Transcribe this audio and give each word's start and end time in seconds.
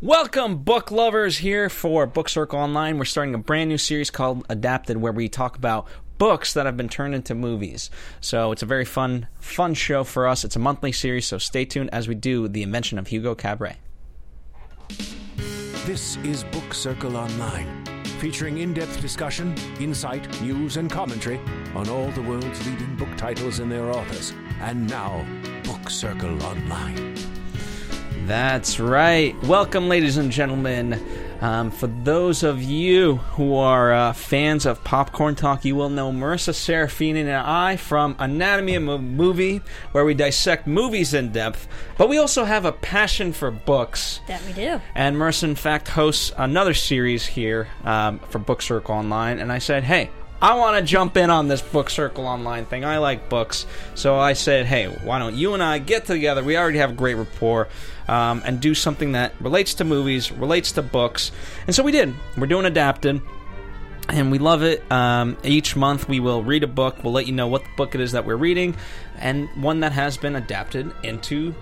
Welcome, 0.00 0.58
book 0.58 0.92
lovers, 0.92 1.38
here 1.38 1.68
for 1.68 2.06
Book 2.06 2.28
Circle 2.28 2.56
Online. 2.56 2.98
We're 2.98 3.04
starting 3.04 3.34
a 3.34 3.38
brand 3.38 3.68
new 3.68 3.78
series 3.78 4.12
called 4.12 4.46
Adapted, 4.48 4.96
where 4.98 5.10
we 5.10 5.28
talk 5.28 5.56
about 5.56 5.88
books 6.18 6.54
that 6.54 6.66
have 6.66 6.76
been 6.76 6.88
turned 6.88 7.16
into 7.16 7.34
movies. 7.34 7.90
So 8.20 8.52
it's 8.52 8.62
a 8.62 8.66
very 8.66 8.84
fun, 8.84 9.26
fun 9.40 9.74
show 9.74 10.04
for 10.04 10.28
us. 10.28 10.44
It's 10.44 10.54
a 10.54 10.60
monthly 10.60 10.92
series, 10.92 11.26
so 11.26 11.38
stay 11.38 11.64
tuned 11.64 11.90
as 11.92 12.06
we 12.06 12.14
do 12.14 12.46
the 12.46 12.62
invention 12.62 12.96
of 13.00 13.08
Hugo 13.08 13.34
Cabret. 13.34 13.74
This 15.84 16.16
is 16.18 16.44
Book 16.44 16.74
Circle 16.74 17.16
Online, 17.16 17.84
featuring 18.20 18.58
in 18.58 18.74
depth 18.74 19.00
discussion, 19.00 19.52
insight, 19.80 20.40
news, 20.40 20.76
and 20.76 20.88
commentary 20.88 21.40
on 21.74 21.88
all 21.88 22.08
the 22.12 22.22
world's 22.22 22.64
leading 22.68 22.94
book 22.94 23.16
titles 23.16 23.58
and 23.58 23.72
their 23.72 23.90
authors. 23.90 24.32
And 24.60 24.88
now, 24.88 25.26
Book 25.64 25.90
Circle 25.90 26.40
Online. 26.44 27.27
That's 28.28 28.78
right. 28.78 29.34
Welcome, 29.44 29.88
ladies 29.88 30.18
and 30.18 30.30
gentlemen. 30.30 31.02
Um, 31.40 31.70
for 31.70 31.86
those 31.86 32.42
of 32.42 32.62
you 32.62 33.16
who 33.16 33.54
are 33.54 33.90
uh, 33.90 34.12
fans 34.12 34.66
of 34.66 34.84
Popcorn 34.84 35.34
Talk, 35.34 35.64
you 35.64 35.74
will 35.74 35.88
know 35.88 36.12
Marissa 36.12 36.52
Serafini 36.52 37.20
and 37.20 37.30
I 37.30 37.76
from 37.76 38.16
Anatomy 38.18 38.74
of 38.74 38.86
a 38.86 38.98
Movie, 38.98 39.62
where 39.92 40.04
we 40.04 40.12
dissect 40.12 40.66
movies 40.66 41.14
in 41.14 41.32
depth. 41.32 41.68
But 41.96 42.10
we 42.10 42.18
also 42.18 42.44
have 42.44 42.66
a 42.66 42.72
passion 42.72 43.32
for 43.32 43.50
books. 43.50 44.20
That 44.26 44.44
we 44.44 44.52
do. 44.52 44.78
And 44.94 45.16
Marissa, 45.16 45.44
in 45.44 45.54
fact, 45.54 45.88
hosts 45.88 46.30
another 46.36 46.74
series 46.74 47.24
here 47.24 47.68
um, 47.82 48.18
for 48.28 48.38
Book 48.40 48.60
Circle 48.60 48.94
Online. 48.94 49.38
And 49.38 49.50
I 49.50 49.58
said, 49.58 49.84
hey, 49.84 50.10
I 50.40 50.54
want 50.54 50.78
to 50.78 50.84
jump 50.84 51.16
in 51.16 51.30
on 51.30 51.48
this 51.48 51.62
Book 51.62 51.90
Circle 51.90 52.26
Online 52.26 52.64
thing. 52.64 52.84
I 52.84 52.98
like 52.98 53.28
books. 53.28 53.66
So 53.96 54.18
I 54.18 54.34
said, 54.34 54.66
hey, 54.66 54.86
why 54.86 55.18
don't 55.18 55.34
you 55.34 55.54
and 55.54 55.62
I 55.62 55.78
get 55.78 56.04
together? 56.04 56.44
We 56.44 56.56
already 56.56 56.78
have 56.78 56.90
a 56.90 56.94
great 56.94 57.14
rapport. 57.14 57.68
Um, 58.08 58.42
and 58.44 58.58
do 58.60 58.74
something 58.74 59.12
that 59.12 59.34
relates 59.38 59.74
to 59.74 59.84
movies, 59.84 60.32
relates 60.32 60.72
to 60.72 60.82
books. 60.82 61.30
And 61.66 61.76
so 61.76 61.82
we 61.82 61.92
did. 61.92 62.14
We're 62.38 62.46
doing 62.46 62.64
Adapted. 62.64 63.20
And 64.08 64.30
we 64.30 64.38
love 64.38 64.62
it. 64.62 64.90
Um, 64.90 65.36
each 65.44 65.76
month 65.76 66.08
we 66.08 66.18
will 66.18 66.42
read 66.42 66.62
a 66.62 66.66
book. 66.66 67.04
We'll 67.04 67.12
let 67.12 67.26
you 67.26 67.34
know 67.34 67.46
what 67.46 67.64
the 67.64 67.70
book 67.76 67.94
it 67.94 68.00
is 68.00 68.12
that 68.12 68.24
we're 68.24 68.36
reading, 68.36 68.74
and 69.18 69.50
one 69.62 69.80
that 69.80 69.92
has 69.92 70.16
been 70.16 70.34
adapted 70.34 70.90
into 71.02 71.54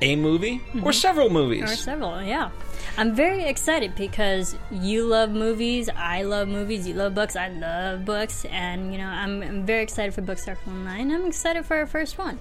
a 0.00 0.16
movie 0.16 0.60
or 0.82 0.92
several 0.92 1.30
movies. 1.30 1.64
Or 1.64 1.76
several, 1.76 2.22
yeah. 2.22 2.50
I'm 2.96 3.14
very 3.14 3.44
excited 3.44 3.94
because 3.94 4.56
you 4.70 5.04
love 5.06 5.30
movies, 5.30 5.88
I 5.94 6.22
love 6.22 6.48
movies, 6.48 6.88
you 6.88 6.94
love 6.94 7.14
books, 7.14 7.36
I 7.36 7.48
love 7.48 8.04
books, 8.04 8.44
and 8.46 8.92
you 8.92 8.98
know, 8.98 9.06
I'm, 9.06 9.42
I'm 9.42 9.66
very 9.66 9.82
excited 9.82 10.12
for 10.12 10.20
Book 10.22 10.38
Circle 10.38 10.72
Online. 10.72 11.10
I'm 11.10 11.26
excited 11.26 11.64
for 11.64 11.76
our 11.76 11.86
first 11.86 12.18
one. 12.18 12.38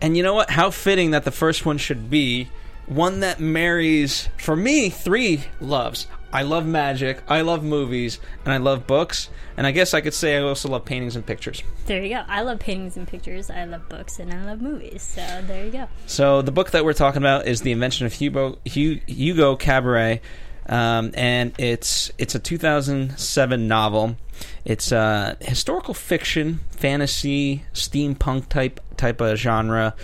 And 0.00 0.16
you 0.16 0.22
know 0.22 0.34
what? 0.34 0.50
How 0.50 0.70
fitting 0.70 1.12
that 1.12 1.24
the 1.24 1.30
first 1.30 1.64
one 1.64 1.78
should 1.78 2.10
be 2.10 2.48
one 2.86 3.20
that 3.20 3.40
marries, 3.40 4.28
for 4.38 4.56
me, 4.56 4.90
three 4.90 5.44
loves. 5.60 6.06
I 6.32 6.42
love 6.42 6.66
magic, 6.66 7.22
I 7.28 7.42
love 7.42 7.62
movies, 7.62 8.18
and 8.44 8.52
I 8.52 8.56
love 8.56 8.86
books. 8.88 9.28
And 9.56 9.68
I 9.68 9.70
guess 9.70 9.94
I 9.94 10.00
could 10.00 10.14
say 10.14 10.36
I 10.36 10.40
also 10.40 10.68
love 10.68 10.84
paintings 10.84 11.14
and 11.14 11.24
pictures. 11.24 11.62
There 11.86 12.02
you 12.02 12.08
go. 12.08 12.22
I 12.26 12.42
love 12.42 12.58
paintings 12.58 12.96
and 12.96 13.06
pictures, 13.06 13.50
I 13.50 13.64
love 13.66 13.88
books, 13.88 14.18
and 14.18 14.32
I 14.32 14.44
love 14.44 14.60
movies. 14.60 15.02
So 15.02 15.20
there 15.46 15.64
you 15.64 15.70
go. 15.70 15.88
So 16.06 16.42
the 16.42 16.50
book 16.50 16.72
that 16.72 16.84
we're 16.84 16.92
talking 16.92 17.22
about 17.22 17.46
is 17.46 17.60
The 17.60 17.70
Invention 17.70 18.06
of 18.06 18.12
Hugo, 18.14 18.58
Hu- 18.72 18.98
Hugo 19.06 19.54
Cabret. 19.56 20.20
Um, 20.66 21.10
and 21.14 21.52
it's 21.58 22.10
it's 22.16 22.34
a 22.34 22.38
2007 22.38 23.68
novel. 23.68 24.16
It's 24.64 24.92
a 24.92 25.36
historical 25.40 25.94
fiction, 25.94 26.60
fantasy, 26.70 27.64
steampunk 27.74 28.48
type 28.48 28.80
type 28.94 29.20
of 29.20 29.38
genre, 29.38 29.94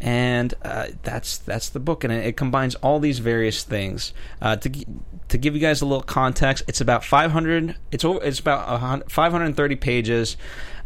and 0.00 0.54
uh, 0.62 0.88
that's 1.02 1.38
that's 1.38 1.68
the 1.70 1.80
book, 1.80 2.04
and 2.04 2.12
it, 2.12 2.26
it 2.26 2.36
combines 2.36 2.74
all 2.76 3.00
these 3.00 3.18
various 3.18 3.62
things. 3.64 4.12
Uh, 4.40 4.56
to 4.56 4.70
to 5.30 5.38
give 5.38 5.54
you 5.54 5.60
guys 5.60 5.80
a 5.80 5.86
little 5.86 6.02
context, 6.02 6.64
it's 6.66 6.80
about 6.80 7.04
500. 7.04 7.76
It's 7.90 8.04
over. 8.04 8.22
It's 8.22 8.40
about 8.40 9.10
530 9.10 9.76
pages. 9.76 10.36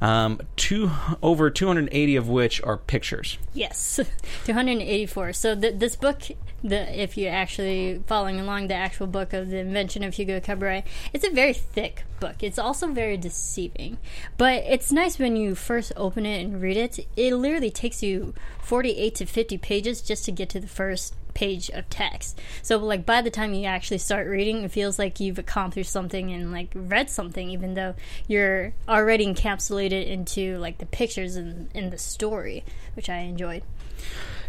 Um, 0.00 0.40
two 0.56 0.90
over 1.22 1.50
280 1.50 2.16
of 2.16 2.28
which 2.28 2.62
are 2.62 2.76
pictures. 2.76 3.38
Yes, 3.54 4.00
284. 4.44 5.32
So 5.32 5.58
th- 5.58 5.78
this 5.78 5.96
book, 5.96 6.22
the 6.62 7.02
if 7.02 7.16
you're 7.16 7.32
actually 7.32 8.02
following 8.06 8.38
along 8.38 8.68
the 8.68 8.74
actual 8.74 9.06
book 9.06 9.32
of 9.32 9.48
the 9.48 9.58
invention 9.58 10.02
of 10.02 10.14
Hugo 10.14 10.40
Cabret, 10.40 10.84
it's 11.14 11.24
a 11.24 11.30
very 11.30 11.54
thick 11.54 12.04
book. 12.20 12.42
It's 12.42 12.58
also 12.58 12.88
very 12.88 13.16
deceiving, 13.16 13.96
but 14.36 14.64
it's 14.64 14.92
nice 14.92 15.18
when 15.18 15.36
you 15.36 15.54
first 15.54 15.92
open 15.96 16.26
it 16.26 16.42
and 16.44 16.60
read 16.60 16.76
it. 16.76 16.98
It 17.16 17.34
literally 17.34 17.53
takes 17.60 18.02
you 18.02 18.34
48 18.60 19.14
to 19.16 19.26
50 19.26 19.58
pages 19.58 20.00
just 20.00 20.24
to 20.24 20.32
get 20.32 20.48
to 20.50 20.60
the 20.60 20.66
first 20.66 21.14
page 21.34 21.68
of 21.70 21.88
text. 21.90 22.40
So 22.62 22.78
like 22.78 23.04
by 23.04 23.20
the 23.20 23.30
time 23.30 23.52
you 23.52 23.66
actually 23.66 23.98
start 23.98 24.26
reading, 24.26 24.62
it 24.62 24.70
feels 24.70 24.98
like 24.98 25.20
you've 25.20 25.38
accomplished 25.38 25.90
something 25.90 26.32
and 26.32 26.52
like 26.52 26.70
read 26.74 27.10
something, 27.10 27.50
even 27.50 27.74
though 27.74 27.94
you're 28.26 28.72
already 28.88 29.26
encapsulated 29.26 30.06
into 30.06 30.58
like 30.58 30.78
the 30.78 30.86
pictures 30.86 31.36
and 31.36 31.70
in 31.74 31.90
the 31.90 31.98
story, 31.98 32.64
which 32.94 33.10
I 33.10 33.18
enjoyed. 33.18 33.62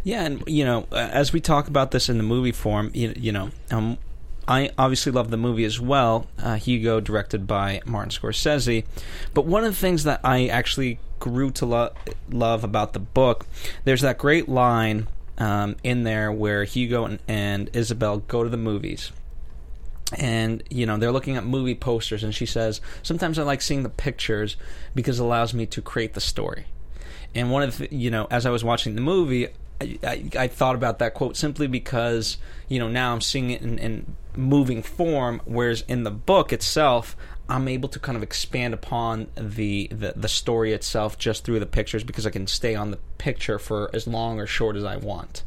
Yeah, 0.03 0.23
and 0.23 0.43
you 0.45 0.63
know, 0.63 0.87
as 0.91 1.33
we 1.33 1.41
talk 1.41 1.67
about 1.67 1.89
this 1.89 2.09
in 2.09 2.17
the 2.17 2.23
movie 2.23 2.51
form, 2.51 2.91
you, 2.93 3.13
you 3.15 3.31
know, 3.31 3.49
um, 3.71 3.97
I 4.47 4.69
obviously 4.77 5.11
love 5.11 5.31
the 5.31 5.37
movie 5.37 5.65
as 5.65 5.79
well. 5.79 6.27
Uh, 6.37 6.55
Hugo, 6.55 6.99
directed 6.99 7.47
by 7.47 7.81
Martin 7.85 8.11
Scorsese. 8.11 8.85
But 9.33 9.45
one 9.45 9.63
of 9.63 9.73
the 9.73 9.79
things 9.79 10.03
that 10.03 10.19
I 10.23 10.47
actually 10.47 10.99
grew 11.19 11.51
to 11.51 11.65
lo- 11.65 11.93
love 12.29 12.63
about 12.63 12.93
the 12.93 12.99
book, 12.99 13.47
there's 13.83 14.01
that 14.01 14.17
great 14.17 14.47
line 14.47 15.07
um, 15.37 15.75
in 15.83 16.03
there 16.03 16.31
where 16.31 16.63
Hugo 16.63 17.05
and, 17.05 17.19
and 17.27 17.69
Isabel 17.73 18.19
go 18.19 18.43
to 18.43 18.49
the 18.49 18.57
movies. 18.57 19.11
And 20.15 20.63
you 20.69 20.85
know 20.85 20.97
they're 20.97 21.11
looking 21.11 21.35
at 21.35 21.45
movie 21.45 21.73
posters, 21.73 22.23
and 22.23 22.33
she 22.33 22.45
says, 22.45 22.79
"Sometimes 23.01 23.39
I 23.39 23.43
like 23.43 23.61
seeing 23.61 23.81
the 23.81 23.89
pictures 23.89 24.55
because 24.93 25.19
it 25.19 25.23
allows 25.23 25.51
me 25.51 25.65
to 25.65 25.81
create 25.81 26.13
the 26.13 26.21
story." 26.21 26.67
And 27.33 27.51
one 27.51 27.63
of 27.63 27.79
the, 27.79 27.93
you 27.93 28.11
know, 28.11 28.27
as 28.29 28.45
I 28.45 28.51
was 28.51 28.63
watching 28.63 28.93
the 28.93 29.01
movie, 29.01 29.47
I, 29.81 29.97
I, 30.03 30.29
I 30.39 30.47
thought 30.47 30.75
about 30.75 30.99
that 30.99 31.15
quote 31.15 31.35
simply 31.35 31.65
because 31.65 32.37
you 32.69 32.77
know 32.77 32.87
now 32.87 33.13
I'm 33.13 33.19
seeing 33.19 33.49
it 33.49 33.63
in, 33.63 33.79
in 33.79 34.15
moving 34.37 34.81
form, 34.81 35.41
whereas 35.45 35.83
in 35.87 36.03
the 36.03 36.11
book 36.11 36.53
itself, 36.53 37.15
I'm 37.47 37.67
able 37.67 37.89
to 37.89 37.99
kind 37.99 38.15
of 38.15 38.23
expand 38.23 38.73
upon 38.73 39.27
the, 39.35 39.87
the 39.91 40.13
the 40.15 40.27
story 40.27 40.73
itself 40.73 41.17
just 41.17 41.43
through 41.43 41.59
the 41.59 41.65
pictures 41.65 42.03
because 42.03 42.25
I 42.25 42.31
can 42.31 42.47
stay 42.47 42.75
on 42.75 42.91
the 42.91 42.97
picture 43.17 43.59
for 43.59 43.89
as 43.93 44.07
long 44.07 44.39
or 44.39 44.47
short 44.47 44.75
as 44.75 44.83
I 44.83 44.97
want. 44.97 45.43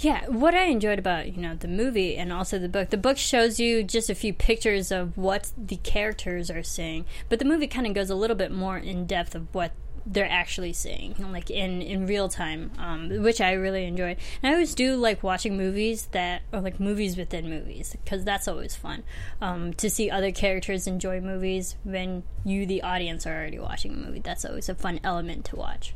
Yeah, 0.00 0.26
what 0.26 0.54
I 0.54 0.64
enjoyed 0.64 0.98
about 0.98 1.32
you 1.32 1.42
know 1.42 1.54
the 1.56 1.68
movie 1.68 2.16
and 2.16 2.32
also 2.32 2.58
the 2.58 2.68
book, 2.68 2.90
the 2.90 2.96
book 2.96 3.18
shows 3.18 3.58
you 3.58 3.82
just 3.82 4.08
a 4.08 4.14
few 4.14 4.32
pictures 4.32 4.92
of 4.92 5.18
what 5.18 5.52
the 5.58 5.76
characters 5.76 6.50
are 6.50 6.62
saying, 6.62 7.04
but 7.28 7.40
the 7.40 7.44
movie 7.44 7.66
kind 7.66 7.86
of 7.86 7.94
goes 7.94 8.08
a 8.08 8.14
little 8.14 8.36
bit 8.36 8.52
more 8.52 8.78
in 8.78 9.06
depth 9.06 9.34
of 9.34 9.52
what 9.54 9.72
they're 10.10 10.30
actually 10.30 10.74
know, 11.18 11.28
like 11.28 11.50
in 11.50 11.82
in 11.82 12.06
real 12.06 12.28
time, 12.28 12.70
um, 12.78 13.22
which 13.22 13.40
I 13.40 13.52
really 13.52 13.84
enjoyed. 13.84 14.16
And 14.42 14.50
I 14.50 14.54
always 14.54 14.74
do 14.74 14.96
like 14.96 15.22
watching 15.22 15.56
movies 15.56 16.06
that 16.12 16.42
are 16.52 16.60
like 16.60 16.80
movies 16.80 17.16
within 17.16 17.48
movies 17.48 17.96
because 18.04 18.24
that's 18.24 18.48
always 18.48 18.74
fun 18.74 19.02
um, 19.40 19.74
to 19.74 19.90
see 19.90 20.10
other 20.10 20.32
characters 20.32 20.86
enjoy 20.86 21.20
movies 21.20 21.76
when 21.84 22.22
you, 22.44 22.66
the 22.66 22.82
audience, 22.82 23.26
are 23.26 23.34
already 23.34 23.58
watching 23.58 23.92
a 23.92 23.96
movie. 23.96 24.20
That's 24.20 24.44
always 24.44 24.68
a 24.68 24.74
fun 24.74 25.00
element 25.04 25.44
to 25.46 25.56
watch. 25.56 25.94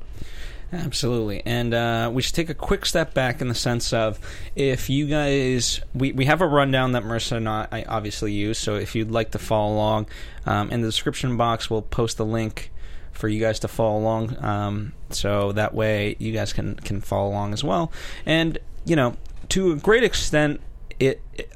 Absolutely. 0.73 1.43
And 1.45 1.75
uh, 1.75 2.11
we 2.13 2.23
should 2.23 2.35
take 2.35 2.49
a 2.49 2.55
quick 2.55 2.87
step 2.87 3.13
back 3.13 3.43
in 3.43 3.49
the 3.49 3.55
sense 3.55 3.93
of 3.93 4.19
if 4.57 4.89
you 4.89 5.07
guys, 5.07 5.83
we, 5.95 6.13
we 6.13 6.25
have 6.25 6.41
a 6.41 6.47
rundown 6.47 6.93
that 6.93 7.03
Marissa 7.03 7.37
and 7.37 7.49
I 7.49 7.85
obviously 7.87 8.33
use. 8.33 8.57
So 8.57 8.77
if 8.77 8.95
you'd 8.95 9.11
like 9.11 9.33
to 9.33 9.39
follow 9.39 9.75
along, 9.75 10.07
um, 10.47 10.71
in 10.71 10.81
the 10.81 10.89
description 10.89 11.37
box, 11.37 11.69
we'll 11.69 11.83
post 11.83 12.17
the 12.17 12.25
link 12.25 12.72
for 13.13 13.29
you 13.29 13.41
guys 13.41 13.61
to 13.61 13.69
follow 13.69 13.99
along. 13.99 14.43
Um, 14.43 14.93
so 15.11 15.53
that 15.53 15.75
way 15.75 16.17
you 16.19 16.33
guys 16.33 16.53
can, 16.53 16.75
can 16.77 17.01
follow 17.01 17.31
along 17.31 17.53
as 17.53 17.63
well. 17.63 17.93
And, 18.27 18.59
you 18.85 18.97
know, 18.97 19.17
to 19.51 19.73
a 19.73 19.77
great 19.77 20.03
extent, 20.03 20.61
it, 20.99 21.21
it 21.35 21.53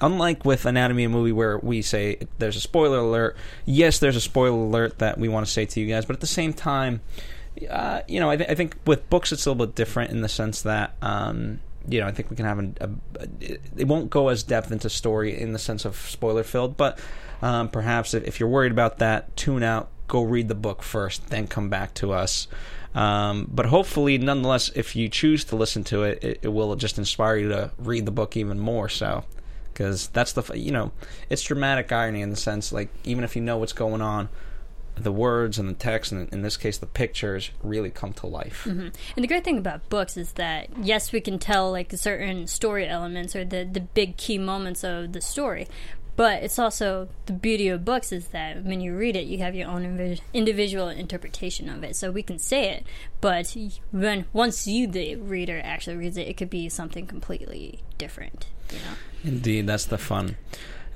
unlike 0.00 0.44
with 0.44 0.66
Anatomy 0.66 1.04
a 1.04 1.08
Movie 1.08 1.32
where 1.32 1.58
we 1.58 1.82
say 1.82 2.18
there's 2.38 2.56
a 2.56 2.60
spoiler 2.60 2.98
alert. 2.98 3.36
Yes, 3.64 3.98
there's 3.98 4.16
a 4.16 4.20
spoiler 4.20 4.58
alert 4.58 4.98
that 4.98 5.18
we 5.18 5.28
want 5.28 5.46
to 5.46 5.52
say 5.52 5.66
to 5.66 5.80
you 5.80 5.86
guys, 5.86 6.04
but 6.04 6.16
at 6.16 6.20
the 6.20 6.26
same 6.26 6.52
time, 6.52 7.00
uh, 7.70 8.02
you 8.06 8.20
know, 8.20 8.30
I, 8.30 8.36
th- 8.36 8.48
I 8.48 8.54
think 8.54 8.76
with 8.86 9.08
books 9.10 9.32
it's 9.32 9.46
a 9.46 9.50
little 9.50 9.66
bit 9.66 9.74
different 9.74 10.10
in 10.10 10.20
the 10.20 10.28
sense 10.28 10.62
that. 10.62 10.94
Um, 11.02 11.60
you 11.90 12.00
know, 12.00 12.06
I 12.06 12.12
think 12.12 12.28
we 12.28 12.36
can 12.36 12.44
have 12.44 12.58
a, 12.58 12.72
a, 12.82 12.90
a. 13.20 13.58
It 13.78 13.88
won't 13.88 14.10
go 14.10 14.28
as 14.28 14.42
depth 14.42 14.70
into 14.72 14.90
story 14.90 15.40
in 15.40 15.54
the 15.54 15.58
sense 15.58 15.86
of 15.86 15.96
spoiler 15.96 16.42
filled, 16.42 16.76
but 16.76 16.98
um, 17.40 17.70
perhaps 17.70 18.12
if, 18.12 18.24
if 18.24 18.40
you're 18.40 18.48
worried 18.48 18.72
about 18.72 18.98
that, 18.98 19.34
tune 19.38 19.62
out. 19.62 19.88
Go 20.08 20.22
read 20.22 20.48
the 20.48 20.54
book 20.54 20.82
first, 20.82 21.28
then 21.28 21.46
come 21.46 21.68
back 21.68 21.94
to 21.94 22.12
us. 22.12 22.48
Um, 22.94 23.48
but 23.52 23.66
hopefully, 23.66 24.18
nonetheless, 24.18 24.70
if 24.74 24.96
you 24.96 25.08
choose 25.08 25.44
to 25.44 25.56
listen 25.56 25.84
to 25.84 26.02
it, 26.02 26.24
it, 26.24 26.38
it 26.42 26.48
will 26.48 26.74
just 26.74 26.98
inspire 26.98 27.36
you 27.36 27.48
to 27.50 27.70
read 27.78 28.06
the 28.06 28.10
book 28.10 28.36
even 28.36 28.58
more. 28.58 28.88
So, 28.88 29.24
because 29.72 30.08
that's 30.08 30.32
the 30.32 30.58
you 30.58 30.72
know, 30.72 30.92
it's 31.28 31.42
dramatic 31.42 31.92
irony 31.92 32.22
in 32.22 32.30
the 32.30 32.36
sense 32.36 32.72
like 32.72 32.88
even 33.04 33.24
if 33.24 33.36
you 33.36 33.42
know 33.42 33.58
what's 33.58 33.72
going 33.74 34.00
on, 34.00 34.28
the 34.96 35.12
words 35.12 35.58
and 35.58 35.68
the 35.68 35.74
text, 35.74 36.12
and 36.12 36.28
in 36.32 36.42
this 36.42 36.56
case, 36.56 36.78
the 36.78 36.86
pictures, 36.86 37.50
really 37.62 37.90
come 37.90 38.12
to 38.14 38.26
life. 38.26 38.66
And 38.66 38.92
the 39.16 39.28
great 39.28 39.44
thing 39.44 39.58
about 39.58 39.88
books 39.88 40.16
is 40.16 40.32
that 40.32 40.68
yes, 40.82 41.12
we 41.12 41.20
can 41.20 41.38
tell 41.38 41.70
like 41.70 41.92
certain 41.92 42.46
story 42.46 42.88
elements 42.88 43.36
or 43.36 43.44
the 43.44 43.68
the 43.70 43.80
big 43.80 44.16
key 44.16 44.38
moments 44.38 44.82
of 44.84 45.12
the 45.12 45.20
story, 45.20 45.68
but 46.18 46.42
it's 46.42 46.58
also 46.58 47.08
the 47.26 47.32
beauty 47.32 47.68
of 47.68 47.84
books 47.84 48.10
is 48.10 48.26
that 48.28 48.64
when 48.64 48.80
you 48.80 48.96
read 48.96 49.14
it, 49.14 49.26
you 49.26 49.38
have 49.38 49.54
your 49.54 49.68
own 49.68 50.18
individual 50.34 50.88
interpretation 50.88 51.68
of 51.68 51.84
it. 51.84 51.94
So 51.94 52.10
we 52.10 52.24
can 52.24 52.40
say 52.40 52.70
it, 52.70 52.84
but 53.20 53.56
when 53.92 54.24
once 54.32 54.66
you 54.66 54.88
the 54.88 55.14
reader 55.14 55.60
actually 55.62 55.96
reads 55.96 56.16
it, 56.16 56.26
it 56.26 56.36
could 56.36 56.50
be 56.50 56.68
something 56.68 57.06
completely 57.06 57.84
different. 57.98 58.48
You 58.72 58.78
know. 58.78 59.30
Indeed, 59.32 59.68
that's 59.68 59.84
the 59.84 59.96
fun. 59.96 60.36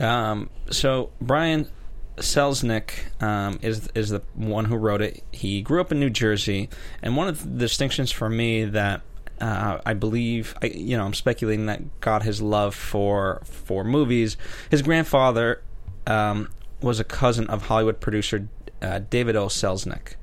Um, 0.01 0.51
so 0.73 1.13
Brian 1.21 1.69
Selznick 2.17 3.23
um, 3.23 3.61
is 3.63 3.89
is 3.95 4.09
the 4.09 4.23
one 4.35 4.65
who 4.65 4.75
wrote 4.75 5.03
it. 5.03 5.23
He 5.31 5.63
grew 5.63 5.81
up 5.81 5.93
in 5.93 6.01
New 6.01 6.11
Jersey, 6.11 6.69
and 7.01 7.17
one 7.17 7.29
of 7.29 7.45
the 7.45 7.59
distinctions 7.61 8.11
for 8.11 8.29
me 8.29 8.65
that 8.65 9.03
uh, 9.43 9.81
I 9.85 9.95
believe, 9.95 10.55
I, 10.63 10.67
you 10.67 10.97
know, 10.97 11.05
I'm 11.05 11.15
speculating 11.15 11.67
that 11.67 12.01
got 12.01 12.23
his 12.23 12.41
love 12.41 12.75
for 12.77 13.43
for 13.45 13.83
movies. 13.83 14.37
His 14.71 14.83
grandfather 14.83 15.61
um, 16.07 16.49
was 16.81 17.01
a 17.01 17.05
cousin 17.05 17.49
of 17.49 17.63
Hollywood 17.67 18.01
producer 18.01 18.49
uh, 18.81 19.01
David 19.11 19.35
O. 19.35 19.47
Selznick. 19.47 20.15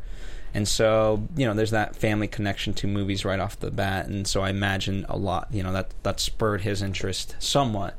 And 0.53 0.67
so, 0.67 1.27
you 1.35 1.45
know, 1.45 1.53
there's 1.53 1.71
that 1.71 1.95
family 1.95 2.27
connection 2.27 2.73
to 2.75 2.87
movies 2.87 3.23
right 3.23 3.39
off 3.39 3.59
the 3.59 3.69
bat, 3.69 4.07
and 4.07 4.25
so 4.25 4.41
I 4.41 4.49
imagine 4.49 5.05
a 5.07 5.17
lot, 5.17 5.49
you 5.51 5.61
know, 5.63 5.73
that 5.73 5.93
that 6.03 6.19
spurred 6.19 6.61
his 6.61 6.81
interest 6.81 7.35
somewhat 7.39 7.95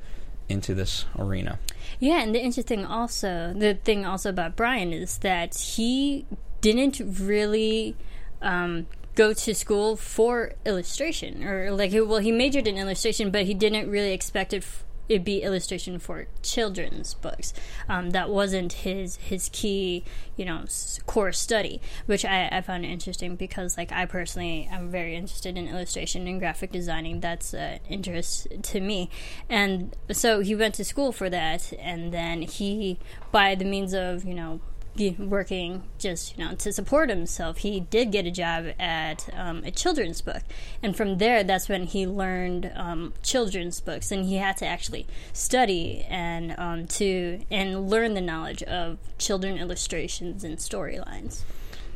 into 0.49 0.75
this 0.75 1.05
arena. 1.17 1.59
Yeah, 2.01 2.23
and 2.23 2.35
the 2.35 2.41
interesting 2.41 2.85
also, 2.85 3.53
the 3.55 3.75
thing 3.75 4.05
also 4.05 4.31
about 4.31 4.57
Brian 4.57 4.93
is 4.93 5.19
that 5.19 5.55
he 5.55 6.27
didn't 6.61 7.01
really 7.21 7.95
um, 8.43 8.87
go 9.21 9.35
to 9.35 9.55
school 9.55 9.97
for 9.97 10.55
illustration, 10.65 11.45
or 11.45 11.71
like, 11.73 11.93
well, 11.93 12.21
he 12.21 12.33
majored 12.33 12.67
in 12.67 12.79
illustration, 12.79 13.31
but 13.31 13.43
he 13.45 13.53
didn't 13.53 13.91
really 13.91 14.13
expect 14.13 14.55
it. 14.55 14.63
F- 14.63 14.85
it 15.11 15.25
be 15.25 15.43
illustration 15.43 15.99
for 15.99 16.29
children's 16.41 17.15
books. 17.15 17.53
Um, 17.89 18.11
that 18.11 18.31
wasn't 18.31 18.73
his 18.85 19.17
his 19.17 19.51
key, 19.53 20.05
you 20.37 20.45
know, 20.47 20.65
core 21.05 21.33
study, 21.33 21.83
which 22.07 22.25
I, 22.25 22.49
I 22.51 22.61
found 22.63 22.87
interesting 22.87 23.37
because, 23.37 23.77
like, 23.77 23.93
I 23.93 24.07
personally 24.07 24.69
am 24.71 24.89
very 24.89 25.17
interested 25.17 25.59
in 25.59 25.69
illustration 25.69 26.27
and 26.29 26.39
graphic 26.39 26.71
designing. 26.73 27.21
That's 27.21 27.53
an 27.53 27.81
interest 27.91 28.47
to 28.63 28.81
me, 28.81 29.11
and 29.51 29.95
so 30.13 30.41
he 30.41 30.55
went 30.55 30.77
to 30.77 30.85
school 30.85 31.13
for 31.13 31.29
that, 31.29 31.73
and 31.79 32.15
then 32.15 32.43
he, 32.43 32.99
by 33.33 33.55
the 33.55 33.67
means 33.67 33.93
of 33.93 34.25
you 34.25 34.35
know 34.35 34.61
working 35.09 35.83
just 35.99 36.37
you 36.37 36.45
know 36.45 36.55
to 36.57 36.73
support 36.73 37.09
himself. 37.09 37.59
He 37.59 37.81
did 37.81 38.13
get 38.13 38.27
a 38.27 38.31
job 38.31 38.67
at 38.79 39.29
um, 39.35 39.65
a 39.65 39.71
children's 39.71 40.21
book. 40.21 40.43
And 40.83 40.95
from 40.95 41.17
there 41.17 41.43
that's 41.43 41.69
when 41.69 41.85
he 41.85 42.07
learned 42.07 42.71
um, 42.77 43.15
children's 43.23 43.81
books. 43.81 44.13
And 44.13 44.27
he 44.27 44.37
had 44.37 44.59
to 44.59 44.67
actually 44.67 45.07
study 45.33 46.05
and 46.09 46.55
um, 46.59 46.87
to 46.99 47.41
and 47.51 47.89
learn 47.89 48.13
the 48.13 48.21
knowledge 48.21 48.63
of 48.65 48.99
children 49.17 49.57
illustrations 49.57 50.45
and 50.45 50.59
storylines. 50.59 51.43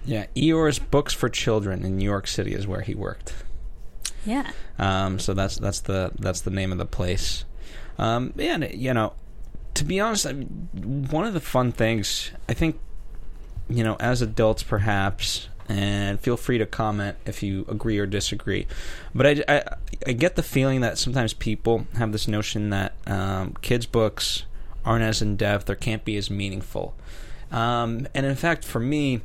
Yeah, 0.07 0.27
Eeyore's 0.35 0.79
Books 0.79 1.13
for 1.15 1.29
Children 1.29 1.85
in 1.85 1.99
New 1.99 2.05
York 2.05 2.27
City 2.27 2.55
is 2.55 2.67
where 2.67 2.83
he 2.83 2.95
worked. 2.95 3.35
yeah. 4.25 4.51
Um, 4.79 5.19
so 5.19 5.35
that's 5.35 5.57
that's 5.57 5.81
the 5.81 6.11
that's 6.19 6.41
the 6.43 6.51
name 6.51 6.73
of 6.73 6.79
the 6.79 6.87
place. 6.87 7.45
Um, 7.99 8.35
and, 8.39 8.69
you 8.73 8.93
know, 8.93 9.13
to 9.75 9.85
be 9.85 10.01
honest, 10.01 10.27
I 10.27 10.33
mean, 10.33 11.07
one 11.11 11.27
of 11.27 11.33
the 11.33 11.41
fun 11.41 11.73
things 11.73 12.33
I 12.49 12.55
think, 12.55 12.79
you 13.69 13.85
know, 13.85 13.97
as 14.01 14.23
adults 14.23 14.63
perhaps, 14.63 15.49
and 15.69 16.21
feel 16.21 16.37
free 16.37 16.59
to 16.59 16.67
comment 16.67 17.17
if 17.27 17.43
you 17.43 17.65
agree 17.69 17.99
or 17.99 18.07
disagree. 18.07 18.67
But 19.15 19.27
I, 19.27 19.45
I, 19.49 19.63
I 20.07 20.13
get 20.13 20.37
the 20.37 20.43
feeling 20.43 20.81
that 20.83 20.99
sometimes 20.99 21.33
people 21.33 21.87
have 21.97 22.13
this 22.13 22.29
notion 22.29 22.71
that 22.71 22.95
um, 23.07 23.55
kids' 23.63 23.87
books 23.87 24.45
aren't 24.85 25.05
as 25.05 25.23
in 25.23 25.37
depth 25.37 25.71
or 25.71 25.75
can't 25.75 26.05
be 26.05 26.17
as 26.17 26.31
meaningful. 26.31 26.95
Um, 27.51 28.07
and 28.15 28.27
in 28.27 28.35
fact, 28.35 28.65
for 28.65 28.81
me, 28.81 29.23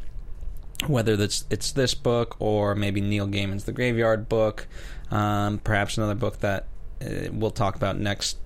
whether 0.87 1.17
that's 1.17 1.45
it's 1.49 1.71
this 1.71 1.93
book 1.93 2.37
or 2.39 2.75
maybe 2.75 3.01
Neil 3.01 3.27
Gaiman's 3.27 3.65
The 3.65 3.73
Graveyard 3.73 4.29
Book, 4.29 4.67
um, 5.11 5.59
perhaps 5.59 5.97
another 5.97 6.15
book 6.15 6.39
that 6.39 6.67
uh, 7.01 7.29
we'll 7.31 7.51
talk 7.51 7.75
about 7.75 7.97
next 7.97 8.37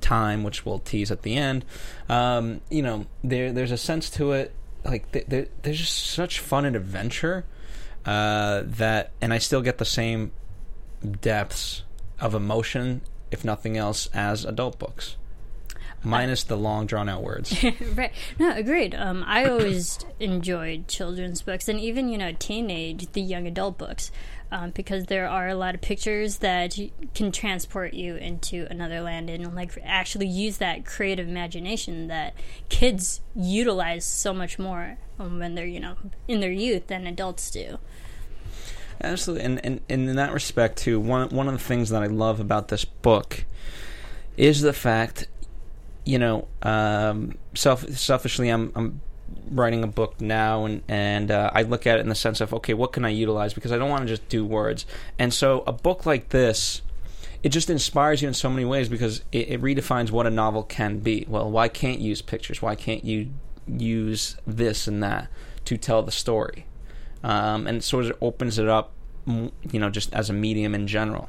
time, 0.00 0.44
which 0.44 0.64
we'll 0.64 0.78
tease 0.78 1.10
at 1.10 1.22
the 1.22 1.36
end. 1.36 1.64
Um, 2.08 2.60
you 2.70 2.82
know, 2.82 3.06
there 3.24 3.52
there's 3.52 3.72
a 3.72 3.76
sense 3.76 4.08
to 4.10 4.32
it, 4.32 4.54
like 4.84 5.10
th- 5.12 5.26
there, 5.28 5.46
there's 5.62 5.78
just 5.78 5.96
such 6.06 6.40
fun 6.40 6.64
and 6.64 6.76
adventure 6.76 7.44
uh, 8.04 8.62
that, 8.64 9.12
and 9.20 9.32
I 9.32 9.38
still 9.38 9.62
get 9.62 9.78
the 9.78 9.84
same 9.84 10.32
depths 11.20 11.82
of 12.20 12.34
emotion, 12.34 13.02
if 13.30 13.44
nothing 13.44 13.76
else, 13.76 14.08
as 14.12 14.44
adult 14.44 14.78
books, 14.78 15.16
minus 16.02 16.42
the 16.44 16.56
long 16.56 16.86
drawn 16.86 17.08
out 17.08 17.22
words. 17.22 17.62
right. 17.94 18.12
No, 18.38 18.52
agreed. 18.52 18.94
Um, 18.94 19.24
I 19.26 19.44
always 19.44 19.98
enjoyed 20.18 20.88
children's 20.88 21.42
books 21.42 21.68
and 21.68 21.78
even, 21.78 22.08
you 22.08 22.18
know, 22.18 22.32
teenage, 22.38 23.12
the 23.12 23.20
young 23.20 23.46
adult 23.46 23.78
books, 23.78 24.10
um, 24.52 24.70
because 24.70 25.06
there 25.06 25.28
are 25.28 25.48
a 25.48 25.54
lot 25.54 25.74
of 25.74 25.80
pictures 25.80 26.38
that 26.38 26.78
can 27.14 27.32
transport 27.32 27.94
you 27.94 28.16
into 28.16 28.66
another 28.70 29.00
land 29.00 29.30
and, 29.30 29.54
like, 29.54 29.78
actually 29.84 30.26
use 30.26 30.58
that 30.58 30.84
creative 30.84 31.28
imagination 31.28 32.08
that 32.08 32.34
kids 32.68 33.20
utilize 33.34 34.04
so 34.04 34.32
much 34.32 34.58
more 34.58 34.98
um, 35.18 35.38
when 35.38 35.54
they're, 35.54 35.66
you 35.66 35.80
know, 35.80 35.96
in 36.26 36.40
their 36.40 36.52
youth 36.52 36.88
than 36.88 37.06
adults 37.06 37.50
do. 37.50 37.78
Absolutely, 39.02 39.44
and, 39.46 39.64
and, 39.64 39.80
and 39.88 40.08
in 40.10 40.16
that 40.16 40.32
respect 40.32 40.76
too, 40.76 41.00
one 41.00 41.30
one 41.30 41.48
of 41.48 41.54
the 41.54 41.58
things 41.58 41.88
that 41.88 42.02
I 42.02 42.06
love 42.06 42.38
about 42.38 42.68
this 42.68 42.84
book 42.84 43.46
is 44.36 44.60
the 44.60 44.74
fact, 44.74 45.26
you 46.04 46.18
know, 46.18 46.48
um, 46.62 47.38
self 47.54 47.88
selfishly, 47.96 48.50
I'm 48.50 48.72
I'm 48.74 49.00
writing 49.50 49.82
a 49.82 49.86
book 49.86 50.20
now, 50.20 50.64
and 50.64 50.82
and 50.88 51.30
uh, 51.30 51.50
I 51.54 51.62
look 51.62 51.86
at 51.86 51.98
it 51.98 52.00
in 52.00 52.08
the 52.08 52.14
sense 52.14 52.40
of 52.40 52.52
okay, 52.54 52.74
what 52.74 52.92
can 52.92 53.04
I 53.04 53.10
utilize 53.10 53.54
because 53.54 53.72
I 53.72 53.78
don't 53.78 53.90
want 53.90 54.02
to 54.02 54.08
just 54.08 54.28
do 54.28 54.44
words, 54.44 54.86
and 55.18 55.32
so 55.32 55.62
a 55.66 55.72
book 55.72 56.06
like 56.06 56.30
this. 56.30 56.82
It 57.42 57.48
just 57.48 57.70
inspires 57.70 58.20
you 58.20 58.28
in 58.28 58.34
so 58.34 58.50
many 58.50 58.66
ways 58.66 58.90
because 58.90 59.24
it, 59.32 59.48
it 59.48 59.62
redefines 59.62 60.10
what 60.10 60.26
a 60.26 60.30
novel 60.30 60.62
can 60.62 60.98
be. 60.98 61.24
Well, 61.26 61.50
why 61.50 61.68
can't 61.68 61.98
you 61.98 62.10
use 62.10 62.20
pictures? 62.20 62.60
Why 62.60 62.74
can't 62.74 63.02
you 63.02 63.30
use 63.66 64.36
this 64.46 64.86
and 64.86 65.02
that 65.02 65.28
to 65.64 65.78
tell 65.78 66.02
the 66.02 66.12
story? 66.12 66.66
um, 67.22 67.66
and 67.66 67.78
it 67.78 67.82
sort 67.82 68.06
of 68.06 68.16
opens 68.20 68.58
it 68.58 68.68
up, 68.68 68.92
you 69.26 69.50
know, 69.78 69.90
just 69.90 70.12
as 70.14 70.30
a 70.30 70.32
medium 70.32 70.74
in 70.74 70.86
general. 70.86 71.28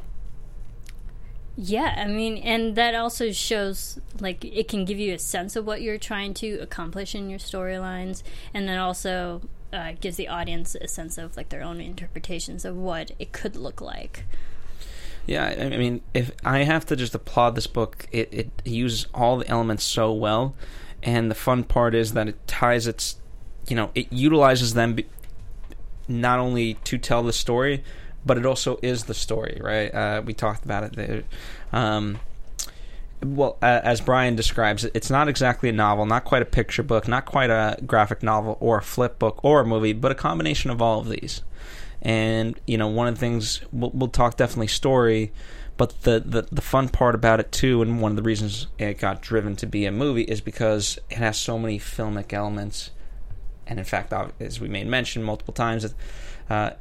Yeah, 1.63 1.93
I 1.95 2.07
mean, 2.07 2.37
and 2.37 2.75
that 2.75 2.95
also 2.95 3.31
shows 3.31 3.99
like 4.19 4.43
it 4.43 4.67
can 4.67 4.83
give 4.83 4.97
you 4.97 5.13
a 5.13 5.19
sense 5.19 5.55
of 5.55 5.63
what 5.63 5.83
you're 5.83 5.99
trying 5.99 6.33
to 6.35 6.55
accomplish 6.55 7.13
in 7.13 7.29
your 7.29 7.37
storylines, 7.37 8.23
and 8.51 8.67
then 8.67 8.79
also 8.79 9.43
uh, 9.71 9.91
gives 10.01 10.17
the 10.17 10.27
audience 10.27 10.73
a 10.73 10.87
sense 10.87 11.19
of 11.19 11.37
like 11.37 11.49
their 11.49 11.61
own 11.61 11.79
interpretations 11.79 12.65
of 12.65 12.75
what 12.75 13.11
it 13.19 13.31
could 13.31 13.55
look 13.55 13.79
like. 13.79 14.23
Yeah, 15.27 15.45
I 15.45 15.65
I 15.65 15.77
mean, 15.77 16.01
if 16.15 16.31
I 16.43 16.63
have 16.63 16.83
to 16.87 16.95
just 16.95 17.13
applaud 17.13 17.53
this 17.53 17.67
book, 17.67 18.07
it, 18.11 18.33
it 18.33 18.49
uses 18.65 19.05
all 19.13 19.37
the 19.37 19.47
elements 19.47 19.83
so 19.83 20.11
well, 20.11 20.55
and 21.03 21.29
the 21.29 21.35
fun 21.35 21.63
part 21.63 21.93
is 21.93 22.13
that 22.13 22.27
it 22.27 22.47
ties 22.47 22.87
its, 22.87 23.17
you 23.67 23.75
know, 23.75 23.91
it 23.93 24.11
utilizes 24.11 24.73
them 24.73 24.95
be, 24.95 25.05
not 26.07 26.39
only 26.39 26.73
to 26.85 26.97
tell 26.97 27.21
the 27.21 27.33
story, 27.33 27.83
but 28.25 28.37
it 28.37 28.45
also 28.45 28.79
is 28.81 29.05
the 29.05 29.13
story, 29.13 29.59
right? 29.61 29.93
Uh, 29.93 30.21
we 30.25 30.33
talked 30.33 30.63
about 30.65 30.83
it 30.83 30.95
there. 30.95 31.23
Um, 31.71 32.19
well, 33.23 33.57
uh, 33.61 33.81
as 33.83 34.01
Brian 34.01 34.35
describes 34.35 34.83
it, 34.83 34.91
it's 34.95 35.09
not 35.09 35.27
exactly 35.27 35.69
a 35.69 35.73
novel, 35.73 36.05
not 36.05 36.25
quite 36.25 36.41
a 36.41 36.45
picture 36.45 36.83
book, 36.83 37.07
not 37.07 37.25
quite 37.25 37.49
a 37.49 37.77
graphic 37.85 38.23
novel 38.23 38.57
or 38.59 38.79
a 38.79 38.81
flip 38.81 39.19
book 39.19 39.43
or 39.43 39.61
a 39.61 39.65
movie, 39.65 39.93
but 39.93 40.11
a 40.11 40.15
combination 40.15 40.71
of 40.71 40.81
all 40.81 40.99
of 40.99 41.09
these. 41.09 41.43
And 42.01 42.59
you 42.65 42.77
know, 42.77 42.87
one 42.87 43.07
of 43.07 43.15
the 43.15 43.19
things 43.19 43.61
we'll, 43.71 43.91
we'll 43.91 44.09
talk 44.09 44.37
definitely 44.37 44.67
story, 44.67 45.31
but 45.77 46.01
the, 46.01 46.19
the 46.19 46.47
the 46.51 46.61
fun 46.61 46.89
part 46.89 47.13
about 47.13 47.39
it 47.39 47.51
too, 47.51 47.83
and 47.83 48.01
one 48.01 48.11
of 48.11 48.15
the 48.15 48.23
reasons 48.23 48.67
it 48.79 48.97
got 48.97 49.21
driven 49.21 49.55
to 49.57 49.67
be 49.67 49.85
a 49.85 49.91
movie 49.91 50.23
is 50.23 50.41
because 50.41 50.97
it 51.11 51.17
has 51.17 51.39
so 51.39 51.59
many 51.59 51.79
filmic 51.79 52.33
elements, 52.33 52.89
and 53.67 53.77
in 53.77 53.85
fact, 53.85 54.11
as 54.39 54.59
we 54.59 54.67
made 54.67 54.87
mention 54.87 55.21
multiple 55.21 55.53
times, 55.53 55.93
uh, 56.49 56.71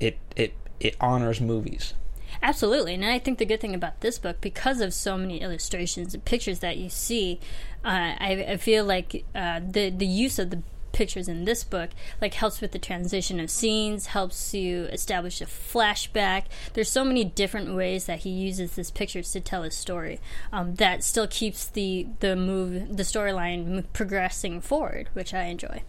it 0.00 0.18
it 0.34 0.52
it 0.80 0.96
honors 1.00 1.40
movies. 1.40 1.94
Absolutely, 2.42 2.94
and 2.94 3.04
I 3.04 3.18
think 3.18 3.38
the 3.38 3.46
good 3.46 3.60
thing 3.60 3.74
about 3.74 4.00
this 4.00 4.18
book, 4.18 4.40
because 4.40 4.80
of 4.80 4.92
so 4.92 5.16
many 5.16 5.40
illustrations 5.40 6.14
and 6.14 6.24
pictures 6.24 6.58
that 6.58 6.76
you 6.76 6.90
see, 6.90 7.40
uh, 7.84 8.14
I, 8.18 8.46
I 8.48 8.56
feel 8.56 8.84
like 8.84 9.24
uh, 9.34 9.60
the 9.66 9.90
the 9.90 10.06
use 10.06 10.38
of 10.38 10.50
the 10.50 10.62
pictures 10.96 11.28
in 11.28 11.44
this 11.44 11.62
book 11.62 11.90
like 12.22 12.32
helps 12.32 12.62
with 12.62 12.72
the 12.72 12.78
transition 12.78 13.38
of 13.38 13.50
scenes 13.50 14.06
helps 14.06 14.54
you 14.54 14.84
establish 14.84 15.42
a 15.42 15.44
flashback 15.44 16.44
there's 16.72 16.90
so 16.90 17.04
many 17.04 17.22
different 17.22 17.74
ways 17.74 18.06
that 18.06 18.20
he 18.20 18.30
uses 18.30 18.76
his 18.76 18.90
pictures 18.90 19.30
to 19.30 19.38
tell 19.38 19.62
his 19.62 19.74
story 19.74 20.18
um, 20.54 20.74
that 20.76 21.04
still 21.04 21.26
keeps 21.26 21.66
the 21.66 22.06
the 22.20 22.34
move 22.34 22.96
the 22.96 23.02
storyline 23.02 23.84
progressing 23.92 24.58
forward 24.58 25.10
which 25.12 25.34
i 25.34 25.44
enjoy 25.44 25.82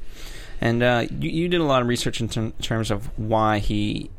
And 0.60 0.84
uh, 0.84 1.06
you, 1.10 1.30
you 1.30 1.48
did 1.48 1.62
a 1.62 1.64
lot 1.64 1.82
of 1.82 1.88
research 1.88 2.20
in 2.20 2.28
ter- 2.28 2.52
terms 2.62 2.92
of 2.92 3.06
why 3.18 3.60
he 3.60 4.10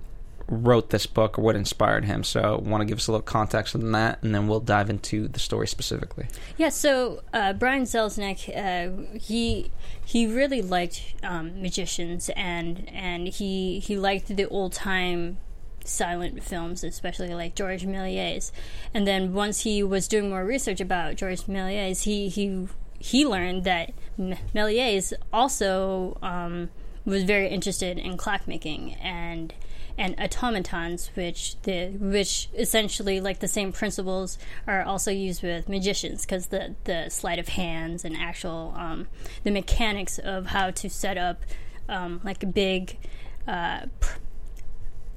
wrote 0.48 0.90
this 0.90 1.06
book 1.06 1.38
or 1.38 1.42
what 1.42 1.56
inspired 1.56 2.04
him. 2.04 2.24
So, 2.24 2.62
want 2.64 2.80
to 2.80 2.84
give 2.86 2.98
us 2.98 3.06
a 3.06 3.12
little 3.12 3.22
context 3.22 3.74
on 3.74 3.92
that, 3.92 4.22
and 4.22 4.34
then 4.34 4.48
we'll 4.48 4.60
dive 4.60 4.90
into 4.90 5.28
the 5.28 5.38
story 5.38 5.66
specifically. 5.66 6.26
Yeah, 6.56 6.70
so 6.70 7.22
uh, 7.32 7.52
Brian 7.52 7.84
Selznick, 7.84 8.48
uh, 8.56 9.18
he 9.18 9.70
he 10.04 10.26
really 10.26 10.62
liked 10.62 11.14
um, 11.22 11.60
magicians, 11.60 12.30
and 12.30 12.88
and 12.88 13.28
he 13.28 13.78
he 13.80 13.96
liked 13.96 14.34
the 14.34 14.46
old 14.46 14.72
time 14.72 15.38
silent 15.84 16.42
films, 16.42 16.84
especially 16.84 17.34
like 17.34 17.54
George 17.54 17.84
Méliès. 17.84 18.52
And 18.92 19.06
then 19.06 19.32
once 19.32 19.62
he 19.62 19.82
was 19.82 20.08
doing 20.08 20.30
more 20.30 20.44
research 20.44 20.80
about 20.80 21.16
George 21.16 21.42
Méliès, 21.42 22.04
he 22.04 22.28
he 22.28 22.68
he 22.98 23.26
learned 23.26 23.64
that 23.64 23.92
Méliès 24.18 25.12
also 25.32 26.18
um, 26.22 26.70
was 27.04 27.24
very 27.24 27.48
interested 27.48 27.98
in 27.98 28.16
clockmaking 28.16 28.96
and 29.02 29.54
and 29.98 30.14
automatons, 30.20 31.10
which 31.14 31.60
the 31.62 31.88
which 31.88 32.48
essentially 32.56 33.20
like 33.20 33.40
the 33.40 33.48
same 33.48 33.72
principles 33.72 34.38
are 34.66 34.82
also 34.82 35.10
used 35.10 35.42
with 35.42 35.68
magicians 35.68 36.24
because 36.24 36.46
the 36.46 36.76
the 36.84 37.08
sleight 37.10 37.40
of 37.40 37.48
hands 37.48 38.04
and 38.04 38.16
actual 38.16 38.72
um, 38.76 39.08
the 39.42 39.50
mechanics 39.50 40.18
of 40.18 40.46
how 40.46 40.70
to 40.70 40.88
set 40.88 41.18
up 41.18 41.42
um, 41.88 42.20
like 42.24 42.42
a 42.42 42.46
big. 42.46 42.96
Uh, 43.46 43.86
pr- 44.00 44.18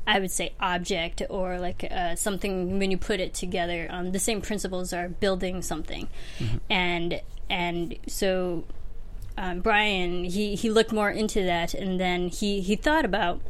I 0.07 0.19
would 0.19 0.31
say 0.31 0.53
object 0.59 1.21
or 1.29 1.59
like 1.59 1.87
uh, 1.89 2.15
something 2.15 2.79
when 2.79 2.89
you 2.89 2.97
put 2.97 3.19
it 3.19 3.35
together. 3.35 3.87
Um, 3.91 4.11
the 4.11 4.19
same 4.19 4.41
principles 4.41 4.93
are 4.93 5.07
building 5.07 5.61
something, 5.61 6.09
mm-hmm. 6.39 6.57
and 6.71 7.21
and 7.51 7.95
so 8.07 8.63
um, 9.37 9.59
Brian 9.59 10.23
he 10.23 10.55
he 10.55 10.71
looked 10.71 10.91
more 10.91 11.11
into 11.11 11.43
that, 11.43 11.75
and 11.75 11.99
then 11.99 12.29
he 12.29 12.61
he 12.61 12.75
thought 12.75 13.05
about 13.05 13.41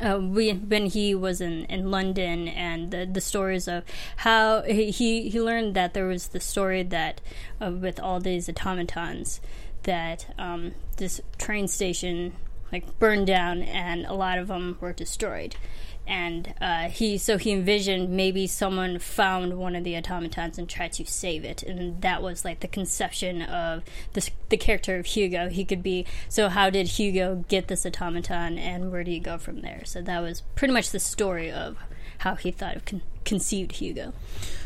uh, 0.00 0.18
we, 0.18 0.52
when 0.52 0.86
he 0.86 1.14
was 1.14 1.40
in, 1.40 1.64
in 1.66 1.90
London 1.90 2.48
and 2.48 2.90
the, 2.90 3.06
the 3.06 3.20
stories 3.20 3.68
of 3.68 3.84
how 4.16 4.62
he, 4.62 4.90
he 5.28 5.40
learned 5.40 5.74
that 5.74 5.94
there 5.94 6.06
was 6.06 6.28
the 6.28 6.40
story 6.40 6.82
that 6.82 7.20
uh, 7.60 7.70
with 7.70 8.00
all 8.00 8.20
these 8.20 8.48
automatons 8.48 9.40
that 9.82 10.32
um, 10.38 10.72
this 10.96 11.20
train 11.38 11.68
station 11.68 12.32
like 12.72 12.98
burned 12.98 13.26
down 13.26 13.62
and 13.62 14.06
a 14.06 14.14
lot 14.14 14.38
of 14.38 14.48
them 14.48 14.78
were 14.80 14.92
destroyed 14.92 15.56
and 16.06 16.54
uh, 16.60 16.88
he 16.88 17.18
so 17.18 17.38
he 17.38 17.52
envisioned 17.52 18.10
maybe 18.10 18.46
someone 18.46 18.98
found 18.98 19.58
one 19.58 19.76
of 19.76 19.84
the 19.84 19.96
automatons 19.96 20.58
and 20.58 20.68
tried 20.68 20.92
to 20.94 21.06
save 21.06 21.44
it. 21.44 21.62
And 21.62 22.00
that 22.02 22.22
was 22.22 22.44
like 22.44 22.60
the 22.60 22.68
conception 22.68 23.42
of 23.42 23.82
this, 24.12 24.30
the 24.48 24.56
character 24.56 24.96
of 24.98 25.06
hugo. 25.06 25.48
He 25.48 25.64
could 25.64 25.82
be 25.82 26.06
so 26.28 26.48
how 26.48 26.70
did 26.70 26.88
hugo 26.88 27.44
get 27.48 27.68
this 27.68 27.86
automaton 27.86 28.58
and 28.58 28.90
where 28.90 29.04
do 29.04 29.10
you 29.10 29.20
go 29.20 29.38
from 29.38 29.60
there? 29.60 29.82
So 29.84 30.02
that 30.02 30.20
was 30.20 30.42
pretty 30.54 30.74
much 30.74 30.90
the 30.90 31.00
story 31.00 31.50
of 31.50 31.78
how 32.18 32.34
he 32.36 32.50
thought 32.50 32.76
of 32.76 32.84
con- 32.84 33.02
conceived 33.24 33.72
hugo. 33.72 34.12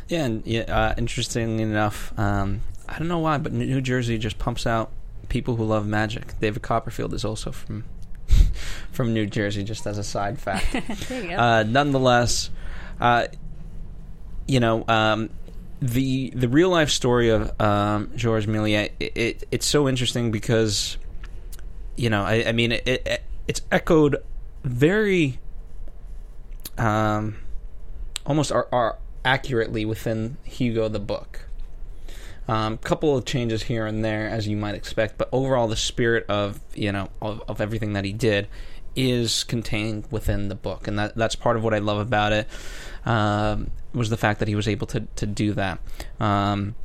Yeah 0.09 0.25
and 0.25 0.47
yeah, 0.47 0.63
uh, 0.63 0.95
interestingly 0.97 1.63
enough 1.65 2.17
um, 2.19 2.61
i 2.89 2.99
don't 2.99 3.09
know 3.09 3.19
why 3.19 3.37
but 3.37 3.53
new 3.53 3.81
jersey 3.81 4.17
just 4.17 4.39
pumps 4.39 4.65
out 4.67 4.91
people 5.29 5.57
who 5.57 5.65
love 5.65 5.87
magic. 5.87 6.39
David 6.41 6.63
copperfield 6.63 7.15
is 7.15 7.25
also 7.25 7.53
from 7.53 7.85
from 8.93 9.13
New 9.13 9.27
Jersey, 9.27 9.65
just 9.65 9.87
as 9.87 9.99
a 9.99 10.05
side 10.05 10.39
fact. 10.39 10.75
uh, 11.11 11.63
nonetheless, 11.65 12.51
uh, 13.01 13.27
you 14.47 14.61
know, 14.61 14.85
um, 14.89 15.31
the 15.81 16.31
the 16.31 16.49
real 16.49 16.71
life 16.71 16.91
story 16.91 17.31
of 17.31 17.61
um, 17.61 18.13
Georges 18.17 18.49
it, 18.49 18.93
it, 18.99 19.49
it's 19.51 19.67
so 19.67 19.89
interesting 19.89 20.31
because, 20.31 20.97
you 21.97 22.11
know, 22.11 22.23
I, 22.23 22.47
I 22.49 22.53
mean, 22.53 22.73
it, 22.73 22.87
it, 22.87 23.23
it's 23.47 23.63
echoed 23.71 24.17
very, 24.65 25.39
um, 26.79 27.37
almost 28.25 28.53
are, 28.53 28.69
are 28.73 28.99
accurately 29.25 29.85
within 29.85 30.39
Hugo 30.45 30.89
the 30.89 31.01
book. 31.01 31.46
A 32.49 32.53
um, 32.53 32.79
couple 32.79 33.17
of 33.17 33.25
changes 33.25 33.65
here 33.65 33.87
and 33.87 34.05
there, 34.05 34.29
as 34.29 34.47
you 34.47 34.57
might 34.57 34.77
expect, 34.77 35.19
but 35.19 35.29
overall, 35.33 35.67
the 35.67 35.77
spirit 35.77 36.27
of 36.29 36.61
you 36.75 36.93
know 36.93 37.09
of, 37.21 37.43
of, 37.49 37.61
everything 37.61 37.95
that 37.95 38.05
he 38.05 38.13
did 38.13 38.47
is 38.95 39.43
contained 39.45 40.07
within 40.11 40.49
the 40.49 40.55
book, 40.55 40.87
and 40.87 40.99
that 40.99 41.17
that's 41.17 41.35
part 41.35 41.57
of 41.57 41.65
what 41.65 41.75
I 41.75 41.79
love 41.79 41.99
about 41.99 42.33
it. 42.33 42.49
Um, 43.05 43.71
was 43.93 44.11
the 44.11 44.17
fact 44.17 44.39
that 44.39 44.49
he 44.49 44.55
was 44.55 44.69
able 44.69 44.87
to 44.89 45.01
to 45.17 45.27
do 45.27 45.55
that. 45.55 45.81
Um, 46.21 46.77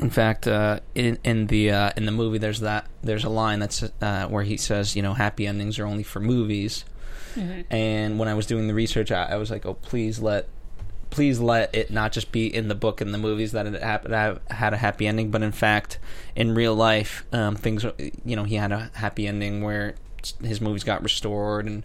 in 0.00 0.10
fact, 0.10 0.46
uh, 0.46 0.80
in 0.94 1.18
in 1.24 1.46
the 1.48 1.70
uh, 1.70 1.90
in 1.96 2.06
the 2.06 2.12
movie, 2.12 2.38
there's 2.38 2.60
that 2.60 2.86
there's 3.02 3.24
a 3.24 3.28
line 3.28 3.58
that's 3.60 3.82
uh, 3.82 4.26
where 4.28 4.42
he 4.42 4.56
says, 4.56 4.96
you 4.96 5.02
know, 5.02 5.14
happy 5.14 5.46
endings 5.46 5.78
are 5.78 5.86
only 5.86 6.02
for 6.02 6.20
movies. 6.20 6.84
Mm-hmm. 7.34 7.74
And 7.74 8.18
when 8.18 8.28
I 8.28 8.34
was 8.34 8.46
doing 8.46 8.68
the 8.68 8.74
research, 8.74 9.10
I, 9.10 9.24
I 9.24 9.36
was 9.36 9.50
like, 9.50 9.64
oh, 9.66 9.74
please 9.74 10.20
let 10.20 10.48
please 11.12 11.38
let 11.38 11.72
it 11.74 11.90
not 11.90 12.10
just 12.10 12.32
be 12.32 12.52
in 12.52 12.68
the 12.68 12.74
book 12.74 13.00
and 13.00 13.12
the 13.12 13.18
movies 13.18 13.52
that 13.52 13.66
it 13.66 13.80
happened 13.80 14.40
had 14.50 14.72
a 14.72 14.78
happy 14.78 15.06
ending, 15.06 15.30
but 15.30 15.42
in 15.42 15.52
fact, 15.52 15.98
in 16.34 16.54
real 16.54 16.74
life, 16.74 17.24
um, 17.32 17.54
things 17.54 17.84
you 18.24 18.34
know 18.34 18.44
he 18.44 18.56
had 18.56 18.72
a 18.72 18.90
happy 18.94 19.26
ending 19.28 19.62
where 19.62 19.94
his 20.42 20.60
movies 20.60 20.84
got 20.84 21.02
restored 21.02 21.66
and 21.66 21.84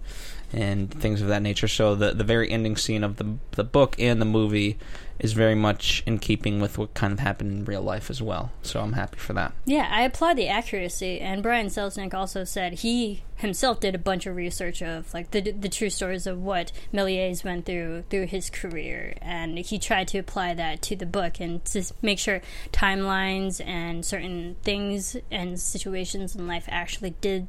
and 0.53 0.89
things 0.91 1.21
of 1.21 1.27
that 1.27 1.41
nature. 1.41 1.67
So 1.67 1.95
the 1.95 2.13
the 2.13 2.23
very 2.23 2.49
ending 2.49 2.77
scene 2.77 3.03
of 3.03 3.17
the 3.17 3.37
the 3.51 3.63
book 3.63 3.95
and 3.99 4.21
the 4.21 4.25
movie 4.25 4.77
is 5.19 5.33
very 5.33 5.55
much 5.55 6.03
in 6.05 6.19
keeping 6.19 6.61
with 6.61 6.77
what 6.77 6.93
kind 6.93 7.11
of 7.11 7.19
happened 7.19 7.51
in 7.51 7.65
real 7.65 7.81
life 7.81 8.09
as 8.09 8.21
well. 8.21 8.51
So 8.61 8.81
I'm 8.81 8.93
happy 8.93 9.17
for 9.17 9.33
that. 9.33 9.51
Yeah, 9.65 9.87
I 9.89 10.03
applaud 10.03 10.37
the 10.37 10.47
accuracy. 10.47 11.19
And 11.19 11.41
Brian 11.41 11.67
Selznick 11.67 12.13
also 12.13 12.43
said 12.43 12.73
he 12.73 13.23
himself 13.35 13.79
did 13.79 13.95
a 13.95 13.99
bunch 13.99 14.25
of 14.25 14.35
research 14.35 14.81
of 14.81 15.13
like 15.13 15.31
the 15.31 15.51
the 15.51 15.69
true 15.69 15.89
stories 15.89 16.27
of 16.27 16.41
what 16.41 16.71
Méliès 16.93 17.43
went 17.43 17.65
through 17.65 18.03
through 18.09 18.27
his 18.27 18.49
career, 18.49 19.15
and 19.21 19.57
he 19.57 19.79
tried 19.79 20.07
to 20.09 20.17
apply 20.17 20.53
that 20.53 20.81
to 20.83 20.95
the 20.95 21.05
book 21.05 21.39
and 21.39 21.63
to 21.65 21.83
make 22.01 22.19
sure 22.19 22.41
timelines 22.71 23.65
and 23.65 24.05
certain 24.05 24.55
things 24.63 25.17
and 25.31 25.59
situations 25.59 26.35
in 26.35 26.47
life 26.47 26.65
actually 26.67 27.11
did 27.21 27.47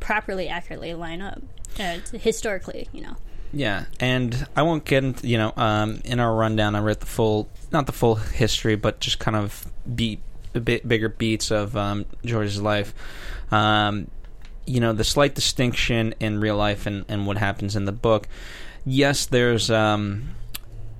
properly 0.00 0.48
accurately 0.48 0.94
line 0.94 1.20
up 1.20 1.42
uh, 1.78 1.98
historically, 2.12 2.88
you 2.92 3.02
know. 3.02 3.16
Yeah, 3.52 3.84
and 4.00 4.46
I 4.56 4.62
won't 4.62 4.84
get 4.84 5.04
into 5.04 5.26
you 5.26 5.38
know 5.38 5.52
um, 5.56 6.00
in 6.04 6.20
our 6.20 6.34
rundown. 6.34 6.74
I 6.74 6.80
read 6.80 7.00
the 7.00 7.06
full, 7.06 7.48
not 7.70 7.86
the 7.86 7.92
full 7.92 8.16
history, 8.16 8.76
but 8.76 9.00
just 9.00 9.18
kind 9.18 9.36
of 9.36 9.70
beat 9.94 10.20
a 10.54 10.60
bit 10.60 10.86
bigger 10.86 11.08
beats 11.08 11.50
of 11.50 11.76
um, 11.76 12.06
George's 12.24 12.60
life. 12.60 12.94
Um, 13.50 14.10
you 14.66 14.80
know, 14.80 14.92
the 14.92 15.04
slight 15.04 15.34
distinction 15.34 16.14
in 16.18 16.40
real 16.40 16.56
life 16.56 16.86
and, 16.86 17.04
and 17.08 17.26
what 17.26 17.38
happens 17.38 17.76
in 17.76 17.84
the 17.84 17.92
book. 17.92 18.26
Yes, 18.84 19.26
there's 19.26 19.70
um, 19.70 20.34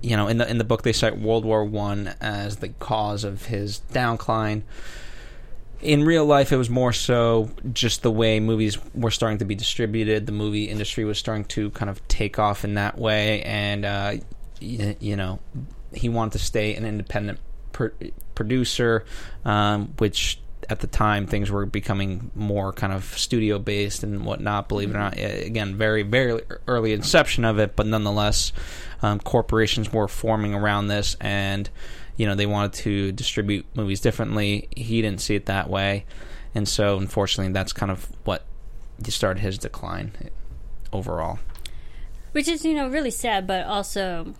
you 0.00 0.16
know 0.16 0.28
in 0.28 0.38
the 0.38 0.48
in 0.48 0.58
the 0.58 0.64
book 0.64 0.82
they 0.82 0.92
cite 0.92 1.18
World 1.18 1.44
War 1.44 1.64
One 1.64 2.14
as 2.20 2.56
the 2.56 2.68
cause 2.68 3.24
of 3.24 3.46
his 3.46 3.80
downcline 3.92 4.62
in 5.80 6.04
real 6.04 6.24
life, 6.24 6.52
it 6.52 6.56
was 6.56 6.70
more 6.70 6.92
so 6.92 7.50
just 7.72 8.02
the 8.02 8.10
way 8.10 8.40
movies 8.40 8.78
were 8.94 9.10
starting 9.10 9.38
to 9.38 9.44
be 9.44 9.54
distributed. 9.54 10.26
The 10.26 10.32
movie 10.32 10.64
industry 10.64 11.04
was 11.04 11.18
starting 11.18 11.44
to 11.46 11.70
kind 11.70 11.90
of 11.90 12.06
take 12.08 12.38
off 12.38 12.64
in 12.64 12.74
that 12.74 12.98
way, 12.98 13.42
and 13.42 13.84
uh, 13.84 14.14
you, 14.60 14.96
you, 15.00 15.16
know, 15.16 15.38
he 15.92 16.08
wanted 16.08 16.32
to 16.32 16.38
stay 16.38 16.74
an 16.74 16.84
independent 16.84 17.40
pr- 17.72 17.88
producer, 18.34 19.04
um, 19.44 19.94
which 19.98 20.40
at 20.68 20.80
the 20.80 20.86
time 20.86 21.26
things 21.26 21.50
were 21.50 21.66
becoming 21.66 22.30
more 22.34 22.72
kind 22.72 22.92
of 22.92 23.04
studio 23.18 23.58
based 23.58 24.02
and 24.02 24.24
whatnot. 24.24 24.68
Believe 24.68 24.90
it 24.90 24.96
or 24.96 25.00
not, 25.00 25.18
again, 25.18 25.76
very 25.76 26.02
very 26.02 26.40
early 26.66 26.92
inception 26.92 27.44
of 27.44 27.58
it, 27.58 27.76
but 27.76 27.86
nonetheless, 27.86 28.52
um, 29.02 29.20
corporations 29.20 29.92
were 29.92 30.08
forming 30.08 30.54
around 30.54 30.88
this 30.88 31.16
and 31.20 31.68
you 32.16 32.26
know 32.26 32.34
they 32.34 32.46
wanted 32.46 32.72
to 32.74 33.12
distribute 33.12 33.66
movies 33.74 34.00
differently. 34.00 34.68
He 34.76 35.02
didn't 35.02 35.20
see 35.20 35.34
it 35.34 35.46
that 35.46 35.68
way, 35.68 36.04
and 36.54 36.68
so 36.68 36.98
unfortunately, 36.98 37.52
that's 37.52 37.72
kind 37.72 37.90
of 37.92 38.08
what 38.24 38.44
started 39.08 39.40
his 39.40 39.58
decline 39.58 40.12
overall. 40.92 41.38
Which 42.32 42.48
is 42.48 42.64
you 42.64 42.74
know 42.74 42.88
really 42.88 43.10
sad, 43.10 43.46
but 43.46 43.66
also 43.66 44.34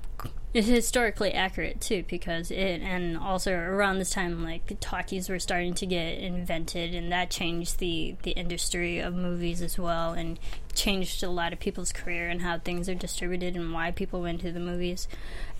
it's 0.57 0.69
historically 0.69 1.33
accurate 1.35 1.83
too 1.83 2.03
because 2.09 2.51
it 2.51 2.81
and 2.81 3.19
also 3.19 3.53
around 3.53 3.99
this 3.99 4.11
time 4.11 4.43
like 4.43 4.75
talkies 4.81 5.29
were 5.29 5.39
starting 5.39 5.75
to 5.75 5.85
get 5.85 6.17
invented 6.19 6.95
and 6.95 7.13
that 7.13 7.29
changed 7.29 7.79
the 7.79 8.17
the 8.23 8.31
industry 8.31 8.99
of 8.99 9.15
movies 9.15 9.61
as 9.61 9.79
well 9.79 10.15
and 10.15 10.39
changed 10.75 11.23
a 11.23 11.29
lot 11.29 11.53
of 11.53 11.61
people's 11.61 11.93
career 11.93 12.29
and 12.29 12.41
how 12.41 12.59
things 12.59 12.89
are 12.89 12.95
distributed 12.95 13.55
and 13.55 13.75
why 13.75 13.91
people 13.91 14.23
went 14.23 14.41
to 14.41 14.51
the 14.51 14.61
movies 14.61 15.07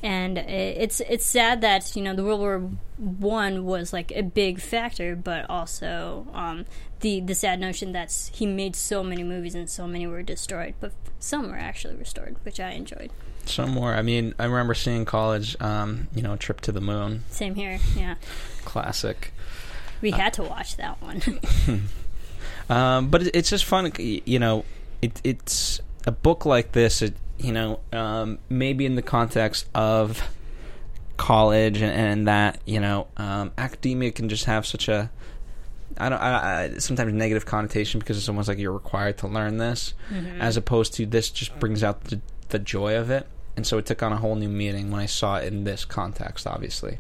and 0.03 0.39
it's 0.39 1.01
it's 1.01 1.25
sad 1.25 1.61
that 1.61 1.95
you 1.97 2.03
know 2.03 2.15
the 2.15 2.25
World 2.25 2.41
War 2.41 2.71
One 2.99 3.65
was 3.65 3.93
like 3.93 4.13
a 4.13 4.23
big 4.23 4.61
factor, 4.61 5.17
but 5.17 5.49
also 5.49 6.27
um, 6.35 6.67
the 7.01 7.21
the 7.21 7.35
sad 7.35 7.61
notion 7.61 7.93
that 7.93 8.31
he 8.35 8.45
made 8.45 8.77
so 8.77 9.03
many 9.03 9.23
movies 9.23 9.55
and 9.55 9.71
so 9.71 9.87
many 9.87 10.07
were 10.07 10.23
destroyed, 10.23 10.75
but 10.81 10.93
some 11.19 11.49
were 11.51 11.57
actually 11.57 11.97
restored, 11.97 12.37
which 12.45 12.61
I 12.61 12.73
enjoyed. 12.73 13.11
Some 13.49 13.71
more. 13.71 13.95
I 13.95 14.03
mean, 14.03 14.35
I 14.39 14.45
remember 14.45 14.75
seeing 14.75 15.05
college, 15.05 15.57
um, 15.61 16.09
you 16.15 16.23
know, 16.23 16.37
Trip 16.37 16.61
to 16.63 16.73
the 16.73 16.81
Moon. 16.81 17.25
Same 17.31 17.55
here. 17.55 17.79
Yeah. 17.97 18.17
Classic. 18.65 19.33
We 20.01 20.13
uh, 20.13 20.17
had 20.17 20.33
to 20.35 20.43
watch 20.43 20.77
that 20.77 21.01
one. 21.03 21.23
Um, 22.69 23.11
but 23.11 23.23
it, 23.23 23.37
it's 23.37 23.51
just 23.51 23.65
fun, 23.65 23.93
you 23.99 24.39
know. 24.41 24.65
It, 25.01 25.21
it's 25.23 25.81
a 26.05 26.11
book 26.11 26.45
like 26.45 26.73
this. 26.73 27.01
It, 27.01 27.15
you 27.39 27.53
know, 27.53 27.79
um, 27.93 28.39
maybe 28.49 28.87
in 28.87 28.97
the 28.97 29.03
context 29.03 29.69
of 29.73 30.21
college 31.17 31.81
and, 31.81 31.93
and 31.93 32.29
that, 32.29 32.61
you 32.67 32.81
know, 32.81 33.07
um, 33.17 33.53
academia 33.57 34.11
can 34.11 34.29
just 34.29 34.47
have 34.47 34.67
such 34.67 34.89
a 34.89 35.11
I 35.99 36.09
don't. 36.09 36.21
I, 36.21 36.65
I, 36.65 36.79
sometimes 36.79 37.13
negative 37.13 37.47
connotation 37.47 38.01
because 38.01 38.19
it's 38.19 38.29
almost 38.29 38.49
like 38.49 38.59
you're 38.59 38.73
required 38.73 39.19
to 39.19 39.29
learn 39.29 39.59
this, 39.59 39.95
Mm-hmm. 40.11 40.41
as 40.41 40.57
opposed 40.57 40.95
to 40.95 41.07
this 41.07 41.31
just 41.31 41.59
brings 41.59 41.83
out 41.83 42.05
the, 42.05 42.21
the 42.49 42.59
joy 42.59 42.97
of 42.97 43.11
it. 43.11 43.27
And 43.57 43.67
so 43.67 43.79
it 43.79 43.87
took 43.87 44.03
on 44.03 44.13
a 44.13 44.19
whole 44.19 44.35
new 44.35 44.49
meaning 44.49 44.91
when 44.91 45.01
I 45.01 45.07
saw 45.07 45.37
it 45.37 45.53
in 45.53 45.65
this 45.65 45.85
context. 45.85 46.47
Obviously, 46.47 46.99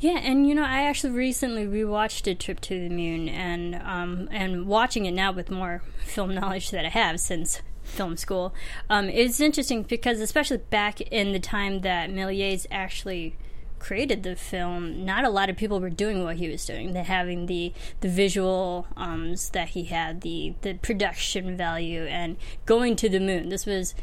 Yeah, 0.00 0.18
and 0.18 0.46
you 0.46 0.54
know, 0.54 0.64
I 0.64 0.82
actually 0.82 1.14
recently 1.14 1.66
rewatched 1.66 2.30
A 2.30 2.34
Trip 2.34 2.60
to 2.60 2.78
the 2.78 2.94
Moon, 2.94 3.28
and 3.28 3.74
um, 3.76 4.28
and 4.30 4.66
watching 4.66 5.06
it 5.06 5.12
now 5.12 5.32
with 5.32 5.50
more 5.50 5.82
film 6.04 6.34
knowledge 6.34 6.70
that 6.70 6.84
I 6.84 6.90
have 6.90 7.20
since 7.20 7.62
film 7.82 8.16
school, 8.16 8.54
um, 8.90 9.08
it's 9.08 9.40
interesting 9.40 9.82
because 9.82 10.20
especially 10.20 10.58
back 10.58 11.00
in 11.00 11.32
the 11.32 11.40
time 11.40 11.80
that 11.80 12.10
Méliès 12.10 12.66
actually 12.70 13.36
created 13.78 14.22
the 14.22 14.34
film, 14.34 15.04
not 15.04 15.24
a 15.24 15.28
lot 15.28 15.50
of 15.50 15.56
people 15.56 15.78
were 15.78 15.90
doing 15.90 16.24
what 16.24 16.36
he 16.36 16.48
was 16.48 16.64
doing. 16.64 16.92
They're 16.92 17.04
having 17.04 17.46
the 17.46 17.72
the 18.00 18.08
visual 18.08 18.86
ums 18.96 19.50
that 19.50 19.70
he 19.70 19.84
had, 19.84 20.22
the 20.22 20.54
the 20.62 20.74
production 20.74 21.56
value, 21.56 22.04
and 22.04 22.36
going 22.66 22.96
to 22.96 23.08
the 23.08 23.20
moon. 23.20 23.48
This 23.48 23.66
was 23.66 23.94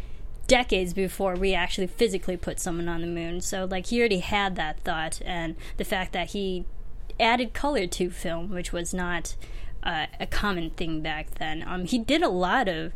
decades 0.52 0.94
before 0.94 1.34
we 1.36 1.54
actually 1.54 1.88
physically 1.88 2.36
put 2.36 2.60
someone 2.60 2.90
on 2.90 3.00
the 3.00 3.08
moon. 3.08 3.40
So 3.40 3.66
like 3.72 3.86
he 3.86 4.00
already 4.00 4.20
had 4.20 4.58
that 4.58 4.82
thought, 4.82 5.22
and 5.26 5.56
the 5.78 5.86
fact 5.86 6.12
that 6.12 6.32
he 6.32 6.66
added 7.22 7.54
color 7.54 7.88
to 7.88 8.10
film, 8.10 8.50
which 8.50 8.74
was 8.74 8.94
not 8.94 9.38
uh, 9.82 10.08
a 10.20 10.28
common 10.28 10.72
thing 10.72 11.00
back 11.00 11.36
then. 11.36 11.64
Um, 11.66 11.86
he 11.86 11.98
did 11.98 12.22
a 12.22 12.28
lot 12.28 12.68
of 12.68 12.92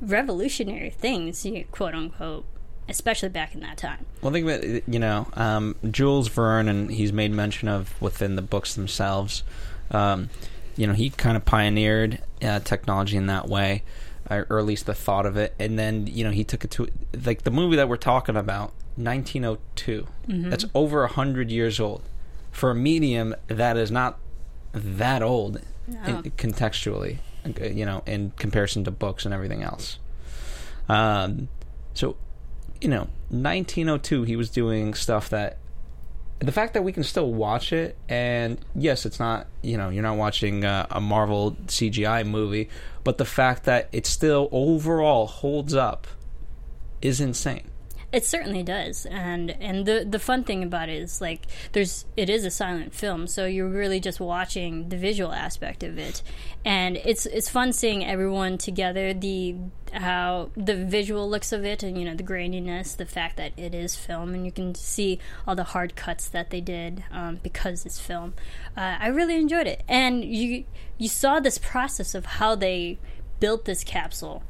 revolutionary 0.00 0.88
things, 0.88 1.46
quote 1.70 1.94
unquote, 1.94 2.46
especially 2.88 3.28
back 3.28 3.54
in 3.54 3.60
that 3.60 3.76
time. 3.76 4.06
well, 4.22 4.32
think 4.32 4.46
about 4.48 4.88
you 4.88 4.98
know 4.98 5.28
um, 5.34 5.76
Jules 5.90 6.28
Verne, 6.28 6.66
and 6.66 6.90
he's 6.90 7.12
made 7.12 7.30
mention 7.30 7.68
of 7.68 8.00
within 8.00 8.36
the 8.36 8.42
books 8.42 8.74
themselves. 8.74 9.42
Um, 9.90 10.30
you 10.76 10.86
know, 10.86 10.94
he 10.94 11.10
kind 11.10 11.36
of 11.36 11.44
pioneered 11.44 12.22
uh, 12.40 12.60
technology 12.60 13.18
in 13.18 13.26
that 13.26 13.48
way, 13.48 13.82
or, 14.30 14.46
or 14.50 14.58
at 14.58 14.64
least 14.64 14.86
the 14.86 14.94
thought 14.94 15.26
of 15.26 15.36
it. 15.36 15.54
And 15.58 15.78
then 15.78 16.06
you 16.06 16.24
know 16.24 16.30
he 16.30 16.44
took 16.44 16.64
it 16.64 16.70
to 16.72 16.88
like 17.24 17.42
the 17.42 17.50
movie 17.50 17.76
that 17.76 17.88
we're 17.88 17.96
talking 17.96 18.36
about, 18.36 18.72
1902. 18.96 20.06
That's 20.50 20.64
over 20.74 21.04
a 21.04 21.08
hundred 21.08 21.50
years 21.50 21.78
old 21.80 22.02
for 22.50 22.70
a 22.70 22.74
medium 22.74 23.34
that 23.48 23.76
is 23.76 23.90
not 23.90 24.18
that 24.72 25.22
old 25.22 25.60
in, 26.06 26.22
contextually. 26.32 27.18
You 27.76 27.84
know, 27.86 28.02
in 28.06 28.32
comparison 28.36 28.82
to 28.84 28.90
books 28.90 29.24
and 29.24 29.32
everything 29.32 29.62
else. 29.62 29.98
Um, 30.88 31.48
so, 31.94 32.16
you 32.80 32.88
know, 32.88 33.08
1902, 33.30 34.24
he 34.24 34.34
was 34.36 34.50
doing 34.50 34.94
stuff 34.94 35.28
that 35.30 35.58
the 36.38 36.52
fact 36.52 36.74
that 36.74 36.82
we 36.82 36.92
can 36.92 37.02
still 37.02 37.32
watch 37.32 37.72
it, 37.72 37.96
and 38.08 38.58
yes, 38.74 39.06
it's 39.06 39.18
not, 39.18 39.46
you 39.62 39.76
know, 39.76 39.88
you're 39.88 40.02
not 40.02 40.16
watching 40.16 40.64
uh, 40.64 40.86
a 40.90 41.00
Marvel 41.00 41.52
CGI 41.66 42.26
movie, 42.26 42.68
but 43.04 43.18
the 43.18 43.24
fact 43.24 43.64
that 43.64 43.88
it 43.92 44.06
still 44.06 44.48
overall 44.52 45.26
holds 45.26 45.74
up 45.74 46.06
is 47.00 47.20
insane. 47.20 47.70
It 48.12 48.24
certainly 48.24 48.62
does, 48.62 49.04
and 49.06 49.50
and 49.50 49.84
the 49.84 50.06
the 50.08 50.20
fun 50.20 50.44
thing 50.44 50.62
about 50.62 50.88
it 50.88 51.02
is 51.02 51.20
like 51.20 51.42
there's 51.72 52.04
it 52.16 52.30
is 52.30 52.44
a 52.44 52.50
silent 52.50 52.94
film, 52.94 53.26
so 53.26 53.46
you're 53.46 53.68
really 53.68 53.98
just 53.98 54.20
watching 54.20 54.88
the 54.90 54.96
visual 54.96 55.32
aspect 55.32 55.82
of 55.82 55.98
it, 55.98 56.22
and 56.64 56.96
it's 56.98 57.26
it's 57.26 57.48
fun 57.48 57.72
seeing 57.72 58.04
everyone 58.04 58.58
together. 58.58 59.12
The 59.12 59.56
how 59.92 60.50
the 60.56 60.76
visual 60.76 61.28
looks 61.28 61.52
of 61.52 61.64
it, 61.64 61.82
and 61.82 61.98
you 61.98 62.04
know 62.04 62.14
the 62.14 62.22
graininess, 62.22 62.96
the 62.96 63.06
fact 63.06 63.36
that 63.38 63.52
it 63.56 63.74
is 63.74 63.96
film, 63.96 64.34
and 64.34 64.46
you 64.46 64.52
can 64.52 64.76
see 64.76 65.18
all 65.46 65.56
the 65.56 65.64
hard 65.64 65.96
cuts 65.96 66.28
that 66.28 66.50
they 66.50 66.60
did 66.60 67.02
um, 67.10 67.40
because 67.42 67.84
it's 67.84 68.00
film. 68.00 68.34
Uh, 68.76 68.96
I 69.00 69.08
really 69.08 69.36
enjoyed 69.36 69.66
it, 69.66 69.82
and 69.88 70.24
you 70.24 70.64
you 70.96 71.08
saw 71.08 71.40
this 71.40 71.58
process 71.58 72.14
of 72.14 72.24
how 72.24 72.54
they 72.54 72.98
built 73.40 73.64
this 73.64 73.82
capsule 73.82 74.44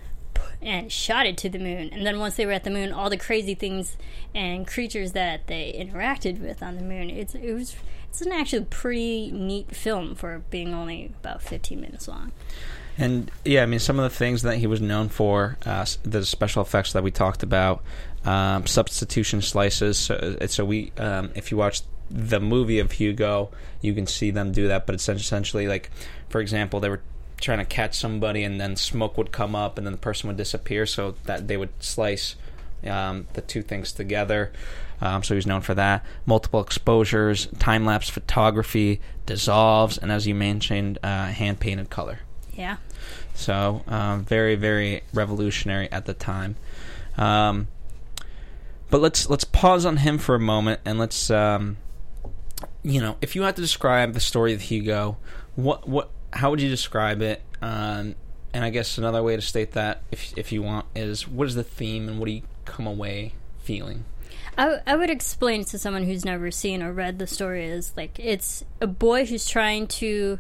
and 0.63 0.91
shot 0.91 1.27
it 1.27 1.37
to 1.39 1.49
the 1.49 1.59
moon. 1.59 1.91
And 1.93 2.07
then 2.07 2.19
once 2.19 2.37
they 2.37 2.47
were 2.47 2.53
at 2.53 2.65
the 2.65 2.71
moon, 2.71 2.93
all 2.93 3.11
the 3.11 3.17
crazy 3.17 3.55
things 3.55 3.97
and 4.35 4.67
creatures 4.67 5.13
that 5.13 5.47
they 5.47 5.73
interacted 5.73 6.41
with 6.41 6.63
on 6.63 6.77
the 6.77 6.83
moon. 6.83 7.11
It's 7.11 7.35
it 7.35 7.53
was 7.53 7.77
it's 8.09 8.23
an 8.23 8.33
actually 8.33 8.65
pretty 8.65 9.31
neat 9.31 9.75
film 9.75 10.15
for 10.15 10.43
being 10.51 10.73
only 10.73 11.13
about 11.21 11.43
15 11.43 11.81
minutes 11.81 12.09
long. 12.09 12.33
And 12.99 13.31
yeah, 13.45 13.63
I 13.63 13.67
mean, 13.67 13.79
some 13.79 13.99
of 13.99 14.11
the 14.11 14.17
things 14.17 14.43
that 14.43 14.57
he 14.57 14.67
was 14.67 14.81
known 14.81 15.11
for, 15.11 15.59
uh, 15.67 15.85
the 16.03 16.25
special 16.25 16.63
effects 16.63 16.95
that 16.95 17.03
we 17.03 17.11
talked 17.11 17.43
about, 17.43 17.83
um, 18.25 18.67
substitution 18.67 19.43
slices. 19.43 19.99
So, 19.99 20.15
uh, 20.15 20.47
so 20.47 20.65
we, 20.65 20.93
um, 20.97 21.31
if 21.35 21.51
you 21.51 21.59
watch 21.59 21.83
the 22.11 22.41
movie 22.41 22.79
of 22.79 22.93
Hugo, 22.93 23.51
you 23.83 23.93
can 23.93 24.07
see 24.07 24.31
them 24.31 24.51
do 24.51 24.69
that. 24.69 24.87
But 24.87 24.95
it's 24.95 25.09
essentially 25.09 25.69
like, 25.69 25.91
for 26.31 26.41
example, 26.41 26.81
there 26.81 26.91
were 26.91 27.03
trying 27.41 27.59
to 27.59 27.65
catch 27.65 27.99
somebody, 27.99 28.43
and 28.43 28.61
then 28.61 28.77
smoke 28.77 29.17
would 29.19 29.33
come 29.33 29.55
up, 29.55 29.79
and 29.79 29.87
then 29.87 29.93
the 29.93 29.99
person 29.99 30.29
would 30.29 30.37
disappear. 30.37 30.87
So 30.87 31.15
that 31.25 31.49
they 31.49 31.57
would 31.57 31.71
slice 31.81 32.37
um, 32.85 33.29
the 33.35 33.41
two 33.41 33.63
things 33.63 33.93
together. 33.93 34.53
Um, 35.01 35.23
so 35.23 35.35
he's 35.35 35.47
known 35.47 35.61
for 35.61 35.75
that. 35.75 36.05
Multiple 36.25 36.61
exposures, 36.61 37.47
time 37.59 37.85
lapse 37.85 38.09
photography, 38.09 39.01
dissolves, 39.27 39.99
and 39.99 40.11
as 40.11 40.27
you 40.27 40.35
mentioned, 40.35 40.99
uh, 41.03 41.27
hand 41.27 41.61
painted 41.61 41.91
color. 41.91 42.21
Yeah. 42.55 42.77
So 43.35 43.83
um, 43.87 44.25
very, 44.25 44.55
very 44.55 45.03
revolutionary 45.13 45.91
at 45.93 46.07
the 46.07 46.15
time. 46.15 46.57
Um, 47.19 47.69
but 48.91 49.01
let's 49.01 49.29
let's 49.29 49.45
pause 49.45 49.85
on 49.85 49.99
him 49.99 50.17
for 50.19 50.35
a 50.35 50.41
moment 50.41 50.81
and 50.85 50.99
let's, 50.99 51.31
um, 51.31 51.77
you 52.83 53.01
know, 53.01 53.17
if 53.21 53.35
you 53.37 53.43
had 53.43 53.57
to 53.57 53.63
describe 53.63 54.15
the 54.15 54.21
story 54.21 54.55
of 54.55 54.63
Hugo, 54.63 55.19
what 55.55 55.89
what 55.89 56.11
how 56.37 56.51
would 56.51 56.61
you 56.61 56.69
describe 56.69 57.23
it? 57.23 57.43
Um, 57.63 58.15
and 58.53 58.65
I 58.65 58.71
guess 58.71 58.99
another 58.99 59.23
way 59.23 59.37
to 59.37 59.43
state 59.43 59.73
that, 59.73 60.03
if 60.11 60.37
if 60.37 60.53
you 60.53 60.63
want, 60.63 60.87
is 60.95 61.27
what 61.27 61.49
is 61.49 61.55
the 61.55 61.65
theme 61.65 62.09
and 62.09 62.19
what 62.19 62.27
do 62.27 62.33
you 62.33 62.43
come 62.65 62.87
away 62.87 63.33
feeling? 63.59 64.05
I 64.59 64.97
would 64.97 65.11
explain 65.11 65.65
to 65.67 65.79
someone 65.79 66.05
who's 66.05 66.25
never 66.25 66.51
seen 66.51 66.83
or 66.83 66.91
read 66.91 67.19
the 67.19 67.27
story 67.27 67.67
is 67.67 67.93
like 67.95 68.19
it's 68.19 68.65
a 68.81 68.87
boy 68.87 69.27
who's 69.27 69.47
trying 69.47 69.87
to 69.89 70.39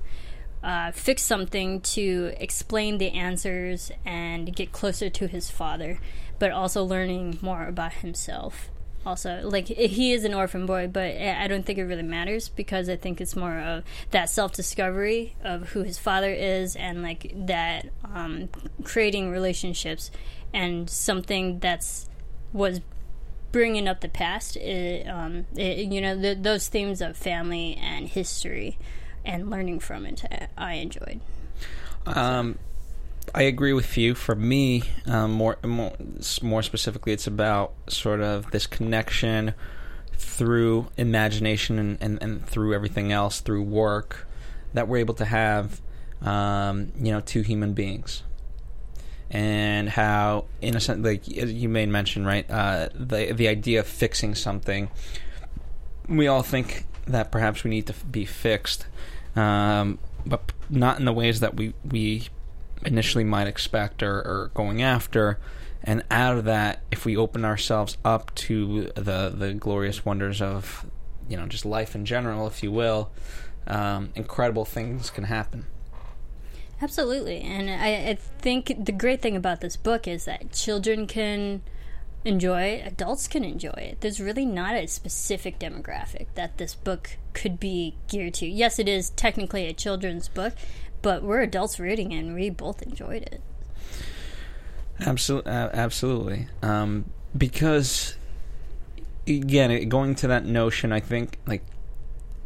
uh, 0.64 0.90
fix 0.92 1.22
something 1.22 1.82
to 1.82 2.32
explain 2.38 2.96
the 2.96 3.10
answers 3.10 3.90
and 4.06 4.56
get 4.56 4.72
closer 4.72 5.10
to 5.10 5.26
his 5.26 5.50
father, 5.50 5.98
but 6.38 6.50
also 6.50 6.82
learning 6.82 7.38
more 7.42 7.66
about 7.66 7.92
himself. 7.94 8.70
Also, 9.06 9.42
like 9.44 9.68
he 9.68 10.12
is 10.12 10.24
an 10.24 10.34
orphan 10.34 10.66
boy, 10.66 10.88
but 10.88 11.04
I 11.04 11.44
I 11.44 11.46
don't 11.46 11.64
think 11.64 11.78
it 11.78 11.84
really 11.84 12.02
matters 12.02 12.48
because 12.48 12.88
I 12.88 12.96
think 12.96 13.20
it's 13.20 13.36
more 13.36 13.56
of 13.56 13.84
that 14.10 14.28
self 14.28 14.52
discovery 14.52 15.36
of 15.44 15.68
who 15.68 15.84
his 15.84 15.96
father 15.96 16.32
is 16.32 16.74
and 16.74 17.04
like 17.04 17.32
that 17.46 17.88
um, 18.12 18.48
creating 18.82 19.30
relationships 19.30 20.10
and 20.52 20.90
something 20.90 21.60
that's 21.60 22.08
was 22.52 22.80
bringing 23.52 23.86
up 23.86 24.00
the 24.00 24.08
past, 24.08 24.56
it, 24.56 25.08
um, 25.08 25.46
it, 25.56 25.90
you 25.92 26.00
know, 26.00 26.20
th 26.20 26.38
those 26.42 26.66
themes 26.66 27.00
of 27.00 27.16
family 27.16 27.78
and 27.80 28.08
history 28.08 28.76
and 29.24 29.50
learning 29.50 29.78
from 29.78 30.04
it, 30.04 30.24
I 30.58 30.74
enjoyed. 30.74 31.20
Um, 32.06 32.58
I 33.34 33.42
agree 33.42 33.72
with 33.72 33.96
you. 33.96 34.14
For 34.14 34.34
me, 34.34 34.82
um, 35.06 35.32
more, 35.32 35.58
more 35.64 35.92
more 36.42 36.62
specifically, 36.62 37.12
it's 37.12 37.26
about 37.26 37.74
sort 37.88 38.20
of 38.20 38.50
this 38.50 38.66
connection 38.66 39.54
through 40.14 40.88
imagination 40.96 41.78
and, 41.78 41.98
and, 42.00 42.22
and 42.22 42.46
through 42.46 42.74
everything 42.74 43.12
else, 43.12 43.40
through 43.40 43.62
work, 43.62 44.26
that 44.72 44.88
we're 44.88 44.98
able 44.98 45.14
to 45.14 45.24
have, 45.24 45.80
um, 46.22 46.92
you 46.98 47.12
know, 47.12 47.20
two 47.20 47.42
human 47.42 47.74
beings. 47.74 48.22
And 49.30 49.88
how, 49.88 50.44
in 50.62 50.76
a 50.76 50.80
sense, 50.80 51.04
like 51.04 51.26
you 51.26 51.68
made 51.68 51.88
mention, 51.88 52.24
right? 52.24 52.48
Uh, 52.50 52.88
the 52.94 53.32
the 53.32 53.48
idea 53.48 53.80
of 53.80 53.86
fixing 53.86 54.34
something, 54.34 54.88
we 56.08 56.28
all 56.28 56.42
think 56.42 56.86
that 57.06 57.32
perhaps 57.32 57.64
we 57.64 57.70
need 57.70 57.86
to 57.86 57.94
be 58.10 58.24
fixed, 58.24 58.86
um, 59.34 59.98
but 60.24 60.52
not 60.70 60.98
in 60.98 61.04
the 61.04 61.12
ways 61.12 61.40
that 61.40 61.56
we 61.56 61.74
we 61.84 62.28
initially 62.84 63.24
might 63.24 63.46
expect 63.46 64.02
or, 64.02 64.16
or 64.18 64.50
going 64.54 64.82
after. 64.82 65.38
And 65.82 66.02
out 66.10 66.36
of 66.36 66.44
that, 66.44 66.80
if 66.90 67.04
we 67.04 67.16
open 67.16 67.44
ourselves 67.44 67.96
up 68.04 68.34
to 68.36 68.90
the 68.96 69.32
the 69.34 69.54
glorious 69.54 70.04
wonders 70.04 70.42
of 70.42 70.84
you 71.28 71.36
know 71.36 71.46
just 71.46 71.64
life 71.64 71.94
in 71.94 72.04
general, 72.04 72.46
if 72.46 72.62
you 72.62 72.72
will, 72.72 73.10
um, 73.66 74.10
incredible 74.14 74.64
things 74.64 75.10
can 75.10 75.24
happen. 75.24 75.66
Absolutely, 76.82 77.40
and 77.40 77.70
I, 77.70 78.10
I 78.10 78.14
think 78.14 78.84
the 78.84 78.92
great 78.92 79.22
thing 79.22 79.36
about 79.36 79.60
this 79.60 79.76
book 79.76 80.06
is 80.06 80.24
that 80.26 80.52
children 80.52 81.06
can 81.06 81.62
enjoy 82.26 82.62
it, 82.62 82.86
adults 82.86 83.28
can 83.28 83.44
enjoy 83.44 83.70
it. 83.70 84.00
There's 84.00 84.20
really 84.20 84.44
not 84.44 84.74
a 84.74 84.86
specific 84.86 85.58
demographic 85.58 86.26
that 86.34 86.58
this 86.58 86.74
book 86.74 87.16
could 87.32 87.60
be 87.60 87.94
geared 88.08 88.34
to. 88.34 88.46
Yes, 88.46 88.78
it 88.78 88.88
is 88.88 89.10
technically 89.10 89.66
a 89.66 89.72
children's 89.72 90.28
book, 90.28 90.54
but 91.02 91.22
we're 91.22 91.42
adults 91.42 91.78
reading 91.78 92.12
it, 92.12 92.20
and 92.20 92.34
we 92.34 92.50
both 92.50 92.82
enjoyed 92.82 93.22
it. 93.22 93.42
Absolutely, 95.00 95.52
absolutely. 95.52 96.48
Um, 96.62 97.10
because 97.36 98.16
again, 99.26 99.88
going 99.88 100.14
to 100.16 100.28
that 100.28 100.44
notion, 100.44 100.92
I 100.92 101.00
think 101.00 101.38
like 101.46 101.62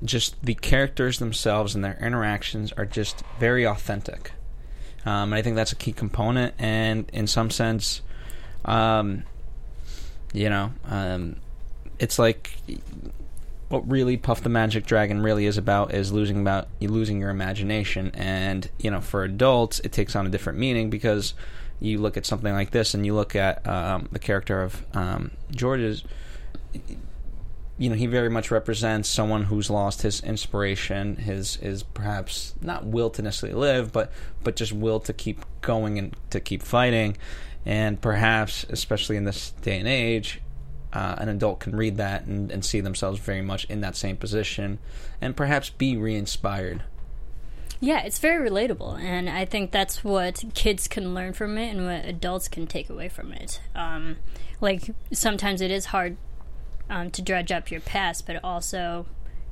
just 0.03 0.43
the 0.43 0.55
characters 0.55 1.19
themselves 1.19 1.75
and 1.75 1.85
their 1.85 1.99
interactions 2.01 2.73
are 2.73 2.87
just 2.87 3.23
very 3.39 3.67
authentic. 3.67 4.33
Um, 5.05 5.33
and 5.33 5.35
I 5.35 5.43
think 5.43 5.57
that's 5.57 5.73
a 5.73 5.77
key 5.77 5.93
component. 5.93 6.55
And 6.59 7.09
in 7.13 7.27
some 7.27 7.51
sense, 7.51 8.03
um, 8.65 9.25
you 10.33 10.49
know, 10.49 10.73
um, 10.87 11.37
it's 11.99 12.19
like 12.19 12.53
what 13.70 13.88
really 13.88 14.16
Puff 14.16 14.42
the 14.42 14.48
Magic 14.48 14.85
Dragon 14.85 15.22
really 15.22 15.46
is 15.46 15.56
about 15.56 15.94
is 15.94 16.12
losing 16.12 16.40
about 16.40 16.68
losing 16.80 17.20
your 17.20 17.30
imagination. 17.30 18.11
And 18.14 18.68
you 18.78 18.90
know, 18.90 19.00
for 19.00 19.22
adults, 19.22 19.80
it 19.80 19.92
takes 19.92 20.14
on 20.14 20.26
a 20.26 20.28
different 20.28 20.59
meaning 20.59 20.90
because 20.90 21.35
you 21.78 21.98
look 21.98 22.16
at 22.16 22.26
something 22.26 22.52
like 22.52 22.72
this 22.72 22.92
and 22.94 23.06
you 23.06 23.14
look 23.14 23.35
at 23.35 23.66
um, 23.66 24.09
the 24.12 24.18
character 24.18 24.62
of 24.62 24.85
um, 24.94 25.30
George's 25.50 26.04
you 27.78 27.88
know, 27.88 27.94
he 27.94 28.04
very 28.04 28.28
much 28.28 28.50
represents 28.50 29.09
someone 29.09 29.44
who's 29.44 29.70
lost 29.70 30.02
his 30.02 30.20
inspiration, 30.20 31.16
his 31.16 31.56
his 31.56 31.83
perhaps 31.83 32.54
not 32.61 32.85
will 32.85 33.09
to 33.09 33.22
necessarily 33.22 33.59
live, 33.59 33.90
but 33.90 34.12
but 34.42 34.54
just 34.56 34.72
will 34.72 35.00
to 35.00 35.14
keep 35.14 35.46
going 35.62 35.98
and 35.98 36.14
to 36.28 36.40
keep 36.40 36.62
fighting, 36.62 37.16
and 37.64 37.98
perhaps, 37.98 38.66
especially 38.68 39.16
in 39.16 39.24
this 39.24 39.52
day 39.62 39.78
and 39.78 39.88
age, 39.88 40.42
uh, 40.92 41.16
an 41.18 41.29
adult 41.29 41.61
can 41.61 41.76
read 41.76 41.96
that 41.96 42.24
and, 42.24 42.50
and 42.50 42.64
see 42.64 42.81
themselves 42.81 43.20
very 43.20 43.42
much 43.42 43.64
in 43.66 43.81
that 43.81 43.96
same 43.96 44.16
position, 44.16 44.79
and 45.20 45.37
perhaps 45.37 45.70
be 45.70 45.96
re-inspired. 45.96 46.83
Yeah, 47.83 48.00
it's 48.00 48.18
very 48.18 48.48
relatable, 48.48 49.00
and 49.00 49.31
I 49.31 49.46
think 49.46 49.70
that's 49.70 50.05
what 50.05 50.44
kids 50.55 50.87
can 50.87 51.14
learn 51.14 51.33
from 51.33 51.57
it, 51.57 51.74
and 51.74 51.87
what 51.87 52.05
adults 52.05 52.48
can 52.48 52.66
take 52.66 52.90
away 52.90 53.09
from 53.09 53.33
it. 53.33 53.61
Um, 53.74 54.18
like 54.61 54.90
sometimes 55.12 55.61
it 55.61 55.70
is 55.70 55.87
hard 55.87 56.16
um, 56.90 57.11
to 57.12 57.22
dredge 57.22 57.50
up 57.50 57.70
your 57.70 57.81
past, 57.81 58.26
but 58.26 58.38
also 58.44 59.07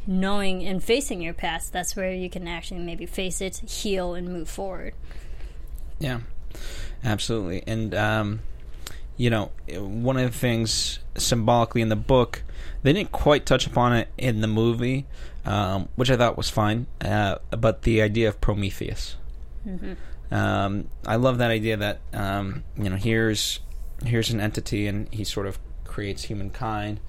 knowing 0.07 0.63
and 0.65 0.83
facing 0.83 1.21
your 1.21 1.35
past, 1.35 1.73
that's 1.73 1.95
where 1.95 2.13
you 2.13 2.29
can 2.29 2.49
actually 2.49 2.81
maybe 2.81 3.07
face 3.07 3.41
it, 3.41 3.59
heal, 3.59 4.15
and 4.15 4.29
move 4.29 4.49
forward. 4.49 4.95
Yeah, 5.99 6.21
absolutely. 7.05 7.63
And, 7.67 7.95
um, 7.95 8.41
you 9.19 9.29
know, 9.29 9.51
one 9.77 10.17
of 10.17 10.33
the 10.33 10.39
things 10.39 11.01
symbolically 11.17 11.83
in 11.83 11.91
the 11.91 11.97
book, 11.97 12.43
they 12.83 12.95
didn't 12.95 13.13
quite 13.13 13.45
touch 13.45 13.67
upon 13.67 13.93
it 13.93 14.09
in 14.17 14.41
the 14.41 14.47
movie, 14.47 15.05
um, 15.45 15.91
which 15.97 16.11
I 16.11 16.17
thought 16.17 16.39
was 16.39 16.49
fine, 16.49 16.87
uh, 17.03 17.37
but 17.51 17.83
the 17.83 18.01
idea 18.01 18.29
of 18.29 18.41
Prometheus. 18.41 19.17
Mm-hmm. 19.67 20.35
Um, 20.35 20.89
I 21.07 21.17
love 21.17 21.37
that 21.39 21.51
idea 21.51 21.77
that, 21.77 22.01
um, 22.15 22.65
you 22.77 22.89
know, 22.89 22.97
here's 22.97 23.61
here's 24.05 24.31
an 24.31 24.41
entity 24.41 24.87
and 24.87 25.13
he 25.13 25.25
sort 25.25 25.47
of 25.47 25.59
creates 25.83 26.23
humankind 26.23 27.01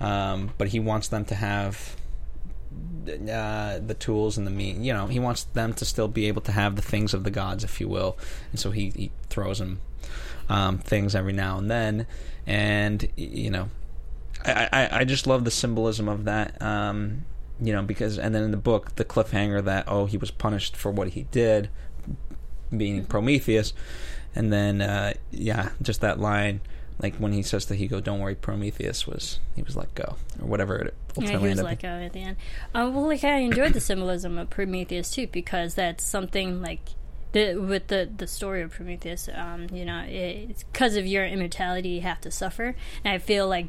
um, 0.00 0.50
but 0.58 0.68
he 0.68 0.80
wants 0.80 1.08
them 1.08 1.24
to 1.26 1.34
have 1.34 1.96
uh, 3.08 3.78
the 3.78 3.96
tools 3.98 4.38
and 4.38 4.46
the 4.46 4.50
mean. 4.50 4.84
You 4.84 4.92
know, 4.92 5.06
he 5.06 5.18
wants 5.18 5.44
them 5.44 5.72
to 5.74 5.84
still 5.84 6.08
be 6.08 6.26
able 6.26 6.42
to 6.42 6.52
have 6.52 6.76
the 6.76 6.82
things 6.82 7.14
of 7.14 7.24
the 7.24 7.30
gods, 7.30 7.64
if 7.64 7.80
you 7.80 7.88
will. 7.88 8.16
And 8.50 8.60
so 8.60 8.70
he, 8.70 8.90
he 8.90 9.10
throws 9.28 9.58
them 9.58 9.80
um, 10.48 10.78
things 10.78 11.14
every 11.14 11.32
now 11.32 11.58
and 11.58 11.70
then, 11.70 12.06
and 12.46 13.08
you 13.16 13.50
know, 13.50 13.68
I, 14.44 14.68
I, 14.72 14.88
I 15.00 15.04
just 15.04 15.26
love 15.26 15.44
the 15.44 15.50
symbolism 15.50 16.08
of 16.08 16.24
that. 16.24 16.60
Um, 16.62 17.24
you 17.60 17.72
know, 17.72 17.82
because 17.82 18.18
and 18.18 18.34
then 18.34 18.44
in 18.44 18.50
the 18.50 18.56
book, 18.56 18.96
the 18.96 19.04
cliffhanger 19.04 19.64
that 19.64 19.84
oh 19.88 20.06
he 20.06 20.16
was 20.16 20.30
punished 20.30 20.76
for 20.76 20.90
what 20.90 21.08
he 21.08 21.24
did, 21.24 21.70
being 22.76 23.04
Prometheus, 23.04 23.72
and 24.34 24.52
then 24.52 24.80
uh, 24.80 25.14
yeah, 25.30 25.70
just 25.82 26.00
that 26.00 26.20
line 26.20 26.60
like 27.00 27.16
when 27.16 27.32
he 27.32 27.42
says 27.42 27.64
to 27.66 27.74
Hugo, 27.74 28.00
"Don't 28.00 28.20
worry, 28.20 28.34
Prometheus 28.34 29.06
was 29.06 29.40
he 29.54 29.62
was 29.62 29.76
let 29.76 29.94
go 29.94 30.16
or 30.40 30.48
whatever 30.48 30.76
it 30.76 30.94
ultimately 31.10 31.48
yeah, 31.48 31.54
he 31.54 31.60
was 31.60 31.62
let 31.62 31.82
go 31.82 31.88
at 31.88 32.12
the 32.12 32.20
end. 32.20 32.36
Uh, 32.74 32.90
well, 32.92 33.06
like 33.06 33.24
I 33.24 33.38
enjoyed 33.38 33.72
the 33.72 33.80
symbolism 33.80 34.38
of 34.38 34.50
Prometheus 34.50 35.10
too 35.10 35.26
because 35.28 35.74
that's 35.74 36.04
something 36.04 36.60
like 36.60 36.80
the 37.32 37.54
with 37.56 37.88
the 37.88 38.08
the 38.16 38.26
story 38.26 38.62
of 38.62 38.72
Prometheus. 38.72 39.28
Um, 39.32 39.68
you 39.72 39.84
know, 39.84 40.04
it's 40.06 40.64
because 40.64 40.96
of 40.96 41.06
your 41.06 41.26
immortality, 41.26 41.90
you 41.90 42.00
have 42.02 42.20
to 42.22 42.30
suffer, 42.30 42.74
and 43.04 43.14
I 43.14 43.18
feel 43.18 43.48
like 43.48 43.68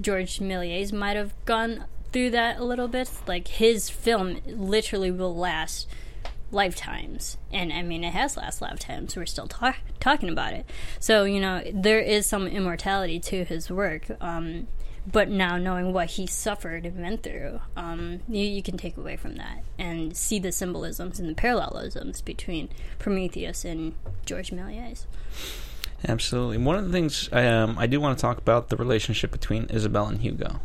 George 0.00 0.38
Méliès 0.38 0.92
might 0.92 1.16
have 1.16 1.32
gone 1.44 1.84
through 2.12 2.30
that 2.30 2.58
a 2.58 2.64
little 2.64 2.88
bit. 2.88 3.10
Like 3.26 3.48
his 3.48 3.90
film 3.90 4.40
literally 4.46 5.10
will 5.10 5.34
last 5.34 5.88
lifetimes. 6.50 7.36
And 7.52 7.72
I 7.72 7.82
mean, 7.82 8.04
it 8.04 8.12
has 8.12 8.36
last 8.36 8.60
lifetimes. 8.62 9.16
We're 9.16 9.26
still 9.26 9.48
talk- 9.48 9.80
talking 10.00 10.28
about 10.28 10.52
it. 10.52 10.68
So, 11.00 11.24
you 11.24 11.40
know, 11.40 11.62
there 11.72 12.00
is 12.00 12.26
some 12.26 12.46
immortality 12.46 13.18
to 13.20 13.44
his 13.44 13.70
work. 13.70 14.06
Um, 14.20 14.68
but 15.10 15.28
now 15.28 15.56
knowing 15.56 15.92
what 15.92 16.10
he 16.10 16.26
suffered 16.26 16.84
and 16.84 17.00
went 17.00 17.22
through, 17.22 17.60
um, 17.76 18.20
you, 18.28 18.44
you, 18.44 18.62
can 18.62 18.76
take 18.76 18.96
away 18.96 19.16
from 19.16 19.36
that 19.36 19.62
and 19.78 20.16
see 20.16 20.38
the 20.38 20.52
symbolisms 20.52 21.20
and 21.20 21.28
the 21.28 21.34
parallelisms 21.34 22.20
between 22.22 22.68
Prometheus 22.98 23.64
and 23.64 23.94
George 24.24 24.50
Méliès. 24.50 25.06
Absolutely. 26.06 26.58
One 26.58 26.76
of 26.76 26.86
the 26.86 26.92
things 26.92 27.28
um, 27.32 27.78
I 27.78 27.86
do 27.86 28.00
want 28.00 28.18
to 28.18 28.22
talk 28.22 28.38
about 28.38 28.68
the 28.68 28.76
relationship 28.76 29.30
between 29.30 29.64
Isabel 29.66 30.06
and 30.06 30.20
Hugo 30.20 30.60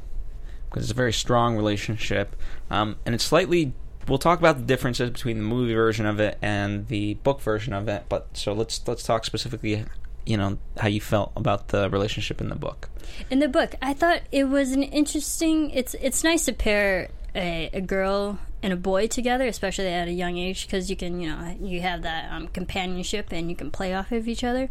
because 0.69 0.83
it's 0.83 0.91
a 0.91 0.95
very 0.95 1.13
strong 1.13 1.55
relationship, 1.55 2.35
um, 2.69 2.95
and 3.05 3.13
it's 3.13 3.23
slightly 3.23 3.73
we'll 4.07 4.17
talk 4.17 4.39
about 4.39 4.57
the 4.57 4.63
differences 4.63 5.09
between 5.09 5.37
the 5.37 5.43
movie 5.43 5.73
version 5.73 6.05
of 6.05 6.19
it 6.19 6.37
and 6.41 6.87
the 6.87 7.15
book 7.15 7.41
version 7.41 7.73
of 7.73 7.87
it. 7.87 8.05
But 8.09 8.35
so 8.35 8.53
let's 8.53 8.85
let's 8.87 9.03
talk 9.03 9.25
specifically, 9.25 9.85
you 10.25 10.37
know, 10.37 10.57
how 10.77 10.87
you 10.87 11.01
felt 11.01 11.31
about 11.35 11.69
the 11.69 11.89
relationship 11.89 12.41
in 12.41 12.49
the 12.49 12.55
book. 12.55 12.89
In 13.29 13.39
the 13.39 13.47
book, 13.47 13.75
I 13.81 13.93
thought 13.93 14.21
it 14.31 14.45
was 14.45 14.71
an 14.71 14.83
interesting. 14.83 15.71
It's 15.71 15.93
it's 15.95 16.23
nice 16.23 16.45
to 16.45 16.53
pair 16.53 17.09
a, 17.35 17.69
a 17.73 17.81
girl 17.81 18.39
and 18.63 18.71
a 18.73 18.75
boy 18.77 19.07
together, 19.07 19.45
especially 19.47 19.87
at 19.87 20.07
a 20.07 20.11
young 20.11 20.37
age, 20.37 20.67
because 20.67 20.89
you 20.89 20.95
can, 20.95 21.19
you 21.19 21.29
know, 21.29 21.55
you 21.59 21.81
have 21.81 22.03
that 22.03 22.31
um, 22.31 22.47
companionship 22.49 23.31
and 23.31 23.49
you 23.49 23.55
can 23.55 23.71
play 23.71 23.93
off 23.93 24.11
of 24.11 24.27
each 24.27 24.43
other. 24.43 24.69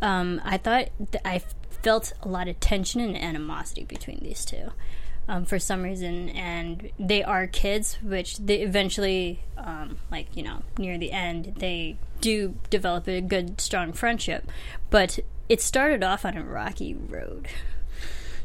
Um, 0.00 0.40
I 0.44 0.56
thought 0.56 0.88
th- 1.12 1.22
I 1.24 1.42
felt 1.82 2.12
a 2.22 2.28
lot 2.28 2.48
of 2.48 2.58
tension 2.60 3.00
and 3.00 3.16
animosity 3.16 3.84
between 3.84 4.20
these 4.22 4.44
two 4.44 4.70
um, 5.28 5.44
for 5.44 5.58
some 5.58 5.82
reason, 5.82 6.28
and 6.30 6.90
they 6.98 7.22
are 7.22 7.46
kids, 7.46 7.98
which 8.02 8.38
they 8.38 8.60
eventually, 8.60 9.40
um, 9.56 9.98
like 10.10 10.36
you 10.36 10.42
know, 10.42 10.62
near 10.78 10.98
the 10.98 11.12
end, 11.12 11.54
they 11.58 11.96
do 12.20 12.54
develop 12.70 13.08
a 13.08 13.20
good, 13.20 13.60
strong 13.60 13.92
friendship. 13.92 14.50
But 14.90 15.18
it 15.48 15.60
started 15.60 16.02
off 16.02 16.24
on 16.24 16.36
a 16.36 16.44
rocky 16.44 16.94
road. 16.94 17.48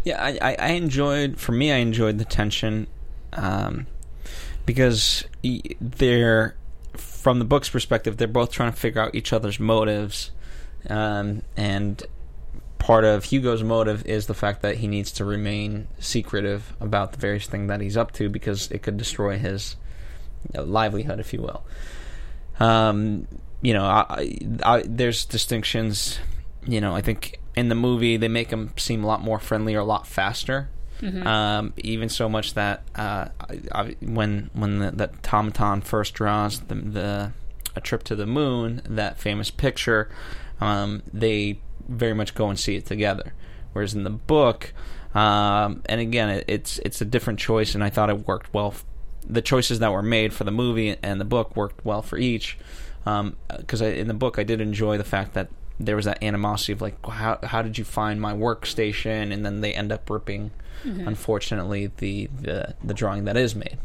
Yeah, 0.03 0.21
I, 0.21 0.55
I, 0.57 0.71
enjoyed. 0.71 1.39
For 1.39 1.51
me, 1.51 1.71
I 1.71 1.77
enjoyed 1.77 2.17
the 2.17 2.25
tension 2.25 2.87
um, 3.33 3.85
because 4.65 5.25
they're 5.79 6.55
from 6.97 7.37
the 7.37 7.45
book's 7.45 7.69
perspective, 7.69 8.17
they're 8.17 8.27
both 8.27 8.51
trying 8.51 8.71
to 8.71 8.77
figure 8.77 9.01
out 9.01 9.13
each 9.13 9.31
other's 9.31 9.59
motives, 9.59 10.31
um, 10.89 11.43
and 11.55 12.03
part 12.81 13.05
of 13.05 13.25
Hugo's 13.25 13.63
motive 13.63 14.03
is 14.07 14.25
the 14.25 14.33
fact 14.33 14.63
that 14.63 14.77
he 14.77 14.87
needs 14.87 15.11
to 15.13 15.23
remain 15.23 15.87
secretive 15.99 16.73
about 16.81 17.11
the 17.11 17.19
various 17.19 17.45
thing 17.45 17.67
that 17.67 17.79
he's 17.79 17.95
up 17.95 18.11
to 18.13 18.27
because 18.27 18.71
it 18.71 18.81
could 18.81 18.97
destroy 18.97 19.37
his 19.37 19.75
livelihood, 20.55 21.19
if 21.19 21.31
you 21.31 21.43
will. 21.43 21.63
Um, 22.59 23.27
you 23.61 23.75
know, 23.75 23.85
I, 23.85 24.35
I, 24.63 24.83
there's 24.83 25.25
distinctions. 25.25 26.17
You 26.65 26.81
know, 26.81 26.95
I 26.95 27.01
think 27.01 27.39
in 27.55 27.69
the 27.69 27.75
movie 27.75 28.17
they 28.17 28.27
make 28.27 28.49
him 28.49 28.73
seem 28.77 29.03
a 29.03 29.07
lot 29.07 29.21
more 29.21 29.37
friendly 29.37 29.75
or 29.75 29.81
a 29.81 29.85
lot 29.85 30.07
faster. 30.07 30.67
Mm-hmm. 31.01 31.27
Um, 31.27 31.73
even 31.77 32.09
so 32.09 32.27
much 32.29 32.55
that 32.55 32.81
uh, 32.95 33.27
I, 33.71 33.95
when 34.01 34.49
when 34.53 34.79
the, 34.79 34.91
that 34.91 35.21
Tom 35.21 35.81
first 35.81 36.15
draws 36.15 36.61
the, 36.61 36.75
the 36.75 37.31
a 37.75 37.81
trip 37.81 38.01
to 38.05 38.15
the 38.15 38.25
moon, 38.25 38.81
that 38.89 39.19
famous 39.19 39.51
picture, 39.51 40.09
um, 40.59 41.03
they 41.13 41.59
very 41.91 42.13
much 42.13 42.33
go 42.33 42.49
and 42.49 42.59
see 42.59 42.75
it 42.75 42.85
together. 42.85 43.33
Whereas 43.73 43.93
in 43.93 44.03
the 44.03 44.09
book, 44.09 44.73
um, 45.13 45.81
and 45.85 46.01
again, 46.01 46.29
it, 46.29 46.45
it's 46.47 46.79
it's 46.79 47.01
a 47.01 47.05
different 47.05 47.39
choice, 47.39 47.75
and 47.75 47.83
I 47.83 47.89
thought 47.89 48.09
it 48.09 48.27
worked 48.27 48.53
well. 48.53 48.67
F- 48.67 48.85
the 49.27 49.41
choices 49.41 49.79
that 49.79 49.91
were 49.91 50.01
made 50.01 50.33
for 50.33 50.43
the 50.43 50.51
movie 50.51 50.97
and 51.03 51.21
the 51.21 51.25
book 51.25 51.55
worked 51.55 51.85
well 51.85 52.01
for 52.01 52.17
each. 52.17 52.57
Because 53.03 53.81
um, 53.81 53.87
in 53.87 54.07
the 54.07 54.13
book, 54.13 54.39
I 54.39 54.43
did 54.43 54.61
enjoy 54.61 54.97
the 54.97 55.03
fact 55.03 55.33
that 55.33 55.49
there 55.79 55.95
was 55.95 56.05
that 56.05 56.21
animosity 56.23 56.73
of 56.73 56.81
like, 56.81 57.03
how 57.05 57.39
how 57.43 57.61
did 57.61 57.77
you 57.77 57.83
find 57.83 58.19
my 58.19 58.33
workstation? 58.33 59.31
And 59.31 59.45
then 59.45 59.61
they 59.61 59.73
end 59.73 59.91
up 59.91 60.09
ripping, 60.09 60.51
mm-hmm. 60.83 61.07
unfortunately, 61.07 61.91
the, 61.97 62.29
the 62.39 62.75
the 62.83 62.93
drawing 62.93 63.25
that 63.25 63.37
is 63.37 63.55
made. 63.55 63.77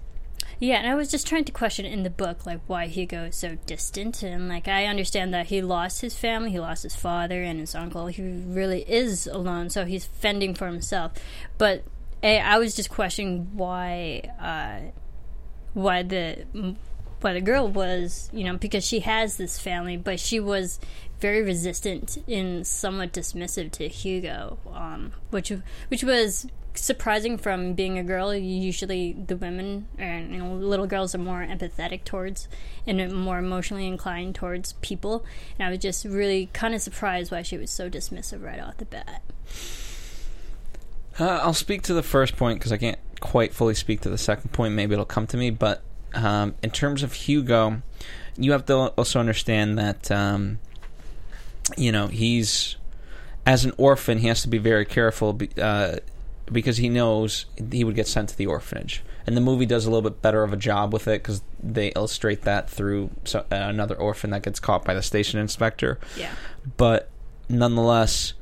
Yeah, 0.58 0.76
and 0.76 0.86
I 0.86 0.94
was 0.94 1.10
just 1.10 1.26
trying 1.26 1.44
to 1.44 1.52
question 1.52 1.84
in 1.84 2.02
the 2.02 2.10
book 2.10 2.46
like 2.46 2.60
why 2.66 2.86
Hugo 2.86 3.24
is 3.24 3.36
so 3.36 3.58
distant, 3.66 4.22
and 4.22 4.48
like 4.48 4.68
I 4.68 4.86
understand 4.86 5.34
that 5.34 5.48
he 5.48 5.60
lost 5.60 6.00
his 6.00 6.16
family, 6.16 6.50
he 6.50 6.60
lost 6.60 6.82
his 6.82 6.96
father 6.96 7.42
and 7.42 7.60
his 7.60 7.74
uncle. 7.74 8.06
He 8.06 8.22
really 8.22 8.82
is 8.88 9.26
alone, 9.26 9.68
so 9.70 9.84
he's 9.84 10.06
fending 10.06 10.54
for 10.54 10.66
himself. 10.66 11.12
But 11.58 11.84
I 12.22 12.58
was 12.58 12.74
just 12.74 12.88
questioning 12.90 13.50
why, 13.52 14.22
uh, 14.40 14.92
why 15.74 16.02
the 16.02 16.46
While 17.20 17.34
the 17.34 17.40
girl 17.40 17.68
was, 17.68 18.28
you 18.32 18.44
know, 18.44 18.56
because 18.56 18.86
she 18.86 19.00
has 19.00 19.36
this 19.36 19.58
family, 19.58 19.96
but 19.96 20.20
she 20.20 20.38
was 20.38 20.78
very 21.18 21.42
resistant 21.42 22.18
and 22.28 22.66
somewhat 22.66 23.12
dismissive 23.12 23.72
to 23.72 23.88
Hugo, 23.88 24.58
um, 24.72 25.12
which 25.30 25.50
which 25.88 26.04
was 26.04 26.46
surprising 26.76 27.38
from 27.38 27.74
being 27.74 27.98
a 27.98 28.02
girl. 28.02 28.34
Usually, 28.34 29.12
the 29.12 29.36
women 29.36 29.88
and 29.98 30.32
you 30.32 30.38
know 30.38 30.54
little 30.54 30.86
girls 30.86 31.14
are 31.14 31.18
more 31.18 31.44
empathetic 31.44 32.04
towards 32.04 32.48
and 32.86 33.12
more 33.12 33.38
emotionally 33.38 33.86
inclined 33.86 34.34
towards 34.34 34.74
people. 34.74 35.24
And 35.58 35.66
I 35.66 35.70
was 35.70 35.78
just 35.78 36.04
really 36.04 36.48
kind 36.52 36.74
of 36.74 36.80
surprised 36.80 37.32
why 37.32 37.42
she 37.42 37.56
was 37.56 37.70
so 37.70 37.90
dismissive 37.90 38.42
right 38.42 38.60
off 38.60 38.76
the 38.78 38.84
bat. 38.84 39.22
Uh, 41.18 41.40
I'll 41.42 41.54
speak 41.54 41.82
to 41.82 41.94
the 41.94 42.02
first 42.02 42.36
point 42.36 42.58
because 42.58 42.72
I 42.72 42.76
can't 42.76 42.98
quite 43.20 43.54
fully 43.54 43.74
speak 43.74 44.02
to 44.02 44.10
the 44.10 44.18
second 44.18 44.52
point. 44.52 44.74
Maybe 44.74 44.92
it'll 44.92 45.04
come 45.04 45.26
to 45.28 45.36
me. 45.36 45.50
But 45.50 45.82
um, 46.14 46.54
in 46.62 46.70
terms 46.70 47.02
of 47.02 47.12
Hugo, 47.12 47.82
you 48.36 48.52
have 48.52 48.66
to 48.66 48.74
also 48.74 49.20
understand 49.20 49.78
that 49.78 50.10
um, 50.10 50.58
you 51.76 51.92
know 51.92 52.08
he's 52.08 52.76
as 53.46 53.64
an 53.64 53.72
orphan. 53.78 54.18
He 54.18 54.28
has 54.28 54.42
to 54.42 54.48
be 54.48 54.58
very 54.58 54.84
careful 54.84 55.38
uh, 55.60 55.96
because 56.50 56.76
he 56.76 56.88
knows 56.88 57.46
he 57.72 57.84
would 57.84 57.94
get 57.94 58.06
sent 58.06 58.28
to 58.30 58.36
the 58.36 58.46
orphanage. 58.46 59.02
And 59.26 59.36
the 59.36 59.40
movie 59.40 59.66
does 59.66 59.86
a 59.86 59.90
little 59.90 60.08
bit 60.08 60.22
better 60.22 60.42
of 60.42 60.52
a 60.52 60.56
job 60.56 60.92
with 60.92 61.08
it 61.08 61.22
because 61.22 61.42
they 61.60 61.88
illustrate 61.88 62.42
that 62.42 62.70
through 62.70 63.10
so, 63.24 63.40
uh, 63.40 63.44
another 63.50 63.96
orphan 63.96 64.30
that 64.30 64.42
gets 64.42 64.60
caught 64.60 64.84
by 64.84 64.94
the 64.94 65.02
station 65.02 65.40
inspector. 65.40 65.98
Yeah. 66.16 66.30
But 66.76 67.10
nonetheless, 67.48 68.34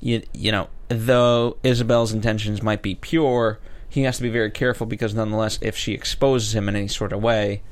you 0.00 0.22
you 0.32 0.50
know, 0.50 0.68
though 0.88 1.56
Isabel's 1.62 2.12
intentions 2.12 2.62
might 2.62 2.82
be 2.82 2.96
pure, 2.96 3.60
he 3.88 4.02
has 4.02 4.16
to 4.16 4.22
be 4.22 4.30
very 4.30 4.50
careful 4.50 4.86
because 4.86 5.14
nonetheless, 5.14 5.58
if 5.62 5.76
she 5.76 5.92
exposes 5.92 6.54
him 6.54 6.68
in 6.68 6.74
any 6.74 6.88
sort 6.88 7.12
of 7.12 7.22
way, 7.22 7.62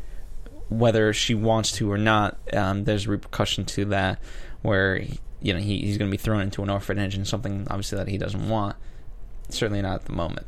whether 0.68 1.12
she 1.12 1.35
wants 1.35 1.73
to 1.73 1.90
or 1.90 1.99
not, 1.99 2.38
um, 2.53 2.85
there's 2.85 3.09
repercussion 3.09 3.64
to 3.64 3.85
that, 3.87 4.21
where 4.62 5.03
you 5.40 5.53
know 5.53 5.59
he, 5.59 5.79
he's 5.81 5.99
going 5.99 6.09
to 6.09 6.16
be 6.16 6.23
thrown 6.23 6.40
into 6.40 6.62
an 6.62 6.71
orphanage 6.71 7.16
and 7.16 7.27
something 7.27 7.66
obviously 7.68 7.99
that 7.99 8.09
he 8.09 8.18
doesn't 8.18 8.49
want. 8.49 8.77
Certainly 9.48 9.83
not 9.83 9.96
at 9.96 10.05
the 10.07 10.12
moment. 10.12 10.46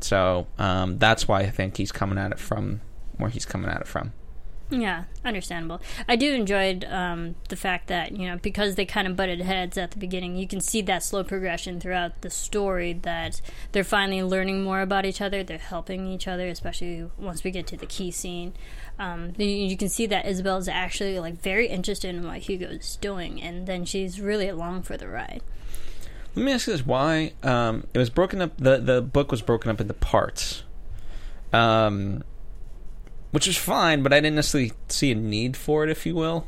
So 0.00 0.46
um, 0.58 0.98
that's 0.98 1.28
why 1.28 1.40
I 1.40 1.50
think 1.50 1.76
he's 1.76 1.92
coming 1.92 2.18
at 2.18 2.32
it 2.32 2.38
from 2.38 2.80
where 3.16 3.30
he's 3.30 3.44
coming 3.44 3.70
at 3.70 3.80
it 3.80 3.86
from. 3.86 4.12
Yeah, 4.70 5.04
understandable. 5.24 5.80
I 6.08 6.14
do 6.14 6.32
enjoyed 6.32 6.84
um, 6.84 7.34
the 7.48 7.56
fact 7.56 7.88
that 7.88 8.12
you 8.12 8.28
know 8.28 8.36
because 8.36 8.76
they 8.76 8.86
kind 8.86 9.08
of 9.08 9.16
butted 9.16 9.40
heads 9.40 9.76
at 9.76 9.90
the 9.90 9.98
beginning, 9.98 10.36
you 10.36 10.46
can 10.46 10.60
see 10.60 10.80
that 10.82 11.02
slow 11.02 11.24
progression 11.24 11.80
throughout 11.80 12.20
the 12.22 12.30
story. 12.30 12.92
That 12.92 13.40
they're 13.72 13.82
finally 13.82 14.22
learning 14.22 14.62
more 14.62 14.80
about 14.80 15.06
each 15.06 15.20
other. 15.20 15.42
They're 15.42 15.58
helping 15.58 16.06
each 16.06 16.28
other, 16.28 16.46
especially 16.46 17.10
once 17.18 17.42
we 17.42 17.50
get 17.50 17.66
to 17.68 17.76
the 17.76 17.86
key 17.86 18.12
scene. 18.12 18.54
Um, 18.98 19.32
you 19.38 19.76
can 19.76 19.88
see 19.88 20.06
that 20.06 20.26
Isabel 20.26 20.58
is 20.58 20.68
actually 20.68 21.18
like 21.18 21.40
very 21.42 21.66
interested 21.66 22.14
in 22.14 22.24
what 22.24 22.38
Hugo's 22.38 22.96
doing, 22.96 23.42
and 23.42 23.66
then 23.66 23.84
she's 23.84 24.20
really 24.20 24.48
along 24.48 24.82
for 24.82 24.96
the 24.96 25.08
ride. 25.08 25.42
Let 26.34 26.44
me 26.44 26.52
ask 26.52 26.66
you 26.66 26.72
this: 26.72 26.86
Why 26.86 27.32
um, 27.42 27.86
it 27.92 27.98
was 27.98 28.10
broken 28.10 28.40
up? 28.40 28.56
The 28.56 28.78
the 28.78 29.02
book 29.02 29.30
was 29.30 29.42
broken 29.42 29.70
up 29.70 29.80
into 29.80 29.94
parts. 29.94 30.64
Um, 31.52 32.22
which 33.30 33.46
is 33.46 33.56
fine, 33.56 34.02
but 34.02 34.12
I 34.12 34.20
didn't 34.20 34.36
necessarily 34.36 34.72
see 34.88 35.12
a 35.12 35.14
need 35.14 35.56
for 35.56 35.84
it, 35.84 35.90
if 35.90 36.04
you 36.04 36.14
will. 36.14 36.46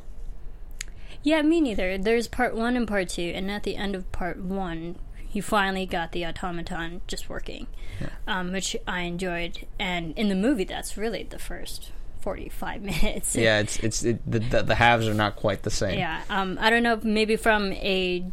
Yeah, 1.23 1.43
me 1.43 1.61
neither. 1.61 1.97
There's 1.99 2.27
part 2.27 2.55
one 2.55 2.77
and 2.77 2.87
part 2.87 3.11
two, 3.11 3.33
and 3.35 3.51
at 3.51 3.63
the 3.63 3.77
end 3.77 3.95
of 3.95 4.11
part 4.11 4.39
one, 4.39 4.97
he 5.29 5.41
finally 5.41 5.87
got 5.87 6.13
the 6.13 6.27
automaton 6.27 7.01
just 7.07 7.29
working, 7.29 7.69
yeah. 8.01 8.09
um, 8.27 8.53
which 8.53 8.77
I 8.87 9.03
enjoyed. 9.03 9.67
And 9.79 10.17
in 10.19 10.29
the 10.29 10.35
movie, 10.35 10.65
that's 10.65 10.97
really 10.97 11.23
the 11.23 11.39
first 11.39 11.93
45 12.21 12.83
minutes. 13.03 13.37
Yeah, 13.37 13.61
it's 13.61 13.79
it's 13.79 14.03
it, 14.03 14.31
the, 14.31 14.41
the, 14.41 14.63
the 14.63 14.75
halves 14.75 15.07
are 15.07 15.15
not 15.15 15.37
quite 15.37 15.63
the 15.63 15.71
same. 15.71 15.99
Yeah, 15.99 16.23
um, 16.29 16.59
I 16.61 16.71
don't 16.71 16.83
know, 16.83 16.99
maybe 17.03 17.37
from 17.37 17.73
a 17.75 18.25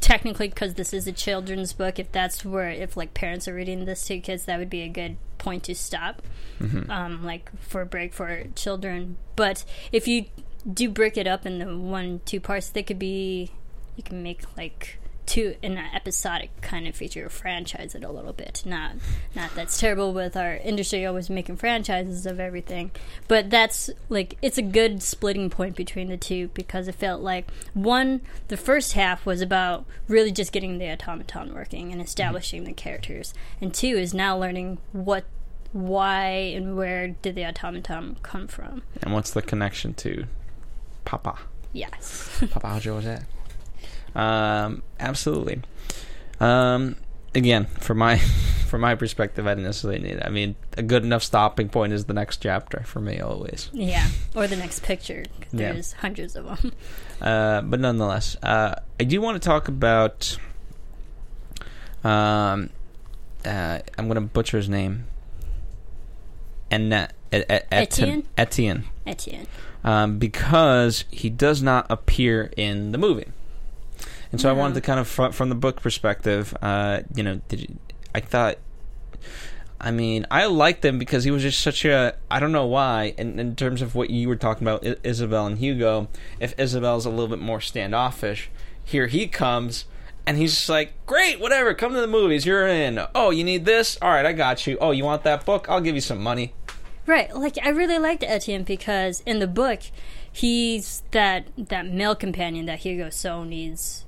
technically 0.00 0.48
because 0.48 0.74
this 0.74 0.92
is 0.92 1.06
a 1.06 1.12
children's 1.12 1.72
book 1.72 1.98
if 1.98 2.10
that's 2.12 2.44
where 2.44 2.68
if 2.68 2.96
like 2.96 3.14
parents 3.14 3.48
are 3.48 3.54
reading 3.54 3.84
this 3.84 4.04
to 4.04 4.18
kids 4.18 4.44
that 4.44 4.58
would 4.58 4.70
be 4.70 4.82
a 4.82 4.88
good 4.88 5.16
point 5.38 5.64
to 5.64 5.74
stop 5.74 6.22
mm-hmm. 6.60 6.90
um, 6.90 7.24
like 7.24 7.50
for 7.60 7.80
a 7.80 7.86
break 7.86 8.12
for 8.12 8.44
children 8.54 9.16
but 9.36 9.64
if 9.92 10.06
you 10.06 10.26
do 10.70 10.88
break 10.88 11.16
it 11.16 11.26
up 11.26 11.46
into 11.46 11.76
one 11.78 12.20
two 12.24 12.40
parts 12.40 12.68
they 12.68 12.82
could 12.82 12.98
be 12.98 13.50
you 13.96 14.02
can 14.02 14.22
make 14.22 14.42
like 14.56 14.98
to 15.26 15.56
an 15.62 15.76
episodic 15.76 16.50
kind 16.60 16.86
of 16.86 16.94
feature 16.94 17.28
franchise 17.28 17.94
it 17.94 18.04
a 18.04 18.10
little 18.10 18.32
bit. 18.32 18.62
Not 18.64 18.92
not 19.34 19.54
that's 19.54 19.78
terrible 19.78 20.12
with 20.12 20.36
our 20.36 20.54
industry 20.54 21.04
always 21.04 21.28
making 21.28 21.56
franchises 21.56 22.26
of 22.26 22.38
everything, 22.38 22.90
but 23.28 23.50
that's 23.50 23.90
like 24.08 24.36
it's 24.40 24.58
a 24.58 24.62
good 24.62 25.02
splitting 25.02 25.50
point 25.50 25.76
between 25.76 26.08
the 26.08 26.16
two 26.16 26.48
because 26.48 26.88
it 26.88 26.94
felt 26.94 27.22
like 27.22 27.50
one 27.74 28.20
the 28.48 28.56
first 28.56 28.92
half 28.92 29.26
was 29.26 29.40
about 29.40 29.84
really 30.08 30.32
just 30.32 30.52
getting 30.52 30.78
the 30.78 30.90
automaton 30.90 31.54
working 31.54 31.92
and 31.92 32.00
establishing 32.00 32.64
the 32.64 32.72
characters, 32.72 33.34
and 33.60 33.74
two 33.74 33.88
is 33.96 34.14
now 34.14 34.38
learning 34.38 34.78
what 34.92 35.24
why 35.72 36.28
and 36.30 36.76
where 36.76 37.08
did 37.08 37.34
the 37.34 37.44
automaton 37.44 38.16
come 38.22 38.46
from 38.46 38.82
and 39.02 39.12
what's 39.12 39.32
the 39.32 39.42
connection 39.42 39.92
to 39.92 40.24
Papa. 41.04 41.36
Yes. 41.72 42.42
Papa 42.50 42.80
Jose. 42.82 43.22
Um, 44.16 44.82
absolutely. 44.98 45.60
Um, 46.40 46.96
again, 47.34 47.66
from 47.66 47.98
my 47.98 48.18
from 48.66 48.80
my 48.80 48.94
perspective, 48.94 49.46
I 49.46 49.50
didn't 49.50 49.64
necessarily 49.64 50.00
need 50.00 50.14
it. 50.14 50.22
I 50.24 50.30
mean, 50.30 50.56
a 50.76 50.82
good 50.82 51.04
enough 51.04 51.22
stopping 51.22 51.68
point 51.68 51.92
is 51.92 52.06
the 52.06 52.14
next 52.14 52.38
chapter 52.38 52.82
for 52.84 53.00
me 53.00 53.20
always. 53.20 53.70
Yeah, 53.72 54.08
or 54.34 54.46
the 54.46 54.56
next 54.56 54.82
picture. 54.82 55.24
There's 55.52 55.92
yeah. 55.92 56.00
hundreds 56.00 56.34
of 56.34 56.46
them. 56.46 56.72
Uh, 57.18 57.62
but 57.62 57.80
nonetheless, 57.80 58.36
uh, 58.42 58.74
I 59.00 59.04
do 59.04 59.22
want 59.22 59.40
to 59.40 59.48
talk 59.48 59.68
about. 59.68 60.36
Um, 62.04 62.68
uh, 63.42 63.78
I'm 63.96 64.06
going 64.06 64.16
to 64.16 64.20
butcher 64.20 64.58
his 64.58 64.68
name. 64.68 65.06
Annette. 66.70 67.14
Etienne. 67.32 68.26
Etienne. 68.36 68.84
Etienne. 69.06 69.46
Um, 69.82 70.18
because 70.18 71.06
he 71.10 71.30
does 71.30 71.62
not 71.62 71.86
appear 71.88 72.52
in 72.54 72.92
the 72.92 72.98
movie. 72.98 73.28
And 74.32 74.40
so 74.40 74.48
yeah. 74.48 74.54
I 74.54 74.56
wanted 74.56 74.74
to 74.74 74.80
kind 74.80 75.00
of 75.00 75.08
from, 75.08 75.32
from 75.32 75.48
the 75.48 75.54
book 75.54 75.80
perspective, 75.80 76.56
uh, 76.62 77.02
you 77.14 77.22
know, 77.22 77.40
you, 77.50 77.78
I 78.14 78.20
thought 78.20 78.58
I 79.80 79.90
mean, 79.90 80.26
I 80.30 80.46
liked 80.46 80.84
him 80.84 80.98
because 80.98 81.24
he 81.24 81.30
was 81.30 81.42
just 81.42 81.60
such 81.60 81.84
a. 81.84 82.16
I 82.30 82.40
don't 82.40 82.52
know 82.52 82.66
why. 82.66 83.14
In, 83.18 83.38
in 83.38 83.56
terms 83.56 83.82
of 83.82 83.94
what 83.94 84.10
you 84.10 84.28
were 84.28 84.36
talking 84.36 84.66
about, 84.66 84.86
I- 84.86 84.96
Isabel 85.04 85.46
and 85.46 85.58
Hugo, 85.58 86.08
if 86.40 86.58
Isabel's 86.58 87.04
a 87.04 87.10
little 87.10 87.28
bit 87.28 87.38
more 87.38 87.60
standoffish, 87.60 88.50
here 88.82 89.06
he 89.06 89.26
comes, 89.26 89.84
and 90.24 90.38
he's 90.38 90.54
just 90.54 90.68
like, 90.68 90.94
"Great, 91.04 91.40
whatever. 91.40 91.74
Come 91.74 91.92
to 91.92 92.00
the 92.00 92.06
movies. 92.06 92.46
You're 92.46 92.66
in. 92.66 93.00
Oh, 93.14 93.30
you 93.30 93.44
need 93.44 93.66
this? 93.66 93.98
All 94.00 94.10
right, 94.10 94.24
I 94.24 94.32
got 94.32 94.66
you. 94.66 94.78
Oh, 94.80 94.92
you 94.92 95.04
want 95.04 95.24
that 95.24 95.44
book? 95.44 95.66
I'll 95.68 95.82
give 95.82 95.94
you 95.94 96.00
some 96.00 96.22
money." 96.22 96.54
Right. 97.04 97.34
Like 97.36 97.58
I 97.62 97.68
really 97.68 97.98
liked 97.98 98.24
Etienne 98.24 98.64
because 98.64 99.22
in 99.26 99.38
the 99.38 99.46
book, 99.46 99.82
he's 100.32 101.02
that 101.10 101.48
that 101.58 101.86
male 101.86 102.16
companion 102.16 102.64
that 102.66 102.80
Hugo 102.80 103.10
so 103.10 103.44
needs 103.44 104.05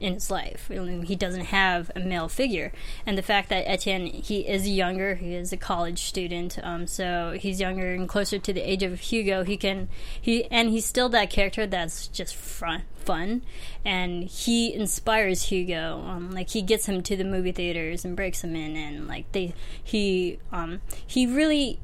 in 0.00 0.14
his 0.14 0.30
life. 0.30 0.70
He 0.70 1.16
doesn't 1.16 1.46
have 1.46 1.90
a 1.94 2.00
male 2.00 2.28
figure, 2.28 2.72
and 3.06 3.16
the 3.16 3.22
fact 3.22 3.48
that 3.48 3.68
Etienne 3.68 4.06
he 4.06 4.40
is 4.40 4.68
younger, 4.68 5.16
he 5.16 5.34
is 5.34 5.52
a 5.52 5.56
college 5.56 6.02
student, 6.02 6.58
um, 6.62 6.86
so 6.86 7.36
he's 7.38 7.60
younger 7.60 7.92
and 7.94 8.08
closer 8.08 8.38
to 8.38 8.52
the 8.52 8.60
age 8.60 8.82
of 8.82 9.00
Hugo. 9.00 9.44
He 9.44 9.56
can 9.56 9.88
he 10.20 10.44
and 10.50 10.70
he's 10.70 10.84
still 10.84 11.08
that 11.10 11.30
character 11.30 11.66
that's 11.66 12.08
just 12.08 12.34
fun, 12.34 12.82
fun, 12.96 13.42
and 13.84 14.24
he 14.24 14.72
inspires 14.74 15.44
Hugo. 15.44 16.02
Um, 16.06 16.30
like 16.30 16.50
he 16.50 16.62
gets 16.62 16.86
him 16.86 17.02
to 17.02 17.16
the 17.16 17.24
movie 17.24 17.52
theaters 17.52 18.04
and 18.04 18.16
breaks 18.16 18.42
him 18.42 18.54
in, 18.56 18.76
and 18.76 19.06
like 19.06 19.30
they 19.32 19.54
he 19.82 20.38
um, 20.52 20.80
he 21.06 21.26
really 21.26 21.80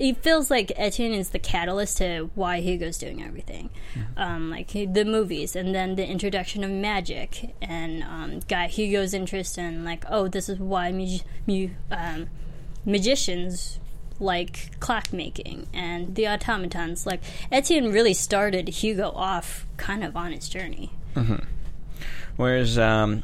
it 0.00 0.16
feels 0.16 0.50
like 0.50 0.72
Etienne 0.76 1.12
is 1.12 1.28
the 1.28 1.38
catalyst 1.38 1.98
to 1.98 2.30
why 2.34 2.60
Hugo's 2.60 2.96
doing 2.96 3.22
everything, 3.22 3.68
mm-hmm. 3.94 4.18
um, 4.18 4.50
like 4.50 4.68
the 4.72 5.04
movies, 5.04 5.54
and 5.54 5.74
then 5.74 5.94
the 5.94 6.06
introduction 6.06 6.64
of 6.64 6.70
magic, 6.70 7.54
and 7.60 8.02
um, 8.02 8.40
got 8.48 8.70
Hugo's 8.70 9.12
interest 9.12 9.58
in 9.58 9.84
like, 9.84 10.04
oh, 10.08 10.26
this 10.26 10.48
is 10.48 10.58
why 10.58 10.90
mu- 10.90 11.18
mu- 11.46 11.68
um, 11.90 12.28
magicians 12.86 13.78
like 14.18 14.78
clockmaking 14.80 15.66
and 15.74 16.14
the 16.14 16.26
automatons. 16.26 17.06
Like 17.06 17.22
Etienne 17.52 17.92
really 17.92 18.14
started 18.14 18.68
Hugo 18.68 19.10
off 19.10 19.66
kind 19.76 20.02
of 20.02 20.16
on 20.16 20.32
his 20.32 20.48
journey. 20.48 20.92
Mm-hmm. 21.14 21.44
Whereas 22.36 22.78
um, 22.78 23.22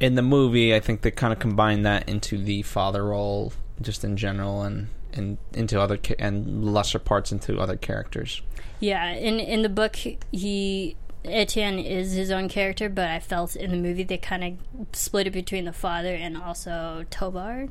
in 0.00 0.16
the 0.16 0.22
movie, 0.22 0.74
I 0.74 0.80
think 0.80 1.02
they 1.02 1.12
kind 1.12 1.32
of 1.32 1.38
combine 1.38 1.82
that 1.82 2.08
into 2.08 2.38
the 2.38 2.62
father 2.62 3.04
role, 3.04 3.52
just 3.80 4.02
in 4.02 4.16
general, 4.16 4.62
and 4.62 4.88
and 5.12 5.38
into 5.52 5.80
other 5.80 5.96
ca- 5.96 6.16
and 6.18 6.64
lesser 6.72 6.98
parts 6.98 7.32
into 7.32 7.58
other 7.58 7.76
characters. 7.76 8.42
Yeah, 8.80 9.10
in 9.10 9.38
in 9.38 9.62
the 9.62 9.68
book, 9.68 9.96
he 9.96 10.96
Etienne 11.24 11.78
is 11.78 12.12
his 12.12 12.30
own 12.30 12.48
character, 12.48 12.88
but 12.88 13.08
I 13.08 13.20
felt 13.20 13.54
in 13.54 13.70
the 13.70 13.76
movie 13.76 14.02
they 14.02 14.18
kind 14.18 14.44
of 14.44 14.86
split 14.92 15.26
it 15.26 15.30
between 15.30 15.64
the 15.64 15.72
father 15.72 16.14
and 16.14 16.36
also 16.36 17.04
Tabard, 17.10 17.70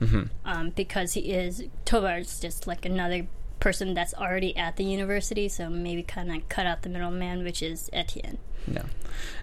mm-hmm. 0.00 0.22
um, 0.44 0.70
because 0.70 1.14
he 1.14 1.32
is 1.32 1.64
Tabard's 1.84 2.38
just 2.38 2.66
like 2.66 2.84
another 2.84 3.26
person 3.62 3.94
that's 3.94 4.12
already 4.14 4.56
at 4.56 4.76
the 4.76 4.84
university. 4.84 5.48
So 5.48 5.70
maybe 5.70 6.02
kind 6.02 6.34
of 6.34 6.48
cut 6.48 6.66
out 6.66 6.82
the 6.82 6.88
middleman, 6.88 7.44
which 7.44 7.62
is 7.62 7.88
Etienne. 7.92 8.38
Yeah, 8.70 8.84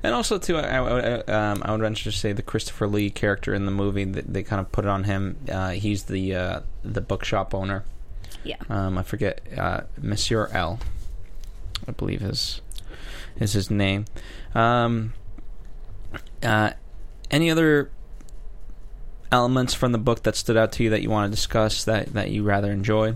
and 0.02 0.14
also 0.16 0.38
too, 0.38 0.56
I, 0.58 0.78
I, 0.78 0.82
would- 0.82 1.30
um, 1.30 1.62
I 1.66 1.72
would 1.72 1.82
venture 1.82 2.10
to 2.10 2.18
say 2.18 2.32
the 2.32 2.42
Christopher 2.42 2.88
Lee 2.88 3.10
character 3.10 3.54
in 3.54 3.66
the 3.66 3.72
movie 3.72 4.06
they, 4.06 4.22
they 4.22 4.44
kind 4.44 4.62
of 4.62 4.72
put 4.72 4.86
it 4.86 4.90
on 4.90 5.04
him. 5.04 5.36
Uh, 5.52 5.72
he's 5.72 6.04
the 6.04 6.36
uh, 6.36 6.60
the 6.84 7.02
bookshop 7.02 7.54
owner. 7.54 7.84
Yeah. 8.46 8.56
Um, 8.70 8.98
I 8.98 9.04
forget 9.04 9.42
uh, 9.58 9.82
Monsieur 10.02 10.48
L. 10.54 10.80
I 11.88 11.92
believe 11.92 12.22
is 12.22 12.62
is 13.40 13.52
his 13.54 13.70
name. 13.70 14.06
Um, 14.56 15.14
uh, 16.42 16.72
any 17.30 17.52
other 17.52 17.92
elements 19.32 19.74
from 19.74 19.92
the 19.92 19.98
book 19.98 20.24
that 20.24 20.36
stood 20.36 20.56
out 20.58 20.72
to 20.74 20.84
you 20.84 20.90
that 20.92 21.02
you 21.02 21.10
want 21.10 21.30
to 21.30 21.36
discuss 21.36 21.84
that 21.84 22.14
that 22.14 22.32
you 22.32 22.44
rather 22.44 22.72
enjoy? 22.72 23.16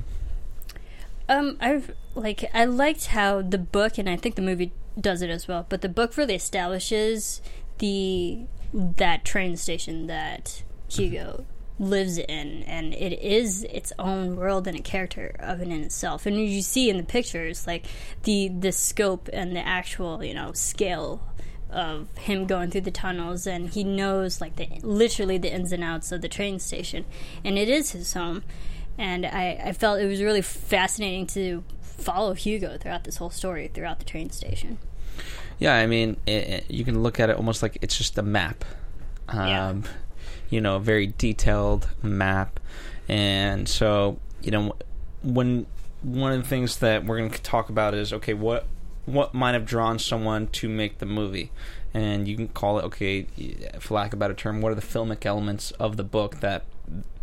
Um, 1.29 1.57
I've 1.59 1.91
like 2.15 2.45
I 2.53 2.65
liked 2.65 3.07
how 3.07 3.41
the 3.41 3.57
book, 3.57 3.97
and 3.97 4.09
I 4.09 4.17
think 4.17 4.35
the 4.35 4.41
movie 4.41 4.71
does 4.99 5.21
it 5.21 5.29
as 5.29 5.47
well. 5.47 5.65
But 5.69 5.81
the 5.81 5.89
book 5.89 6.17
really 6.17 6.35
establishes 6.35 7.41
the 7.79 8.45
that 8.73 9.23
train 9.23 9.55
station 9.55 10.07
that 10.07 10.63
Hugo 10.89 11.45
lives 11.79 12.17
in, 12.17 12.63
and 12.63 12.93
it 12.93 13.19
is 13.21 13.63
its 13.63 13.93
own 13.97 14.35
world 14.35 14.67
and 14.67 14.77
a 14.77 14.81
character 14.81 15.35
of 15.39 15.61
it 15.61 15.67
in 15.67 15.83
itself. 15.83 16.25
And 16.25 16.35
as 16.37 16.49
you 16.49 16.61
see 16.61 16.89
in 16.89 16.97
the 16.97 17.03
pictures, 17.03 17.65
like 17.65 17.85
the 18.23 18.49
the 18.49 18.71
scope 18.71 19.29
and 19.31 19.55
the 19.55 19.65
actual 19.65 20.23
you 20.23 20.33
know 20.33 20.51
scale 20.53 21.21
of 21.73 22.07
him 22.19 22.45
going 22.45 22.69
through 22.69 22.81
the 22.81 22.91
tunnels 22.91 23.47
and 23.47 23.69
he 23.69 23.83
knows 23.83 24.39
like 24.39 24.55
the 24.57 24.67
literally 24.83 25.39
the 25.39 25.51
ins 25.51 25.71
and 25.71 25.83
outs 25.83 26.11
of 26.11 26.21
the 26.21 26.29
train 26.29 26.59
station 26.59 27.03
and 27.43 27.57
it 27.57 27.67
is 27.67 27.93
his 27.93 28.13
home 28.13 28.43
and 28.97 29.25
I, 29.25 29.59
I 29.65 29.71
felt 29.73 29.99
it 29.99 30.05
was 30.07 30.21
really 30.21 30.41
fascinating 30.41 31.27
to 31.27 31.63
follow 31.81 32.33
Hugo 32.33 32.77
throughout 32.77 33.03
this 33.03 33.17
whole 33.17 33.29
story 33.29 33.69
throughout 33.73 33.99
the 33.99 34.05
train 34.05 34.29
station. 34.29 34.77
Yeah, 35.59 35.75
I 35.75 35.85
mean, 35.85 36.17
it, 36.25 36.31
it- 36.31 36.71
you 36.71 36.83
can 36.83 37.03
look 37.03 37.19
at 37.19 37.29
it 37.29 37.37
almost 37.37 37.61
like 37.61 37.77
it's 37.81 37.97
just 37.97 38.17
a 38.17 38.23
map. 38.23 38.65
Um, 39.29 39.47
Yeah. 39.47 39.73
You 40.49 40.61
know, 40.61 40.75
a 40.75 40.79
very 40.79 41.07
detailed 41.07 41.87
map. 42.03 42.59
And 43.07 43.67
so, 43.67 44.19
you 44.41 44.51
know, 44.51 44.75
when 45.23 45.65
one 46.03 46.31
of 46.33 46.41
the 46.43 46.47
things 46.47 46.77
that 46.77 47.05
we're 47.05 47.17
going 47.17 47.31
to 47.31 47.41
talk 47.41 47.69
about 47.69 47.93
is 47.93 48.13
okay, 48.13 48.33
what 48.33 48.65
what 49.05 49.33
might 49.33 49.53
have 49.53 49.65
drawn 49.65 49.97
someone 49.99 50.47
to 50.47 50.69
make 50.69 50.99
the 50.99 51.05
movie? 51.05 51.51
And 51.93 52.27
you 52.27 52.35
can 52.35 52.47
call 52.49 52.77
it 52.79 52.83
okay, 52.85 53.25
for 53.79 53.95
lack 53.95 54.07
of 54.13 54.13
a 54.13 54.17
better 54.17 54.33
term, 54.33 54.61
what 54.61 54.71
are 54.71 54.75
the 54.75 54.81
filmic 54.81 55.25
elements 55.25 55.71
of 55.71 55.97
the 55.97 56.03
book 56.03 56.39
that 56.41 56.65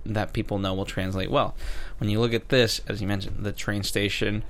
that 0.06 0.32
people 0.32 0.58
know 0.58 0.74
will 0.74 0.84
translate 0.84 1.30
well. 1.30 1.54
When 1.98 2.08
you 2.08 2.20
look 2.20 2.32
at 2.32 2.48
this, 2.48 2.80
as 2.88 3.00
you 3.00 3.08
mentioned, 3.08 3.44
the 3.44 3.52
train 3.52 3.82
station. 3.82 4.42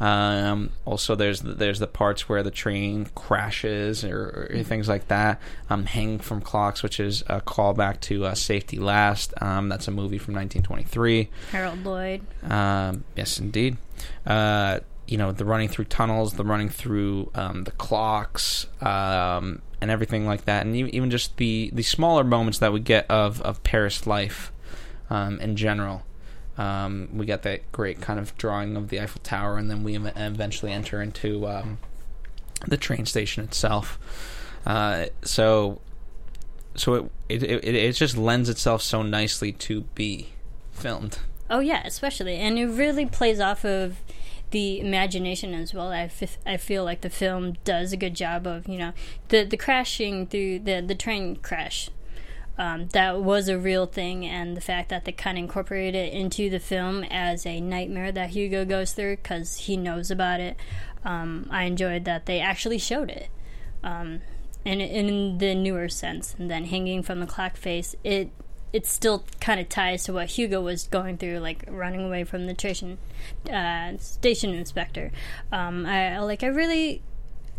Um, 0.00 0.70
also, 0.84 1.14
there's 1.14 1.40
the, 1.40 1.54
there's 1.54 1.78
the 1.78 1.86
parts 1.86 2.28
where 2.28 2.42
the 2.42 2.50
train 2.50 3.08
crashes 3.14 4.04
or, 4.04 4.50
or 4.52 4.62
things 4.62 4.88
like 4.88 5.08
that. 5.08 5.40
Um, 5.70 5.86
Hanging 5.86 6.18
from 6.18 6.40
Clocks, 6.40 6.82
which 6.82 7.00
is 7.00 7.22
a 7.26 7.40
callback 7.40 8.00
to 8.02 8.26
uh, 8.26 8.34
Safety 8.34 8.78
Last. 8.78 9.34
Um, 9.40 9.68
that's 9.68 9.88
a 9.88 9.90
movie 9.90 10.18
from 10.18 10.34
1923. 10.34 11.30
Harold 11.50 11.84
Lloyd. 11.84 12.20
Um, 12.44 13.04
yes, 13.16 13.38
indeed. 13.38 13.78
Uh, 14.26 14.80
you 15.06 15.16
know, 15.16 15.32
the 15.32 15.44
running 15.44 15.68
through 15.68 15.86
tunnels, 15.86 16.34
the 16.34 16.44
running 16.44 16.68
through 16.68 17.30
um, 17.34 17.64
the 17.64 17.70
clocks, 17.72 18.66
um, 18.82 19.62
and 19.80 19.90
everything 19.90 20.26
like 20.26 20.44
that, 20.44 20.66
and 20.66 20.76
even 20.76 21.10
just 21.10 21.36
the, 21.38 21.70
the 21.72 21.82
smaller 21.82 22.24
moments 22.24 22.58
that 22.58 22.72
we 22.72 22.80
get 22.80 23.10
of, 23.10 23.40
of 23.42 23.62
Paris 23.62 24.06
life 24.06 24.52
um, 25.10 25.40
in 25.40 25.56
general. 25.56 26.02
Um, 26.56 27.08
we 27.12 27.24
get 27.24 27.42
that 27.44 27.70
great 27.70 28.00
kind 28.00 28.18
of 28.18 28.36
drawing 28.36 28.76
of 28.76 28.88
the 28.88 29.00
Eiffel 29.00 29.20
Tower, 29.22 29.58
and 29.58 29.70
then 29.70 29.84
we 29.84 29.94
eventually 29.96 30.72
enter 30.72 31.00
into 31.00 31.46
um, 31.46 31.78
the 32.66 32.76
train 32.76 33.06
station 33.06 33.44
itself. 33.44 33.98
Uh, 34.66 35.06
so, 35.22 35.80
so 36.74 37.10
it, 37.28 37.42
it 37.42 37.64
it 37.64 37.74
it 37.74 37.92
just 37.92 38.16
lends 38.16 38.48
itself 38.48 38.82
so 38.82 39.02
nicely 39.02 39.52
to 39.52 39.82
be 39.94 40.30
filmed. 40.72 41.20
Oh 41.48 41.60
yeah, 41.60 41.82
especially, 41.84 42.36
and 42.36 42.58
it 42.58 42.66
really 42.66 43.06
plays 43.06 43.40
off 43.40 43.64
of 43.64 43.98
the 44.50 44.80
imagination 44.80 45.54
as 45.54 45.74
well. 45.74 45.88
I, 45.88 46.02
f- 46.02 46.38
I 46.46 46.56
feel 46.56 46.84
like 46.84 47.02
the 47.02 47.10
film 47.10 47.56
does 47.64 47.92
a 47.92 47.96
good 47.96 48.14
job 48.14 48.46
of 48.46 48.66
you 48.68 48.78
know 48.78 48.92
the 49.28 49.44
the 49.44 49.56
crashing 49.56 50.26
through 50.26 50.60
the 50.60 50.80
the 50.80 50.94
train 50.94 51.36
crash. 51.36 51.90
Um, 52.58 52.88
that 52.88 53.20
was 53.20 53.48
a 53.48 53.56
real 53.58 53.86
thing, 53.86 54.26
and 54.26 54.56
the 54.56 54.60
fact 54.60 54.88
that 54.88 55.04
they 55.04 55.12
kind 55.12 55.38
of 55.38 55.44
incorporated 55.44 55.94
it 55.94 56.12
into 56.12 56.50
the 56.50 56.58
film 56.58 57.04
as 57.04 57.46
a 57.46 57.60
nightmare 57.60 58.10
that 58.10 58.30
Hugo 58.30 58.64
goes 58.64 58.92
through 58.92 59.16
because 59.16 59.56
he 59.58 59.76
knows 59.76 60.10
about 60.10 60.40
it. 60.40 60.56
Um, 61.04 61.46
I 61.50 61.64
enjoyed 61.64 62.04
that 62.06 62.26
they 62.26 62.40
actually 62.40 62.78
showed 62.78 63.10
it. 63.10 63.28
Um, 63.84 64.22
and 64.66 64.82
in 64.82 65.38
the 65.38 65.54
newer 65.54 65.88
sense, 65.88 66.34
and 66.36 66.50
then 66.50 66.64
hanging 66.64 67.04
from 67.04 67.20
the 67.20 67.26
clock 67.26 67.56
face, 67.56 67.94
it 68.02 68.30
it 68.70 68.84
still 68.86 69.24
kind 69.40 69.58
of 69.60 69.68
ties 69.68 70.04
to 70.04 70.12
what 70.12 70.30
Hugo 70.32 70.60
was 70.60 70.88
going 70.88 71.16
through, 71.16 71.38
like 71.38 71.64
running 71.68 72.04
away 72.04 72.24
from 72.24 72.46
the 72.46 72.54
station 72.54 72.98
uh, 73.50 73.96
station 73.98 74.52
inspector. 74.52 75.12
Um, 75.52 75.86
I 75.86 76.14
I- 76.16 76.18
like 76.18 76.42
I 76.42 76.48
really 76.48 77.02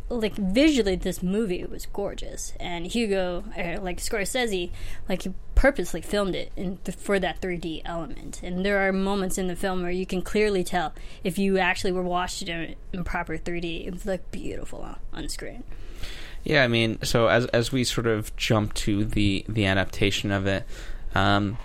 like 0.09 0.35
visually 0.35 0.95
this 0.95 1.21
movie 1.21 1.63
was 1.65 1.85
gorgeous, 1.85 2.53
and 2.59 2.87
Hugo 2.87 3.43
uh, 3.57 3.81
like 3.81 3.97
Scorsese 3.97 4.71
like 5.07 5.23
he 5.23 5.33
purposely 5.55 6.01
filmed 6.01 6.35
it 6.35 6.51
in 6.55 6.77
th- 6.85 6.97
for 6.97 7.19
that 7.19 7.41
3D 7.41 7.81
element. 7.83 8.41
And 8.41 8.65
there 8.65 8.87
are 8.87 8.93
moments 8.93 9.37
in 9.37 9.47
the 9.47 9.55
film 9.55 9.81
where 9.81 9.91
you 9.91 10.05
can 10.05 10.21
clearly 10.21 10.63
tell 10.63 10.93
if 11.23 11.37
you 11.37 11.57
actually 11.57 11.91
were 11.91 12.03
watching 12.03 12.47
it 12.47 12.77
in 12.93 13.03
proper 13.03 13.37
3D, 13.37 13.85
it 13.85 13.91
was 13.91 14.05
like 14.05 14.31
beautiful 14.31 14.81
on, 14.81 14.99
on 15.13 15.29
screen. 15.29 15.63
Yeah, 16.43 16.63
I 16.63 16.67
mean, 16.67 16.99
so 17.03 17.27
as 17.27 17.45
as 17.47 17.71
we 17.71 17.83
sort 17.83 18.07
of 18.07 18.35
jump 18.37 18.73
to 18.75 19.05
the 19.05 19.45
the 19.47 19.65
adaptation 19.65 20.31
of 20.31 20.47
it, 20.47 20.65
um, 21.13 21.57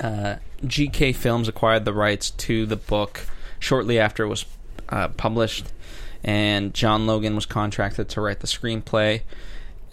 uh, 0.00 0.36
GK 0.64 1.14
Films 1.14 1.48
acquired 1.48 1.84
the 1.84 1.92
rights 1.92 2.30
to 2.30 2.66
the 2.66 2.76
book 2.76 3.26
shortly 3.58 3.98
after 3.98 4.24
it 4.24 4.28
was 4.28 4.44
uh, 4.88 5.08
published, 5.08 5.72
and 6.24 6.74
John 6.74 7.06
Logan 7.06 7.34
was 7.34 7.46
contracted 7.46 8.08
to 8.10 8.20
write 8.20 8.40
the 8.40 8.46
screenplay. 8.46 9.22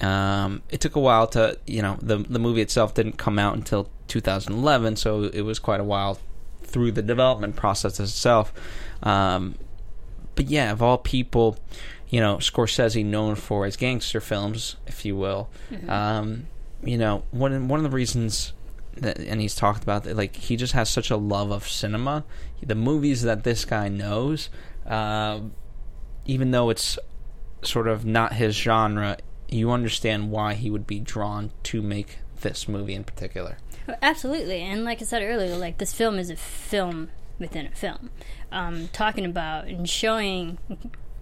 Um, 0.02 0.62
it 0.70 0.82
took 0.82 0.96
a 0.96 1.00
while 1.00 1.28
to, 1.28 1.58
you 1.66 1.82
know, 1.82 1.98
the 2.02 2.18
the 2.18 2.40
movie 2.40 2.62
itself 2.62 2.94
didn't 2.94 3.18
come 3.18 3.40
out 3.40 3.56
until 3.56 3.90
2011, 4.08 4.98
so 4.98 5.24
it 5.24 5.42
was 5.42 5.60
quite 5.60 5.80
a 5.80 5.84
while 5.84 6.20
through 6.64 6.92
the 6.92 7.02
development 7.02 7.56
process 7.56 8.00
itself. 8.00 8.52
Um, 9.04 9.56
but 10.36 10.48
yeah, 10.48 10.72
of 10.72 10.82
all 10.82 10.98
people, 10.98 11.58
you 12.10 12.20
know, 12.20 12.38
Scorsese 12.38 13.06
known 13.06 13.36
for 13.36 13.66
his 13.66 13.78
gangster 13.78 14.20
films, 14.20 14.76
if 14.86 15.06
you 15.06 15.16
will. 15.16 15.50
Um, 15.90 16.48
you 16.84 16.98
know, 16.98 17.24
one 17.32 17.68
one 17.68 17.80
of 17.80 17.84
the 17.84 17.96
reasons 17.96 18.54
that, 18.98 19.20
and 19.20 19.42
he's 19.42 19.56
talked 19.56 19.84
about 19.84 20.04
that, 20.04 20.16
like 20.16 20.36
he 20.36 20.56
just 20.56 20.74
has 20.74 20.90
such 20.90 21.10
a 21.10 21.18
love 21.18 21.52
of 21.52 21.68
cinema. 21.68 22.26
The 22.62 22.76
movies 22.76 23.22
that 23.24 23.44
this 23.44 23.64
guy 23.66 23.88
knows, 23.88 24.50
um, 24.86 25.54
even 26.26 26.52
though 26.52 26.70
it's 26.70 26.98
sort 27.64 27.88
of 27.88 28.06
not 28.06 28.34
his 28.34 28.56
genre, 28.56 29.18
you 29.48 29.72
understand 29.72 30.32
why 30.32 30.54
he 30.54 30.70
would 30.70 30.88
be 30.88 31.00
drawn 31.00 31.52
to 31.64 31.82
make 31.82 32.20
this 32.42 32.68
movie 32.68 32.94
in 32.94 33.04
particular. 33.04 33.58
Absolutely, 34.02 34.62
and 34.62 34.84
like 34.84 35.02
I 35.02 35.06
said 35.06 35.22
earlier, 35.22 35.56
like 35.56 35.78
this 35.78 35.94
film 35.94 36.18
is 36.18 36.30
a 36.30 36.36
film 36.36 37.10
within 37.38 37.68
a 37.68 37.72
film, 37.72 38.10
um, 38.52 38.88
talking 38.90 39.26
about 39.26 39.66
and 39.66 39.88
showing 39.88 40.58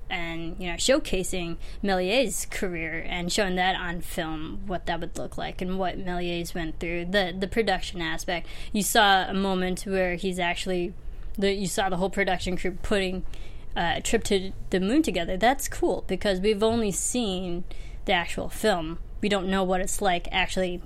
and 0.10 0.56
you 0.60 0.68
know 0.68 0.76
showcasing 0.76 1.58
Méliès's 1.84 2.46
career 2.46 3.04
and 3.08 3.32
showing 3.32 3.56
that 3.56 3.76
on 3.76 4.00
film 4.00 4.62
what 4.68 4.86
that 4.86 5.00
would 5.00 5.18
look 5.18 5.38
like 5.38 5.62
and 5.62 5.80
what 5.80 5.98
Méliès 5.98 6.54
went 6.54 6.80
through 6.80 7.06
the 7.06 7.36
the 7.38 7.48
production 7.48 8.02
aspect. 8.02 8.48
You 8.72 8.84
saw 8.84 9.28
a 9.28 9.34
moment 9.34 9.84
where 9.84 10.16
he's 10.16 10.39
actually 10.39 10.94
the 11.38 11.52
you 11.52 11.68
saw 11.68 11.89
the 11.89 11.98
whole 11.98 12.12
production 12.12 12.56
crew 12.56 12.78
putting 12.82 13.26
uh, 13.75 13.99
trip 14.01 14.23
to 14.25 14.51
the 14.69 14.79
moon 14.79 15.01
together. 15.01 15.38
That's 15.38 15.67
cool 15.67 16.03
because 16.07 16.39
we've 16.39 16.63
only 16.63 16.91
seen 16.91 17.63
the 18.05 18.13
actual 18.13 18.49
film. 18.49 18.99
We 19.21 19.29
don't 19.29 19.49
know 19.49 19.63
what 19.63 19.81
it's 19.81 20.01
like 20.01 20.27
actually 20.31 20.81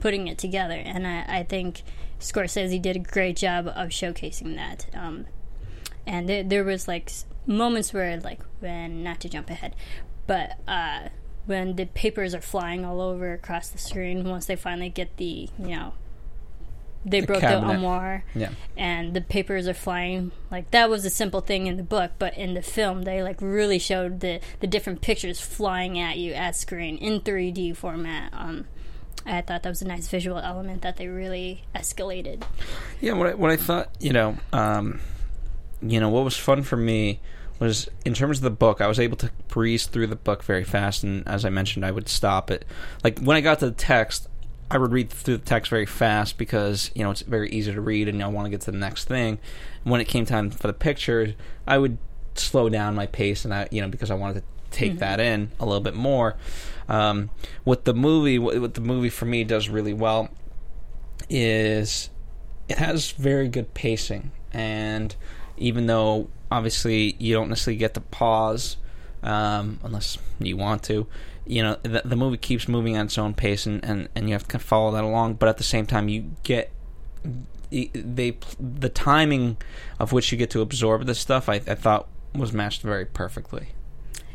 putting 0.00 0.28
it 0.28 0.38
together. 0.38 0.74
And 0.74 1.06
I, 1.06 1.24
I 1.28 1.42
think 1.42 1.82
Scorsese 2.20 2.80
did 2.80 2.96
a 2.96 3.00
great 3.00 3.36
job 3.36 3.66
of 3.68 3.88
showcasing 3.88 4.54
that. 4.56 4.86
Um, 4.94 5.26
and 6.06 6.28
there, 6.28 6.42
there 6.42 6.64
was 6.64 6.88
like 6.88 7.10
moments 7.46 7.92
where, 7.92 8.18
like, 8.20 8.40
when 8.60 9.02
not 9.02 9.20
to 9.20 9.28
jump 9.28 9.50
ahead, 9.50 9.74
but 10.26 10.58
uh, 10.66 11.08
when 11.46 11.76
the 11.76 11.86
papers 11.86 12.34
are 12.34 12.40
flying 12.40 12.84
all 12.84 13.00
over 13.00 13.32
across 13.32 13.68
the 13.68 13.78
screen, 13.78 14.28
once 14.28 14.46
they 14.46 14.56
finally 14.56 14.88
get 14.88 15.16
the, 15.16 15.48
you 15.58 15.68
know, 15.76 15.94
they 17.04 17.20
broke 17.20 17.40
cabinet. 17.40 17.66
the 17.66 17.72
armoire 17.74 18.24
Yeah. 18.34 18.50
and 18.76 19.14
the 19.14 19.20
papers 19.20 19.66
are 19.66 19.74
flying 19.74 20.30
like 20.50 20.70
that 20.70 20.88
was 20.88 21.04
a 21.04 21.10
simple 21.10 21.40
thing 21.40 21.66
in 21.66 21.76
the 21.76 21.82
book 21.82 22.12
but 22.18 22.36
in 22.38 22.54
the 22.54 22.62
film 22.62 23.02
they 23.02 23.22
like 23.22 23.38
really 23.40 23.78
showed 23.78 24.20
the 24.20 24.40
the 24.60 24.66
different 24.66 25.00
pictures 25.00 25.40
flying 25.40 25.98
at 25.98 26.16
you 26.18 26.32
at 26.32 26.54
screen 26.54 26.96
in 26.98 27.20
3d 27.20 27.76
format 27.76 28.32
um 28.32 28.66
i 29.26 29.40
thought 29.40 29.62
that 29.62 29.68
was 29.68 29.82
a 29.82 29.86
nice 29.88 30.06
visual 30.08 30.38
element 30.38 30.82
that 30.82 30.96
they 30.96 31.08
really 31.08 31.64
escalated 31.74 32.42
Yeah, 33.00 33.14
what 33.14 33.26
I, 33.28 33.34
what 33.34 33.50
I 33.50 33.56
thought, 33.56 33.88
you 34.00 34.12
know, 34.12 34.36
um, 34.52 35.00
you 35.80 35.98
know, 35.98 36.08
what 36.08 36.22
was 36.24 36.36
fun 36.36 36.62
for 36.62 36.76
me 36.76 37.18
was 37.58 37.88
in 38.04 38.14
terms 38.14 38.38
of 38.38 38.42
the 38.44 38.50
book, 38.50 38.80
I 38.80 38.86
was 38.86 38.98
able 39.00 39.16
to 39.18 39.30
breeze 39.48 39.86
through 39.86 40.06
the 40.08 40.16
book 40.16 40.42
very 40.44 40.64
fast, 40.64 41.02
and 41.04 41.26
as 41.28 41.44
I 41.44 41.50
mentioned, 41.50 41.84
I 41.84 41.90
would 41.92 42.08
stop 42.08 42.50
it. 42.50 42.64
Like 43.04 43.18
when 43.20 43.36
I 43.36 43.40
got 43.40 43.58
to 43.60 43.66
the 43.66 43.72
text, 43.76 44.28
I 44.72 44.78
would 44.78 44.90
read 44.90 45.10
through 45.10 45.36
the 45.36 45.44
text 45.44 45.68
very 45.68 45.84
fast 45.84 46.38
because 46.38 46.90
you 46.94 47.04
know 47.04 47.10
it's 47.10 47.20
very 47.20 47.50
easy 47.50 47.74
to 47.74 47.80
read, 47.80 48.08
and 48.08 48.22
I 48.22 48.26
want 48.28 48.46
to 48.46 48.50
get 48.50 48.62
to 48.62 48.70
the 48.70 48.78
next 48.78 49.04
thing. 49.04 49.38
When 49.84 50.00
it 50.00 50.06
came 50.06 50.24
time 50.24 50.50
for 50.50 50.66
the 50.66 50.72
pictures, 50.72 51.34
I 51.66 51.76
would 51.76 51.98
slow 52.36 52.70
down 52.70 52.94
my 52.94 53.04
pace, 53.04 53.44
and 53.44 53.52
I 53.52 53.68
you 53.70 53.82
know 53.82 53.88
because 53.88 54.10
I 54.10 54.14
wanted 54.14 54.36
to 54.36 54.42
take 54.70 54.98
that 55.00 55.20
in 55.20 55.50
a 55.60 55.66
little 55.66 55.82
bit 55.82 55.94
more. 55.94 56.36
Um, 56.88 57.28
what 57.64 57.84
the 57.84 57.92
movie, 57.92 58.38
what, 58.38 58.58
what 58.62 58.72
the 58.72 58.80
movie 58.80 59.10
for 59.10 59.26
me 59.26 59.44
does 59.44 59.68
really 59.68 59.92
well 59.92 60.30
is 61.28 62.08
it 62.66 62.78
has 62.78 63.10
very 63.10 63.48
good 63.48 63.74
pacing, 63.74 64.32
and 64.54 65.14
even 65.58 65.84
though 65.84 66.30
obviously 66.50 67.14
you 67.18 67.34
don't 67.34 67.50
necessarily 67.50 67.76
get 67.76 67.92
to 67.92 68.00
pause 68.00 68.78
um, 69.22 69.80
unless 69.84 70.16
you 70.38 70.56
want 70.56 70.82
to, 70.84 71.06
you 71.46 71.62
know 71.62 71.76
the, 71.82 72.02
the 72.04 72.16
movie 72.16 72.36
keeps 72.36 72.68
moving 72.68 72.96
at 72.96 73.06
its 73.06 73.18
own 73.18 73.34
pace, 73.34 73.66
and, 73.66 73.84
and, 73.84 74.08
and 74.14 74.28
you 74.28 74.34
have 74.34 74.44
to 74.44 74.48
kind 74.48 74.62
of 74.62 74.66
follow 74.66 74.92
that 74.92 75.04
along. 75.04 75.34
But 75.34 75.48
at 75.48 75.58
the 75.58 75.64
same 75.64 75.86
time, 75.86 76.08
you 76.08 76.32
get 76.42 76.70
they 77.70 78.36
the 78.60 78.88
timing 78.88 79.56
of 79.98 80.12
which 80.12 80.30
you 80.32 80.38
get 80.38 80.50
to 80.50 80.60
absorb 80.60 81.06
this 81.06 81.18
stuff. 81.18 81.48
I, 81.48 81.54
I 81.54 81.74
thought 81.74 82.08
was 82.34 82.52
matched 82.52 82.82
very 82.82 83.06
perfectly. 83.06 83.68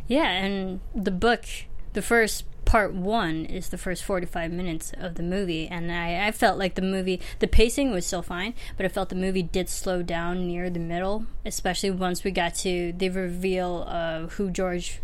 Yeah, 0.07 0.29
and 0.29 0.79
the 0.95 1.11
book, 1.11 1.45
the 1.93 2.01
first 2.01 2.45
part 2.65 2.93
one 2.93 3.45
is 3.45 3.69
the 3.69 3.77
first 3.77 4.03
45 4.03 4.51
minutes 4.51 4.91
of 4.97 5.15
the 5.15 5.23
movie 5.23 5.69
and 5.69 5.89
I, 5.89 6.27
I 6.27 6.33
felt 6.33 6.59
like 6.59 6.75
the 6.75 6.81
movie 6.81 7.21
the 7.39 7.47
pacing 7.47 7.91
was 7.91 8.05
still 8.05 8.21
fine 8.21 8.53
but 8.75 8.85
i 8.85 8.89
felt 8.89 9.07
the 9.07 9.15
movie 9.15 9.41
did 9.41 9.69
slow 9.69 10.03
down 10.03 10.45
near 10.47 10.69
the 10.69 10.77
middle 10.77 11.27
especially 11.45 11.91
once 11.91 12.25
we 12.25 12.31
got 12.31 12.55
to 12.55 12.91
the 12.91 13.07
reveal 13.07 13.83
of 13.83 14.33
who 14.33 14.51
Georges 14.51 14.99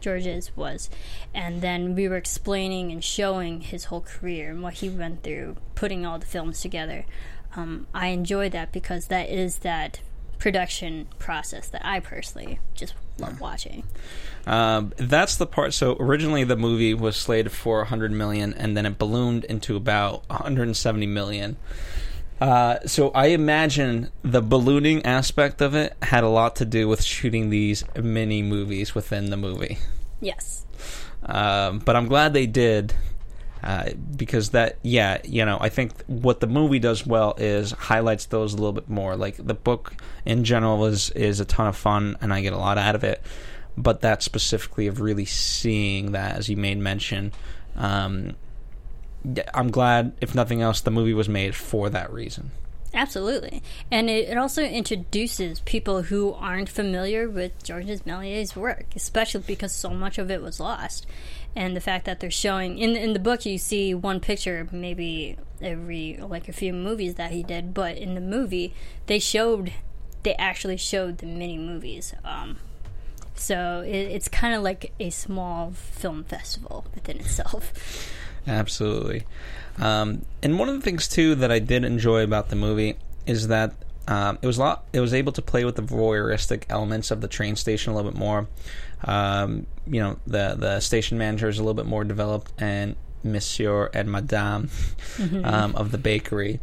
Georges 0.00 0.56
was, 0.56 0.90
and 1.34 1.60
then 1.60 1.94
we 1.94 2.08
were 2.08 2.16
explaining 2.16 2.90
and 2.90 3.02
showing 3.02 3.60
his 3.60 3.84
whole 3.84 4.00
career 4.00 4.50
and 4.50 4.62
what 4.62 4.74
he 4.74 4.88
went 4.88 5.22
through, 5.22 5.56
putting 5.74 6.06
all 6.06 6.18
the 6.18 6.26
films 6.26 6.60
together. 6.60 7.04
Um, 7.54 7.86
I 7.92 8.08
enjoy 8.08 8.48
that 8.50 8.72
because 8.72 9.06
that 9.06 9.28
is 9.28 9.58
that 9.58 10.00
production 10.38 11.06
process 11.18 11.68
that 11.68 11.84
I 11.84 12.00
personally 12.00 12.58
just 12.74 12.94
love 13.18 13.40
watching. 13.40 13.84
Um, 14.46 14.92
that's 14.96 15.36
the 15.36 15.46
part. 15.46 15.72
So 15.74 15.96
originally 16.00 16.44
the 16.44 16.56
movie 16.56 16.94
was 16.94 17.16
slated 17.16 17.52
for 17.52 17.78
100 17.78 18.10
million, 18.10 18.52
and 18.54 18.76
then 18.76 18.86
it 18.86 18.98
ballooned 18.98 19.44
into 19.44 19.76
about 19.76 20.28
170 20.28 21.06
million. 21.06 21.56
Uh, 22.42 22.80
so 22.86 23.12
I 23.12 23.26
imagine 23.26 24.10
the 24.22 24.42
ballooning 24.42 25.06
aspect 25.06 25.60
of 25.60 25.76
it 25.76 25.96
had 26.02 26.24
a 26.24 26.28
lot 26.28 26.56
to 26.56 26.64
do 26.64 26.88
with 26.88 27.00
shooting 27.00 27.50
these 27.50 27.84
mini 27.94 28.42
movies 28.42 28.96
within 28.96 29.30
the 29.30 29.36
movie. 29.36 29.78
Yes. 30.20 30.66
Um, 31.24 31.78
but 31.78 31.94
I'm 31.94 32.08
glad 32.08 32.32
they 32.32 32.46
did 32.46 32.94
uh, 33.62 33.90
because 34.16 34.50
that, 34.50 34.78
yeah, 34.82 35.18
you 35.22 35.44
know, 35.44 35.56
I 35.60 35.68
think 35.68 35.92
what 36.06 36.40
the 36.40 36.48
movie 36.48 36.80
does 36.80 37.06
well 37.06 37.36
is 37.38 37.70
highlights 37.70 38.26
those 38.26 38.54
a 38.54 38.56
little 38.56 38.72
bit 38.72 38.88
more. 38.88 39.14
Like 39.14 39.36
the 39.36 39.54
book 39.54 39.94
in 40.24 40.42
general 40.42 40.86
is 40.86 41.10
is 41.10 41.38
a 41.38 41.44
ton 41.44 41.68
of 41.68 41.76
fun, 41.76 42.16
and 42.20 42.34
I 42.34 42.40
get 42.40 42.52
a 42.52 42.58
lot 42.58 42.76
out 42.76 42.96
of 42.96 43.04
it. 43.04 43.22
But 43.76 44.00
that 44.00 44.20
specifically 44.20 44.88
of 44.88 45.00
really 45.00 45.26
seeing 45.26 46.10
that, 46.10 46.38
as 46.38 46.48
you 46.48 46.56
made 46.56 46.78
mention, 46.78 47.30
um, 47.76 48.34
I'm 49.54 49.70
glad, 49.70 50.12
if 50.20 50.34
nothing 50.34 50.62
else, 50.62 50.80
the 50.80 50.90
movie 50.90 51.14
was 51.14 51.28
made 51.28 51.54
for 51.54 51.90
that 51.90 52.12
reason. 52.12 52.50
Absolutely. 52.94 53.62
And 53.90 54.10
it, 54.10 54.28
it, 54.28 54.36
also 54.36 54.62
introduces 54.62 55.60
people 55.60 56.02
who 56.02 56.34
aren't 56.34 56.68
familiar 56.68 57.28
with 57.28 57.62
Georges 57.64 58.02
Méliès's 58.02 58.54
work, 58.54 58.86
especially 58.94 59.44
because 59.46 59.72
so 59.72 59.90
much 59.90 60.18
of 60.18 60.30
it 60.30 60.42
was 60.42 60.60
lost. 60.60 61.06
And 61.56 61.74
the 61.74 61.80
fact 61.80 62.04
that 62.04 62.20
they're 62.20 62.30
showing 62.30 62.78
in 62.78 62.96
in 62.96 63.12
the 63.12 63.18
book 63.18 63.44
you 63.46 63.58
see 63.58 63.94
one 63.94 64.20
picture 64.20 64.66
maybe 64.72 65.36
every 65.60 66.18
like 66.18 66.48
a 66.48 66.52
few 66.52 66.72
movies 66.72 67.14
that 67.14 67.30
he 67.30 67.42
did, 67.42 67.72
but 67.72 67.96
in 67.96 68.14
the 68.14 68.20
movie 68.20 68.74
they 69.06 69.18
showed 69.18 69.72
they 70.22 70.34
actually 70.34 70.76
showed 70.76 71.18
the 71.18 71.26
mini 71.26 71.58
movies. 71.58 72.14
Um, 72.24 72.58
so 73.34 73.82
it, 73.86 73.90
it's 73.90 74.28
kind 74.28 74.54
of 74.54 74.62
like 74.62 74.92
a 75.00 75.10
small 75.10 75.72
film 75.72 76.24
festival 76.24 76.84
within 76.94 77.18
itself. 77.18 77.72
Absolutely. 78.46 79.24
Um, 79.78 80.24
and 80.42 80.58
one 80.58 80.68
of 80.68 80.74
the 80.74 80.80
things 80.80 81.08
too 81.08 81.34
that 81.36 81.50
I 81.50 81.58
did 81.58 81.84
enjoy 81.84 82.22
about 82.22 82.48
the 82.48 82.56
movie 82.56 82.96
is 83.26 83.48
that 83.48 83.74
um, 84.08 84.38
it 84.42 84.46
was 84.46 84.58
a 84.58 84.60
lot. 84.60 84.84
It 84.92 85.00
was 85.00 85.14
able 85.14 85.32
to 85.32 85.42
play 85.42 85.64
with 85.64 85.76
the 85.76 85.82
voyeuristic 85.82 86.64
elements 86.68 87.10
of 87.10 87.20
the 87.20 87.28
train 87.28 87.56
station 87.56 87.92
a 87.92 87.96
little 87.96 88.10
bit 88.10 88.18
more. 88.18 88.48
Um, 89.04 89.66
you 89.86 90.00
know, 90.00 90.18
the 90.26 90.56
the 90.58 90.80
station 90.80 91.18
manager 91.18 91.48
is 91.48 91.58
a 91.58 91.62
little 91.62 91.74
bit 91.74 91.86
more 91.86 92.04
developed, 92.04 92.52
and 92.58 92.96
Monsieur 93.22 93.90
and 93.94 94.10
Madame 94.10 94.68
mm-hmm. 95.16 95.44
um, 95.44 95.76
of 95.76 95.92
the 95.92 95.98
bakery. 95.98 96.60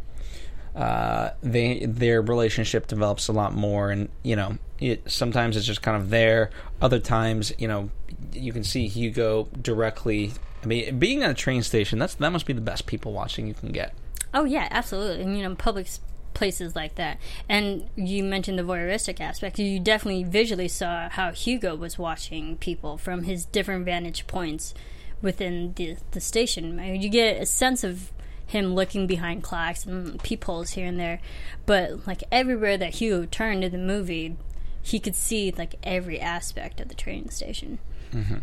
Uh, 0.76 1.30
they 1.42 1.84
their 1.86 2.22
relationship 2.22 2.86
develops 2.86 3.28
a 3.28 3.32
lot 3.32 3.54
more, 3.54 3.90
and 3.90 4.10
you 4.22 4.36
know, 4.36 4.58
it 4.78 5.10
sometimes 5.10 5.56
it's 5.56 5.66
just 5.66 5.82
kind 5.82 5.96
of 5.96 6.10
there. 6.10 6.50
Other 6.82 6.98
times, 6.98 7.52
you 7.58 7.68
know, 7.68 7.90
you 8.32 8.52
can 8.52 8.64
see 8.64 8.86
Hugo 8.86 9.48
directly 9.60 10.32
I 10.62 10.66
mean, 10.66 10.98
being 10.98 11.22
at 11.22 11.30
a 11.30 11.34
train 11.34 11.62
station, 11.62 11.98
that's 11.98 12.14
that 12.16 12.30
must 12.30 12.46
be 12.46 12.52
the 12.52 12.60
best 12.60 12.86
people 12.86 13.12
watching 13.12 13.46
you 13.46 13.54
can 13.54 13.72
get. 13.72 13.94
Oh 14.34 14.44
yeah, 14.44 14.68
absolutely. 14.70 15.22
And 15.22 15.36
you 15.36 15.42
know, 15.42 15.54
public 15.54 15.86
places 16.34 16.76
like 16.76 16.94
that. 16.96 17.18
And 17.48 17.88
you 17.96 18.22
mentioned 18.22 18.58
the 18.58 18.62
voyeuristic 18.62 19.20
aspect. 19.20 19.58
You 19.58 19.80
definitely 19.80 20.24
visually 20.24 20.68
saw 20.68 21.08
how 21.08 21.32
Hugo 21.32 21.74
was 21.74 21.98
watching 21.98 22.56
people 22.56 22.98
from 22.98 23.24
his 23.24 23.44
different 23.44 23.84
vantage 23.84 24.26
points 24.26 24.74
within 25.22 25.72
the 25.74 25.96
the 26.12 26.20
station. 26.20 26.78
You 27.00 27.08
get 27.08 27.40
a 27.40 27.46
sense 27.46 27.84
of 27.84 28.12
him 28.46 28.74
looking 28.74 29.06
behind 29.06 29.42
clocks 29.42 29.86
and 29.86 30.20
peepholes 30.22 30.70
here 30.70 30.86
and 30.86 30.98
there, 30.98 31.20
but 31.66 32.06
like 32.06 32.24
everywhere 32.32 32.76
that 32.76 32.94
Hugo 32.94 33.26
turned 33.26 33.62
in 33.62 33.72
the 33.72 33.78
movie, 33.78 34.36
he 34.82 34.98
could 34.98 35.14
see 35.14 35.52
like 35.56 35.76
every 35.82 36.20
aspect 36.20 36.80
of 36.80 36.88
the 36.88 36.94
train 36.94 37.28
station. 37.28 37.78
Mm-hmm. 38.12 38.38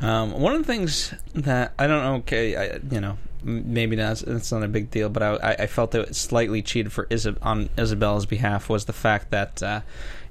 Um, 0.00 0.32
one 0.32 0.54
of 0.54 0.64
the 0.64 0.72
things 0.72 1.12
that 1.34 1.72
I 1.78 1.86
don't 1.86 2.02
know, 2.02 2.14
okay, 2.16 2.56
I, 2.56 2.78
you 2.90 3.00
know, 3.00 3.18
maybe 3.42 3.96
not, 3.96 4.22
it's 4.22 4.52
not 4.52 4.62
a 4.62 4.68
big 4.68 4.90
deal, 4.90 5.08
but 5.08 5.22
I, 5.22 5.56
I 5.60 5.66
felt 5.66 5.90
that 5.92 6.08
it 6.08 6.16
slightly 6.16 6.62
cheated 6.62 6.92
for 6.92 7.06
Isab- 7.06 7.38
on 7.42 7.68
Isabella's 7.76 8.26
behalf 8.26 8.68
was 8.68 8.84
the 8.84 8.92
fact 8.92 9.30
that 9.30 9.62
uh, 9.62 9.80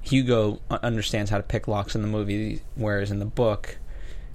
Hugo 0.00 0.60
understands 0.70 1.30
how 1.30 1.36
to 1.36 1.42
pick 1.42 1.68
locks 1.68 1.94
in 1.94 2.02
the 2.02 2.08
movie, 2.08 2.62
whereas 2.76 3.10
in 3.10 3.18
the 3.18 3.26
book, 3.26 3.76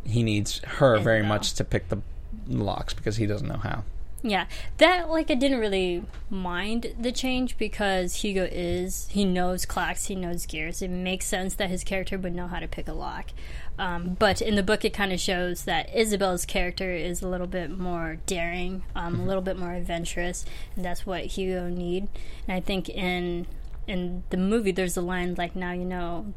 he 0.06 0.22
needs 0.22 0.60
her 0.60 1.00
very 1.00 1.24
much 1.24 1.54
to 1.54 1.64
pick 1.64 1.90
the 1.90 2.00
locks 2.48 2.94
because 2.94 3.18
he 3.18 3.26
doesn't 3.26 3.48
know 3.48 3.58
how. 3.58 3.84
Yeah, 4.26 4.46
that 4.78 5.10
like 5.10 5.30
I 5.30 5.36
didn't 5.36 5.60
really 5.60 6.06
mind 6.30 6.96
the 6.98 7.12
change 7.12 7.58
because 7.58 8.16
Hugo 8.16 8.48
is 8.50 9.10
he 9.12 9.26
knows 9.26 9.66
clocks, 9.66 10.06
he 10.06 10.16
knows 10.16 10.46
gears. 10.46 10.82
It 10.82 10.90
makes 10.90 11.26
sense 11.26 11.56
that 11.56 11.70
his 11.70 11.84
character 11.84 12.18
would 12.18 12.34
know 12.34 12.48
how 12.48 12.60
to 12.60 12.68
pick 12.68 12.88
a 12.88 12.94
lock. 12.94 13.32
Um, 13.78 14.16
but 14.18 14.42
in 14.42 14.56
the 14.56 14.64
book, 14.64 14.86
it 14.86 14.94
kind 14.94 15.12
of 15.12 15.20
shows 15.20 15.66
that 15.66 15.94
Isabelle's 15.94 16.46
character 16.46 16.94
is 16.94 17.22
a 17.22 17.28
little 17.28 17.48
bit 17.48 17.78
more 17.78 18.20
daring, 18.26 18.84
um, 18.96 19.14
mm-hmm. 19.14 19.24
a 19.24 19.26
little 19.26 19.42
bit 19.42 19.58
more 19.58 19.74
adventurous, 19.74 20.46
and 20.76 20.86
that's 20.86 21.06
what 21.06 21.26
Hugo 21.26 21.68
need. 21.68 22.08
And 22.48 22.56
I 22.56 22.62
think 22.62 22.88
in 22.88 23.46
in 23.88 24.24
the 24.30 24.38
movie, 24.38 24.72
there's 24.72 24.96
a 24.96 25.02
line 25.02 25.36
like, 25.38 25.54
"Now 25.54 25.74
you 25.74 25.86
know 25.86 26.34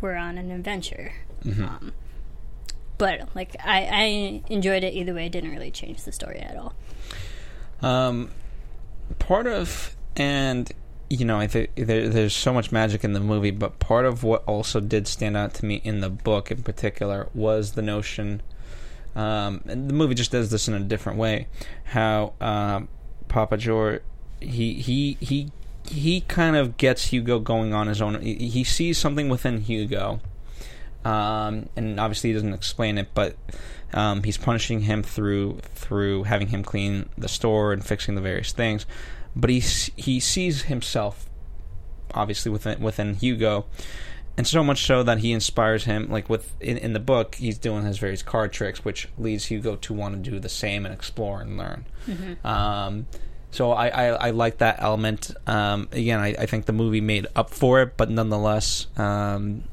we're 0.00 0.16
on 0.16 0.36
an 0.36 0.50
adventure." 0.50 1.12
Mm-hmm. 1.44 1.64
Um, 1.64 1.92
but 2.98 3.28
like 3.36 3.54
I, 3.64 3.82
I 3.84 4.42
enjoyed 4.52 4.82
it 4.82 4.94
either 4.94 5.14
way. 5.14 5.26
It 5.26 5.32
didn't 5.32 5.52
really 5.52 5.70
change 5.70 6.02
the 6.02 6.12
story 6.12 6.40
at 6.40 6.56
all. 6.56 6.74
Um, 7.82 8.30
part 9.18 9.46
of 9.46 9.96
and 10.16 10.70
you 11.10 11.24
know, 11.24 11.38
I 11.38 11.48
think 11.48 11.74
there, 11.74 12.08
there's 12.08 12.34
so 12.34 12.54
much 12.54 12.70
magic 12.70 13.02
in 13.02 13.14
the 13.14 13.20
movie, 13.20 13.50
but 13.50 13.80
part 13.80 14.06
of 14.06 14.22
what 14.22 14.44
also 14.44 14.78
did 14.78 15.08
stand 15.08 15.36
out 15.36 15.54
to 15.54 15.66
me 15.66 15.80
in 15.82 16.00
the 16.00 16.08
book, 16.08 16.52
in 16.52 16.62
particular, 16.62 17.28
was 17.34 17.72
the 17.72 17.82
notion. 17.82 18.42
Um, 19.16 19.60
and 19.66 19.90
the 19.90 19.92
movie 19.92 20.14
just 20.14 20.30
does 20.30 20.52
this 20.52 20.68
in 20.68 20.74
a 20.74 20.80
different 20.80 21.18
way. 21.18 21.48
How 21.82 22.34
um, 22.40 22.88
Papa 23.26 23.56
George, 23.56 24.02
he 24.38 24.74
he 24.74 25.16
he 25.20 25.50
he 25.88 26.20
kind 26.22 26.54
of 26.54 26.76
gets 26.76 27.06
Hugo 27.06 27.40
going 27.40 27.74
on 27.74 27.88
his 27.88 28.00
own. 28.00 28.20
He, 28.22 28.48
he 28.48 28.62
sees 28.62 28.96
something 28.96 29.28
within 29.28 29.62
Hugo, 29.62 30.20
um, 31.04 31.68
and 31.74 31.98
obviously 31.98 32.30
he 32.30 32.34
doesn't 32.34 32.54
explain 32.54 32.98
it, 32.98 33.08
but 33.14 33.34
um, 33.92 34.22
he's 34.22 34.38
punishing 34.38 34.82
him 34.82 35.02
through 35.02 35.58
through 35.74 36.24
having 36.24 36.48
him 36.48 36.62
clean 36.62 37.08
the 37.18 37.28
store 37.28 37.72
and 37.72 37.84
fixing 37.84 38.14
the 38.14 38.20
various 38.20 38.52
things 38.52 38.86
but 39.34 39.50
he 39.50 39.60
he 39.96 40.18
sees 40.20 40.62
himself 40.62 41.30
obviously 42.14 42.50
within 42.50 42.80
within 42.80 43.14
Hugo, 43.14 43.66
and 44.36 44.46
so 44.46 44.62
much 44.62 44.84
so 44.84 45.02
that 45.02 45.18
he 45.18 45.32
inspires 45.32 45.84
him. 45.84 46.08
Like 46.10 46.28
with 46.28 46.54
in, 46.60 46.76
in 46.78 46.92
the 46.92 47.00
book, 47.00 47.36
he's 47.36 47.58
doing 47.58 47.84
his 47.84 47.98
various 47.98 48.22
card 48.22 48.52
tricks, 48.52 48.84
which 48.84 49.08
leads 49.18 49.46
Hugo 49.46 49.76
to 49.76 49.94
want 49.94 50.22
to 50.22 50.30
do 50.30 50.38
the 50.38 50.48
same 50.48 50.84
and 50.84 50.94
explore 50.94 51.40
and 51.40 51.56
learn. 51.56 51.86
Mm-hmm. 52.06 52.46
Um, 52.46 53.06
So 53.52 53.72
I, 53.72 53.88
I, 53.88 54.06
I 54.06 54.30
like 54.30 54.58
that 54.58 54.76
element. 54.78 55.32
Um, 55.46 55.88
again, 55.90 56.20
I, 56.20 56.28
I 56.38 56.46
think 56.46 56.66
the 56.66 56.72
movie 56.72 57.00
made 57.00 57.26
up 57.34 57.50
for 57.50 57.82
it, 57.82 57.96
but 57.96 58.08
nonetheless, 58.08 58.86
um, 58.96 59.64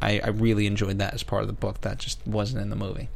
I, 0.00 0.20
I 0.20 0.28
really 0.28 0.66
enjoyed 0.66 0.98
that 1.00 1.12
as 1.12 1.22
part 1.22 1.42
of 1.42 1.46
the 1.46 1.52
book. 1.52 1.82
That 1.82 1.98
just 1.98 2.26
wasn't 2.26 2.62
in 2.62 2.70
the 2.70 2.76
movie. 2.76 3.10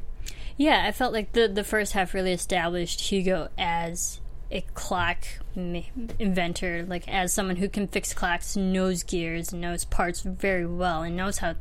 Yeah, 0.57 0.85
I 0.87 0.93
felt 0.93 1.13
like 1.13 1.33
the 1.33 1.49
the 1.49 1.65
first 1.65 1.93
half 1.93 2.15
really 2.15 2.33
established 2.33 3.01
Hugo 3.01 3.49
as 3.59 4.21
a 4.51 4.61
clock 4.75 5.25
inventor, 5.57 6.85
like 6.87 7.09
as 7.09 7.33
someone 7.33 7.57
who 7.57 7.69
can 7.69 7.89
fix 7.89 8.15
clocks, 8.15 8.57
knows 8.57 9.03
gears, 9.03 9.53
knows 9.53 9.85
parts 9.85 10.21
very 10.21 10.67
well, 10.67 11.03
and 11.03 11.17
knows 11.17 11.39
how 11.39 11.57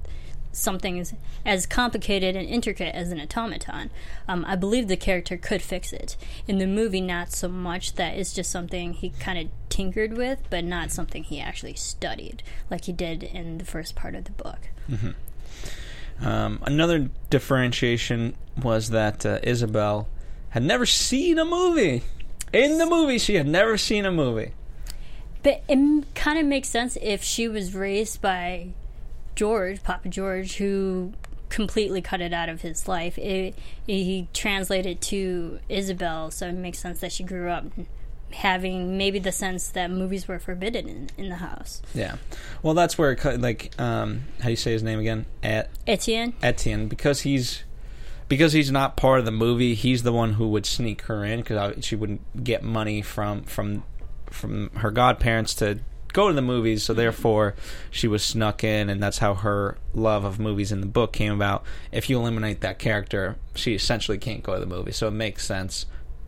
something 0.51 0.97
is 0.97 1.15
as 1.43 1.65
complicated 1.65 2.35
and 2.35 2.47
intricate 2.47 2.93
as 2.93 3.11
an 3.11 3.19
automaton. 3.19 3.89
Um, 4.27 4.45
I 4.47 4.55
believe 4.55 4.87
the 4.87 4.95
character 4.95 5.35
could 5.37 5.63
fix 5.63 5.91
it. 5.91 6.15
In 6.47 6.59
the 6.59 6.67
movie, 6.67 7.01
not 7.01 7.31
so 7.31 7.47
much. 7.47 7.95
That 7.95 8.15
is 8.15 8.31
just 8.33 8.51
something 8.51 8.93
he 8.93 9.09
kind 9.09 9.39
of 9.39 9.69
tinkered 9.69 10.15
with, 10.15 10.43
but 10.51 10.63
not 10.63 10.91
something 10.91 11.23
he 11.23 11.39
actually 11.39 11.73
studied, 11.73 12.43
like 12.69 12.85
he 12.85 12.91
did 12.93 13.23
in 13.23 13.57
the 13.57 13.65
first 13.65 13.95
part 13.95 14.13
of 14.13 14.25
the 14.25 14.31
book. 14.31 14.69
Um, 16.21 16.59
another 16.63 17.09
differentiation 17.29 18.35
was 18.61 18.89
that 18.91 19.25
uh, 19.25 19.39
Isabelle 19.43 20.07
had 20.49 20.63
never 20.63 20.85
seen 20.85 21.37
a 21.39 21.45
movie. 21.45 22.03
In 22.51 22.77
the 22.77 22.85
movie, 22.85 23.17
she 23.17 23.35
had 23.35 23.47
never 23.47 23.77
seen 23.77 24.05
a 24.05 24.11
movie. 24.11 24.53
But 25.41 25.63
it 25.67 26.05
kind 26.15 26.39
of 26.39 26.45
makes 26.45 26.69
sense 26.69 26.97
if 27.01 27.23
she 27.23 27.47
was 27.47 27.73
raised 27.73 28.21
by 28.21 28.69
George, 29.35 29.83
Papa 29.83 30.07
George, 30.07 30.57
who 30.57 31.13
completely 31.49 32.01
cut 32.01 32.21
it 32.21 32.33
out 32.33 32.49
of 32.49 32.61
his 32.61 32.87
life. 32.87 33.17
It, 33.17 33.55
he 33.85 34.27
translated 34.33 35.01
to 35.01 35.59
Isabelle, 35.67 36.31
so 36.31 36.47
it 36.47 36.53
makes 36.53 36.79
sense 36.79 36.99
that 37.01 37.11
she 37.11 37.23
grew 37.23 37.49
up 37.49 37.65
having 38.33 38.97
maybe 38.97 39.19
the 39.19 39.31
sense 39.31 39.69
that 39.69 39.91
movies 39.91 40.27
were 40.27 40.39
forbidden 40.39 40.87
in, 40.87 41.09
in 41.17 41.29
the 41.29 41.35
house. 41.35 41.81
Yeah. 41.93 42.17
Well, 42.61 42.73
that's 42.73 42.97
where, 42.97 43.11
it, 43.11 43.41
like, 43.41 43.79
um, 43.79 44.23
how 44.39 44.45
do 44.45 44.51
you 44.51 44.55
say 44.55 44.71
his 44.71 44.83
name 44.83 44.99
again? 44.99 45.25
Et- 45.41 45.69
Etienne? 45.87 46.33
Etienne, 46.41 46.87
because 46.87 47.21
he's 47.21 47.63
because 48.27 48.53
he's 48.53 48.71
not 48.71 48.97
part 48.97 49.19
of 49.19 49.25
the 49.25 49.31
movie. 49.31 49.75
He's 49.75 50.03
the 50.03 50.13
one 50.13 50.33
who 50.33 50.47
would 50.49 50.65
sneak 50.65 51.03
her 51.03 51.23
in 51.23 51.41
because 51.41 51.85
she 51.85 51.95
wouldn't 51.95 52.43
get 52.43 52.63
money 52.63 53.01
from 53.01 53.43
from 53.43 53.83
from 54.27 54.69
her 54.77 54.89
godparents 54.89 55.53
to 55.55 55.79
go 56.13 56.29
to 56.29 56.33
the 56.33 56.41
movies. 56.41 56.83
So 56.83 56.93
therefore, 56.93 57.55
she 57.91 58.07
was 58.07 58.23
snuck 58.23 58.63
in, 58.63 58.89
and 58.89 59.03
that's 59.03 59.17
how 59.19 59.35
her 59.35 59.77
love 59.93 60.23
of 60.23 60.39
movies 60.39 60.71
in 60.71 60.81
the 60.81 60.87
book 60.87 61.13
came 61.13 61.33
about. 61.33 61.63
If 61.91 62.09
you 62.09 62.17
eliminate 62.17 62.61
that 62.61 62.79
character, 62.79 63.35
she 63.55 63.75
essentially 63.75 64.17
can't 64.17 64.41
go 64.41 64.53
to 64.53 64.59
the 64.59 64.65
movie. 64.65 64.91
So 64.93 65.07
it 65.07 65.11
makes 65.11 65.45
sense 65.45 65.85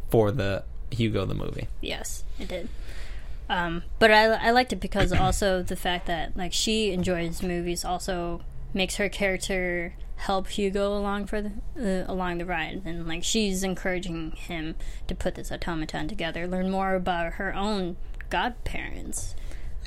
for 0.10 0.32
the 0.32 0.64
Hugo 0.96 1.26
the 1.26 1.36
movie. 1.36 1.68
Yes, 1.82 2.24
it 2.40 2.48
did. 2.48 2.70
Um, 3.48 3.84
but 4.00 4.10
I, 4.12 4.26
I 4.26 4.50
liked 4.52 4.74
it 4.74 4.80
because 4.80 5.12
also 5.14 5.62
the 5.62 5.76
fact 5.76 6.08
that 6.08 6.36
like 6.36 6.54
she 6.54 6.92
enjoys 6.92 7.44
movies 7.44 7.86
also 7.86 8.42
makes 8.74 8.96
her 8.96 9.08
character 9.08 9.94
help 10.18 10.48
Hugo 10.48 10.98
along 10.98 11.28
for 11.28 11.42
the 11.42 11.52
uh, 12.08 12.12
along 12.12 12.38
the 12.40 12.46
ride, 12.46 12.82
and 12.86 13.08
like 13.08 13.24
she's 13.24 13.64
encouraging 13.64 14.32
him 14.32 14.76
to 15.08 15.14
put 15.16 15.36
this 15.36 15.52
automaton 15.52 16.08
together, 16.08 16.48
learn 16.48 16.72
more 16.72 16.96
about 16.96 17.34
her 17.34 17.54
own 17.54 17.98
godparents. 18.30 19.36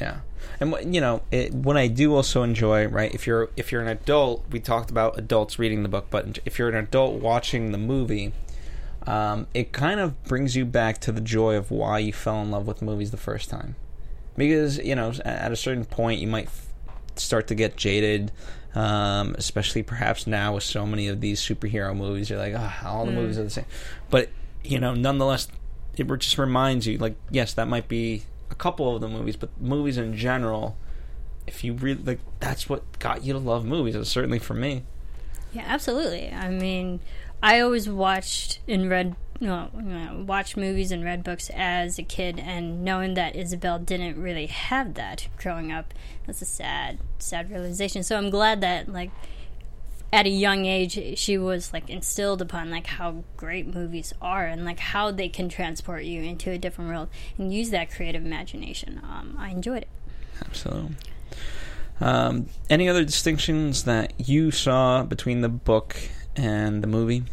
Yeah, 0.00 0.18
and 0.61 0.70
what- 0.70 0.86
you 0.86 1.00
know 1.00 1.22
it, 1.32 1.52
what 1.52 1.76
I 1.76 1.88
do 1.88 2.14
also 2.14 2.42
enjoy, 2.42 2.86
right? 2.86 3.12
If 3.12 3.26
you're 3.26 3.50
if 3.56 3.72
you're 3.72 3.80
an 3.82 3.88
adult, 3.88 4.44
we 4.50 4.61
talked 4.61 4.90
about 4.90 5.18
adults 5.18 5.59
reading 5.59 5.82
the 5.82 5.88
book, 5.88 6.06
but 6.11 6.38
if 6.44 6.59
you're 6.59 6.68
an 6.68 6.76
adult 6.76 7.20
watching 7.20 7.72
the 7.72 7.78
movie, 7.78 8.32
um, 9.09 9.46
it 9.54 9.72
kind 9.72 10.00
of 10.00 10.22
brings 10.24 10.54
you 10.54 10.66
back 10.66 10.98
to 10.98 11.12
the 11.12 11.22
joy 11.22 11.56
of 11.56 11.70
why 11.70 11.98
you 11.98 12.12
fell 12.12 12.42
in 12.42 12.50
love 12.50 12.66
with 12.66 12.82
movies 12.82 13.11
the 13.11 13.16
first 13.16 13.48
time. 13.48 13.74
Because 14.36 14.76
you 14.76 14.94
know, 14.94 15.14
at 15.24 15.50
a 15.50 15.56
certain 15.56 15.86
point, 15.86 16.20
you 16.20 16.26
might 16.26 16.48
f- 16.48 16.66
start 17.16 17.46
to 17.46 17.54
get 17.54 17.74
jaded, 17.74 18.30
um, 18.74 19.34
especially 19.38 19.82
perhaps 19.82 20.26
now 20.26 20.54
with 20.54 20.62
so 20.62 20.84
many 20.84 21.09
of 21.09 21.22
these 21.22 21.40
superhero 21.40 21.96
movies. 21.96 22.28
You're 22.28 22.38
like, 22.38 22.52
ah, 22.54 22.86
all 22.86 23.06
the 23.06 23.12
movies 23.12 23.38
are 23.38 23.44
the 23.44 23.50
same. 23.50 23.64
But 24.11 24.28
you 24.62 24.78
know, 24.78 24.92
nonetheless, 24.92 25.48
it 25.96 26.06
just 26.18 26.36
reminds 26.36 26.86
you, 26.86 26.98
like, 26.98 27.16
yes, 27.30 27.54
that 27.54 27.66
might 27.66 27.88
be 27.88 28.24
a 28.50 28.54
couple 28.54 28.94
of 28.94 29.00
the 29.00 29.09
movies, 29.09 29.36
but 29.36 29.59
movies 29.59 29.96
in 29.96 30.14
general. 30.14 30.76
If 31.46 31.64
you 31.64 31.72
really 31.72 32.02
like, 32.02 32.20
that's 32.40 32.68
what 32.68 32.98
got 32.98 33.24
you 33.24 33.32
to 33.32 33.38
love 33.38 33.64
movies. 33.64 33.94
It 33.94 34.00
was 34.00 34.11
certainly 34.11 34.38
for 34.38 34.52
me. 34.52 34.84
Yeah, 35.53 35.64
absolutely. 35.66 36.30
I 36.30 36.49
mean, 36.49 37.01
I 37.42 37.61
always 37.61 37.88
watched 37.88 38.61
and 38.68 38.90
read, 38.90 39.16
you 39.40 39.46
know, 39.46 40.24
watched 40.26 40.57
movies 40.57 40.92
and 40.92 41.05
read 41.05 41.24
books 41.24 41.51
as 41.55 41.99
a 41.99 42.03
kid, 42.03 42.38
and 42.38 42.84
knowing 42.84 43.14
that 43.14 43.36
Isabelle 43.36 43.78
didn't 43.78 44.20
really 44.20 44.46
have 44.46 44.94
that 44.94 45.28
growing 45.38 45.72
up, 45.72 45.94
that's 46.26 46.42
a 46.42 46.46
sad, 46.46 46.99
sad 47.18 47.51
realization. 47.51 48.03
So 48.03 48.16
I'm 48.16 48.30
glad 48.30 48.61
that, 48.61 48.92
like, 48.92 49.11
at 50.12 50.26
a 50.26 50.30
young 50.30 50.64
age, 50.64 51.18
she 51.18 51.36
was 51.36 51.72
like 51.72 51.90
instilled 51.90 52.40
upon 52.40 52.70
like 52.70 52.86
how 52.86 53.24
great 53.36 53.66
movies 53.66 54.14
are 54.22 54.46
and 54.46 54.64
like 54.64 54.78
how 54.78 55.11
they 55.11 55.28
can 55.28 55.49
transport 55.49 56.05
you 56.05 56.22
into 56.22 56.51
a 56.51 56.57
different 56.59 56.90
world 56.90 57.09
and 57.36 57.53
use 57.53 57.70
that 57.70 57.90
creative 57.90 58.24
imagination. 58.24 59.01
Um, 59.05 59.36
I 59.38 59.51
enjoyed 59.51 59.82
it. 59.82 59.88
Absolutely. 60.40 60.96
Um, 62.01 62.46
any 62.70 62.88
other 62.88 63.05
distinctions 63.05 63.84
that 63.84 64.12
you 64.18 64.51
saw 64.51 65.03
between 65.03 65.40
the 65.40 65.49
book 65.49 65.96
and 66.36 66.82
the 66.82 66.86
movie? 66.86 67.24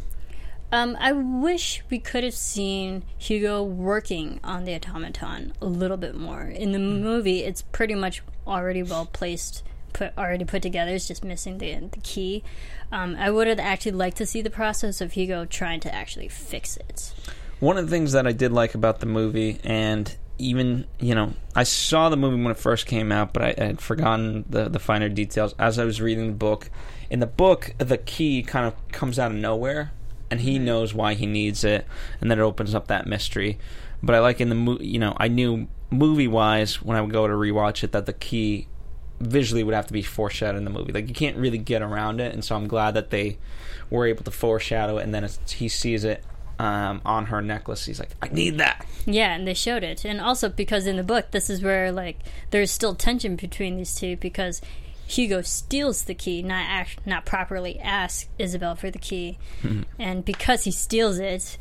Um, 0.71 0.97
I 0.99 1.11
wish 1.11 1.83
we 1.89 1.99
could 1.99 2.23
have 2.23 2.33
seen 2.33 3.03
Hugo 3.17 3.63
working 3.63 4.39
on 4.43 4.65
the 4.65 4.75
automaton 4.75 5.53
a 5.61 5.65
little 5.65 5.97
bit 5.97 6.15
more. 6.15 6.41
In 6.41 6.71
the 6.71 6.79
movie, 6.79 7.43
it's 7.43 7.61
pretty 7.61 7.95
much 7.95 8.23
already 8.47 8.83
well 8.83 9.05
placed, 9.05 9.63
put 9.93 10.17
already 10.17 10.43
put 10.43 10.61
together. 10.61 10.91
It's 10.91 11.07
just 11.07 11.23
missing 11.23 11.59
the 11.59 11.75
the 11.91 11.99
key. 11.99 12.43
Um, 12.91 13.15
I 13.17 13.29
would 13.29 13.47
have 13.47 13.59
actually 13.59 13.93
liked 13.93 14.17
to 14.17 14.25
see 14.25 14.41
the 14.41 14.49
process 14.49 14.99
of 15.01 15.13
Hugo 15.13 15.45
trying 15.45 15.79
to 15.81 15.93
actually 15.93 16.27
fix 16.27 16.77
it. 16.77 17.13
One 17.59 17.77
of 17.77 17.85
the 17.85 17.91
things 17.91 18.11
that 18.11 18.27
I 18.27 18.31
did 18.31 18.51
like 18.51 18.75
about 18.75 18.99
the 18.99 19.05
movie, 19.05 19.61
and 19.63 20.13
even 20.37 20.85
you 20.99 21.15
know, 21.15 21.33
I 21.55 21.63
saw 21.63 22.09
the 22.09 22.17
movie 22.17 22.41
when 22.41 22.51
it 22.51 22.57
first 22.57 22.85
came 22.85 23.11
out, 23.11 23.33
but 23.33 23.41
I, 23.41 23.55
I 23.57 23.63
had 23.65 23.81
forgotten 23.81 24.45
the 24.49 24.69
the 24.69 24.79
finer 24.79 25.09
details 25.09 25.53
as 25.57 25.79
I 25.79 25.85
was 25.85 26.01
reading 26.01 26.27
the 26.27 26.33
book. 26.33 26.69
In 27.09 27.19
the 27.19 27.27
book, 27.27 27.73
the 27.77 27.97
key 27.97 28.41
kind 28.43 28.65
of 28.65 28.87
comes 28.89 29.19
out 29.19 29.31
of 29.31 29.37
nowhere, 29.37 29.91
and 30.29 30.41
he 30.41 30.55
mm-hmm. 30.55 30.65
knows 30.65 30.93
why 30.93 31.13
he 31.13 31.25
needs 31.25 31.63
it, 31.63 31.85
and 32.19 32.29
then 32.29 32.39
it 32.39 32.43
opens 32.43 32.75
up 32.75 32.87
that 32.87 33.07
mystery. 33.07 33.57
But 34.01 34.15
I 34.15 34.19
like 34.19 34.41
in 34.41 34.49
the 34.49 34.55
movie, 34.55 34.87
you 34.87 34.99
know, 34.99 35.15
I 35.17 35.27
knew 35.27 35.67
movie 35.89 36.27
wise 36.27 36.81
when 36.81 36.97
I 36.97 37.01
would 37.01 37.11
go 37.11 37.27
to 37.27 37.33
rewatch 37.33 37.83
it 37.83 37.91
that 37.91 38.05
the 38.05 38.13
key 38.13 38.67
visually 39.19 39.63
would 39.63 39.73
have 39.73 39.87
to 39.87 39.93
be 39.93 40.01
foreshadowed 40.01 40.57
in 40.57 40.65
the 40.65 40.69
movie. 40.69 40.91
Like 40.91 41.07
you 41.07 41.13
can't 41.13 41.37
really 41.37 41.57
get 41.57 41.81
around 41.81 42.19
it, 42.19 42.33
and 42.33 42.43
so 42.43 42.55
I'm 42.55 42.67
glad 42.67 42.93
that 42.95 43.09
they 43.09 43.37
were 43.89 44.05
able 44.05 44.23
to 44.23 44.31
foreshadow 44.31 44.97
it, 44.97 45.03
and 45.03 45.13
then 45.13 45.23
it's, 45.23 45.39
he 45.51 45.69
sees 45.69 46.03
it 46.03 46.23
um, 46.59 47.01
on 47.05 47.27
her 47.27 47.41
necklace. 47.41 47.85
He's 47.85 47.99
like, 47.99 48.11
I 48.21 48.27
need 48.29 48.57
that. 48.59 48.85
Yeah, 49.05 49.35
and 49.35 49.47
they 49.47 49.53
showed 49.53 49.83
it. 49.83 50.05
And 50.05 50.21
also 50.21 50.49
because 50.49 50.87
in 50.87 50.97
the 50.97 51.03
book, 51.03 51.31
this 51.31 51.49
is 51.49 51.61
where 51.61 51.91
like 51.91 52.19
there's 52.51 52.71
still 52.71 52.95
tension 52.95 53.35
between 53.35 53.77
these 53.77 53.95
two 53.95 54.17
because 54.17 54.61
Hugo 55.07 55.41
steals 55.41 56.03
the 56.03 56.15
key, 56.15 56.41
not 56.41 56.65
act, 56.67 57.05
not 57.05 57.25
properly 57.25 57.79
asks 57.79 58.27
Isabelle 58.39 58.75
for 58.75 58.89
the 58.89 58.97
key, 58.99 59.37
and 59.99 60.25
because 60.25 60.63
he 60.63 60.71
steals 60.71 61.19
it, 61.19 61.57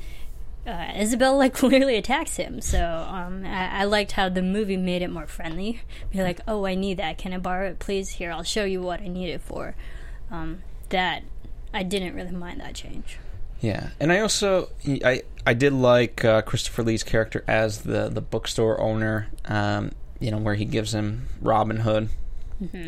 uh, 0.66 0.92
Isabelle 0.96 1.36
like 1.36 1.52
clearly 1.62 1.96
attacks 1.96 2.36
him. 2.36 2.60
So 2.62 2.82
um, 2.82 3.44
I, 3.44 3.80
I 3.80 3.84
liked 3.84 4.12
how 4.12 4.28
the 4.30 4.42
movie 4.42 4.78
made 4.78 5.02
it 5.02 5.10
more 5.10 5.26
friendly. 5.26 5.82
Be 6.10 6.22
like, 6.22 6.40
oh, 6.48 6.64
I 6.64 6.74
need 6.74 6.96
that. 6.96 7.18
Can 7.18 7.34
I 7.34 7.38
borrow 7.38 7.68
it, 7.68 7.78
please? 7.78 8.08
Here, 8.10 8.30
I'll 8.30 8.42
show 8.42 8.64
you 8.64 8.80
what 8.80 9.00
I 9.00 9.08
need 9.08 9.28
it 9.28 9.42
for. 9.42 9.74
Um, 10.30 10.62
that 10.88 11.22
I 11.74 11.82
didn't 11.82 12.14
really 12.14 12.30
mind 12.30 12.60
that 12.60 12.74
change. 12.74 13.18
Yeah, 13.64 13.88
and 13.98 14.12
I 14.12 14.20
also 14.20 14.68
I 14.86 15.22
I 15.46 15.54
did 15.54 15.72
like 15.72 16.22
uh, 16.22 16.42
Christopher 16.42 16.82
Lee's 16.82 17.02
character 17.02 17.42
as 17.48 17.82
the 17.82 18.10
the 18.10 18.20
bookstore 18.20 18.78
owner. 18.78 19.28
Um, 19.46 19.92
you 20.20 20.30
know 20.30 20.36
where 20.36 20.54
he 20.54 20.66
gives 20.66 20.92
him 20.94 21.28
Robin 21.40 21.78
Hood. 21.78 22.10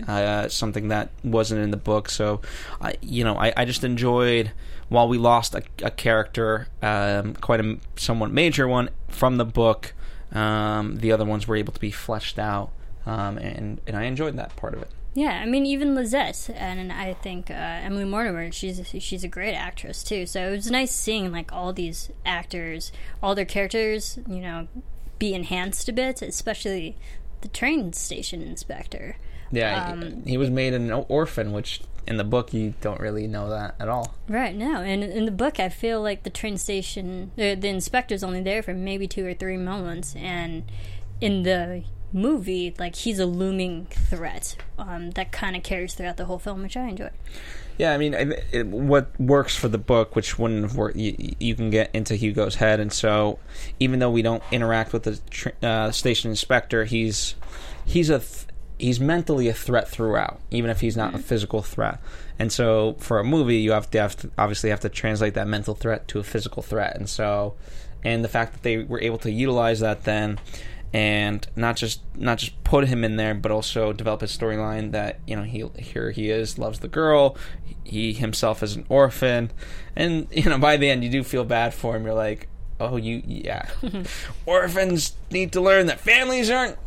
Uh, 0.06 0.48
something 0.48 0.88
that 0.88 1.10
wasn't 1.24 1.60
in 1.60 1.70
the 1.70 1.76
book, 1.76 2.08
so 2.08 2.40
I, 2.80 2.94
you 3.02 3.24
know, 3.24 3.36
I, 3.36 3.52
I 3.56 3.64
just 3.64 3.84
enjoyed 3.84 4.52
while 4.88 5.08
we 5.08 5.18
lost 5.18 5.54
a, 5.54 5.62
a 5.82 5.90
character, 5.90 6.68
um, 6.80 7.34
quite 7.34 7.60
a 7.60 7.78
somewhat 7.96 8.30
major 8.30 8.68
one 8.68 8.90
from 9.08 9.36
the 9.36 9.44
book. 9.44 9.92
Um, 10.32 10.98
the 10.98 11.12
other 11.12 11.24
ones 11.24 11.48
were 11.48 11.56
able 11.56 11.72
to 11.72 11.80
be 11.80 11.90
fleshed 11.90 12.38
out, 12.38 12.70
um, 13.04 13.38
and 13.38 13.80
and 13.86 13.96
I 13.96 14.04
enjoyed 14.04 14.36
that 14.36 14.54
part 14.56 14.72
of 14.74 14.82
it. 14.82 14.90
Yeah, 15.16 15.40
I 15.42 15.46
mean 15.46 15.64
even 15.64 15.94
Lisette, 15.94 16.50
and 16.54 16.92
I 16.92 17.14
think 17.14 17.50
uh, 17.50 17.54
Emily 17.54 18.04
Mortimer. 18.04 18.52
She's 18.52 18.86
she's 18.98 19.24
a 19.24 19.28
great 19.28 19.54
actress 19.54 20.04
too. 20.04 20.26
So 20.26 20.48
it 20.48 20.50
was 20.50 20.70
nice 20.70 20.92
seeing 20.92 21.32
like 21.32 21.50
all 21.54 21.72
these 21.72 22.10
actors, 22.26 22.92
all 23.22 23.34
their 23.34 23.46
characters, 23.46 24.18
you 24.28 24.42
know, 24.42 24.68
be 25.18 25.32
enhanced 25.32 25.88
a 25.88 25.92
bit, 25.94 26.20
especially 26.20 26.98
the 27.40 27.48
train 27.48 27.94
station 27.94 28.42
inspector. 28.42 29.16
Yeah, 29.50 29.92
Um, 29.92 30.22
he, 30.26 30.36
was 30.36 30.50
made 30.50 30.74
an 30.74 30.92
orphan, 30.92 31.52
which 31.52 31.80
in 32.06 32.18
the 32.18 32.24
book, 32.24 32.52
you 32.52 32.74
don't 32.82 33.00
really 33.00 33.26
know 33.26 33.48
that 33.48 33.74
at 33.80 33.88
all. 33.88 34.14
Right 34.28 34.54
now, 34.54 34.82
and 34.82 35.02
in 35.02 35.24
the 35.24 35.30
book, 35.30 35.58
I 35.58 35.70
feel 35.70 36.02
like 36.02 36.24
the 36.24 36.30
train 36.30 36.58
station, 36.58 37.30
the, 37.36 37.54
the 37.54 37.68
inspector's 37.68 38.22
only 38.22 38.42
there 38.42 38.62
for 38.62 38.74
maybe 38.74 39.06
two 39.08 39.26
or 39.26 39.32
three 39.32 39.56
moments, 39.56 40.14
and 40.16 40.64
in 41.22 41.44
the 41.44 41.84
movie, 42.12 42.74
like 42.78 42.96
he's 42.96 43.18
a 43.18 43.26
looming 43.26 43.86
threat 43.90 44.56
um, 44.78 45.10
that 45.12 45.32
kind 45.32 45.56
of 45.56 45.62
carries 45.62 45.94
throughout 45.94 46.16
the 46.16 46.24
whole 46.24 46.38
film, 46.38 46.62
which 46.62 46.76
I 46.76 46.88
enjoy. 46.88 47.10
Yeah, 47.78 47.92
I 47.92 47.98
mean, 47.98 48.14
it, 48.14 48.44
it, 48.52 48.66
what 48.66 49.18
works 49.20 49.54
for 49.54 49.68
the 49.68 49.78
book, 49.78 50.16
which 50.16 50.38
wouldn't 50.38 50.62
have 50.62 50.76
worked, 50.76 50.96
you, 50.96 51.34
you, 51.38 51.54
can 51.54 51.68
get 51.68 51.90
into 51.94 52.14
Hugo's 52.14 52.54
head, 52.54 52.80
and 52.80 52.90
so 52.90 53.38
even 53.78 53.98
though 53.98 54.10
we 54.10 54.22
don't 54.22 54.42
interact 54.50 54.94
with 54.94 55.02
the 55.02 55.20
tr- 55.28 55.48
uh, 55.62 55.90
station 55.90 56.30
inspector, 56.30 56.84
he's 56.84 57.34
he's 57.84 58.08
a 58.08 58.20
th- 58.20 58.46
he's 58.78 58.98
mentally 58.98 59.48
a 59.48 59.52
threat 59.52 59.88
throughout, 59.88 60.40
even 60.50 60.70
if 60.70 60.80
he's 60.80 60.96
not 60.96 61.08
mm-hmm. 61.08 61.20
a 61.20 61.22
physical 61.22 61.60
threat. 61.60 62.00
And 62.38 62.50
so, 62.50 62.96
for 62.98 63.18
a 63.18 63.24
movie, 63.24 63.58
you 63.58 63.72
have 63.72 63.90
to, 63.90 64.00
have 64.00 64.16
to 64.16 64.30
obviously 64.38 64.70
have 64.70 64.80
to 64.80 64.88
translate 64.88 65.34
that 65.34 65.46
mental 65.46 65.74
threat 65.74 66.08
to 66.08 66.18
a 66.18 66.22
physical 66.22 66.62
threat, 66.62 66.96
and 66.96 67.08
so, 67.08 67.56
and 68.02 68.24
the 68.24 68.28
fact 68.28 68.54
that 68.54 68.62
they 68.62 68.78
were 68.78 69.02
able 69.02 69.18
to 69.18 69.30
utilize 69.30 69.80
that 69.80 70.04
then 70.04 70.38
and 70.92 71.46
not 71.56 71.76
just 71.76 72.00
not 72.14 72.38
just 72.38 72.62
put 72.64 72.88
him 72.88 73.04
in 73.04 73.16
there, 73.16 73.34
but 73.34 73.50
also 73.50 73.92
develop 73.92 74.20
his 74.20 74.36
storyline 74.36 74.92
that 74.92 75.20
you 75.26 75.36
know 75.36 75.42
he 75.42 75.64
here 75.78 76.10
he 76.10 76.30
is 76.30 76.58
loves 76.58 76.80
the 76.80 76.88
girl, 76.88 77.36
he 77.84 78.12
himself 78.12 78.62
is 78.62 78.76
an 78.76 78.86
orphan, 78.88 79.50
and 79.94 80.26
you 80.32 80.44
know 80.44 80.58
by 80.58 80.76
the 80.76 80.90
end 80.90 81.04
you 81.04 81.10
do 81.10 81.22
feel 81.22 81.44
bad 81.44 81.74
for 81.74 81.96
him. 81.96 82.04
You're 82.04 82.14
like, 82.14 82.48
oh 82.80 82.96
you 82.96 83.22
yeah, 83.26 83.68
orphans 84.46 85.14
need 85.30 85.52
to 85.52 85.60
learn 85.60 85.86
that 85.86 86.00
families 86.00 86.50
aren't 86.50 86.78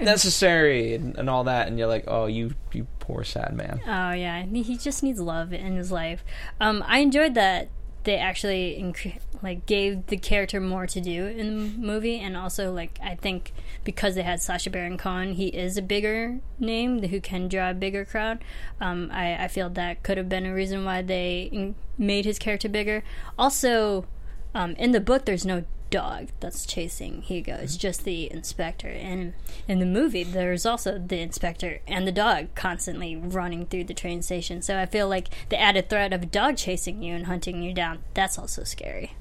necessary 0.00 0.94
and, 0.94 1.16
and 1.16 1.30
all 1.30 1.44
that, 1.44 1.68
and 1.68 1.78
you're 1.78 1.88
like, 1.88 2.04
oh 2.06 2.26
you 2.26 2.54
you 2.72 2.86
poor 2.98 3.24
sad 3.24 3.54
man. 3.54 3.80
Oh 3.86 4.12
yeah, 4.12 4.44
he 4.44 4.76
just 4.76 5.02
needs 5.02 5.20
love 5.20 5.52
in 5.52 5.76
his 5.76 5.92
life. 5.92 6.24
Um, 6.60 6.84
I 6.86 6.98
enjoyed 6.98 7.34
that 7.34 7.68
they 8.04 8.16
actually 8.16 8.78
inc- 8.80 9.20
like 9.42 9.66
gave 9.66 10.06
the 10.06 10.16
character 10.16 10.60
more 10.60 10.86
to 10.86 11.00
do 11.00 11.26
in 11.26 11.56
the 11.56 11.78
movie, 11.78 12.18
and 12.18 12.36
also 12.36 12.72
like 12.72 12.98
I 13.02 13.14
think 13.14 13.52
because 13.84 14.14
they 14.14 14.22
had 14.22 14.42
Sacha 14.42 14.70
Baron 14.70 14.98
Cohen, 14.98 15.34
he 15.34 15.48
is 15.48 15.76
a 15.76 15.82
bigger 15.82 16.40
name 16.58 17.02
who 17.02 17.20
can 17.20 17.48
draw 17.48 17.70
a 17.70 17.74
bigger 17.74 18.04
crowd. 18.04 18.42
Um, 18.80 19.10
I, 19.12 19.44
I 19.44 19.48
feel 19.48 19.70
that 19.70 20.02
could 20.02 20.18
have 20.18 20.28
been 20.28 20.46
a 20.46 20.54
reason 20.54 20.84
why 20.84 21.02
they 21.02 21.74
made 21.98 22.24
his 22.24 22.38
character 22.38 22.68
bigger. 22.68 23.04
Also, 23.38 24.06
um, 24.54 24.72
in 24.72 24.92
the 24.92 25.00
book, 25.00 25.24
there's 25.24 25.46
no 25.46 25.64
dog 25.90 26.28
that's 26.40 26.66
chasing 26.66 27.22
Hugo. 27.22 27.54
It's 27.54 27.76
just 27.76 28.04
the 28.04 28.30
inspector. 28.32 28.88
And 28.88 29.34
in 29.68 29.78
the 29.78 29.86
movie, 29.86 30.24
there's 30.24 30.66
also 30.66 30.98
the 30.98 31.20
inspector 31.20 31.80
and 31.86 32.06
the 32.06 32.12
dog 32.12 32.54
constantly 32.54 33.16
running 33.16 33.66
through 33.66 33.84
the 33.84 33.94
train 33.94 34.22
station. 34.22 34.62
So 34.62 34.78
I 34.78 34.86
feel 34.86 35.08
like 35.08 35.28
the 35.48 35.60
added 35.60 35.88
threat 35.88 36.12
of 36.12 36.22
a 36.22 36.26
dog 36.26 36.56
chasing 36.56 37.02
you 37.02 37.14
and 37.14 37.26
hunting 37.26 37.62
you 37.62 37.72
down, 37.72 38.00
that's 38.14 38.38
also 38.38 38.64
scary. 38.64 39.14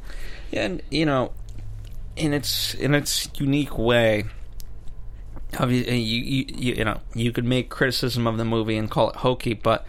Yeah, 0.51 0.65
and 0.65 0.81
you 0.89 1.05
know, 1.05 1.31
in 2.15 2.33
its 2.33 2.73
in 2.73 2.95
its 2.95 3.29
unique 3.35 3.77
way, 3.77 4.25
obviously, 5.59 5.99
you, 5.99 6.45
you, 6.47 6.73
you 6.75 6.85
know, 6.85 7.01
you 7.13 7.31
could 7.31 7.45
make 7.45 7.69
criticism 7.69 8.27
of 8.27 8.37
the 8.37 8.45
movie 8.45 8.77
and 8.77 8.89
call 8.89 9.09
it 9.09 9.17
hokey, 9.17 9.53
but 9.53 9.85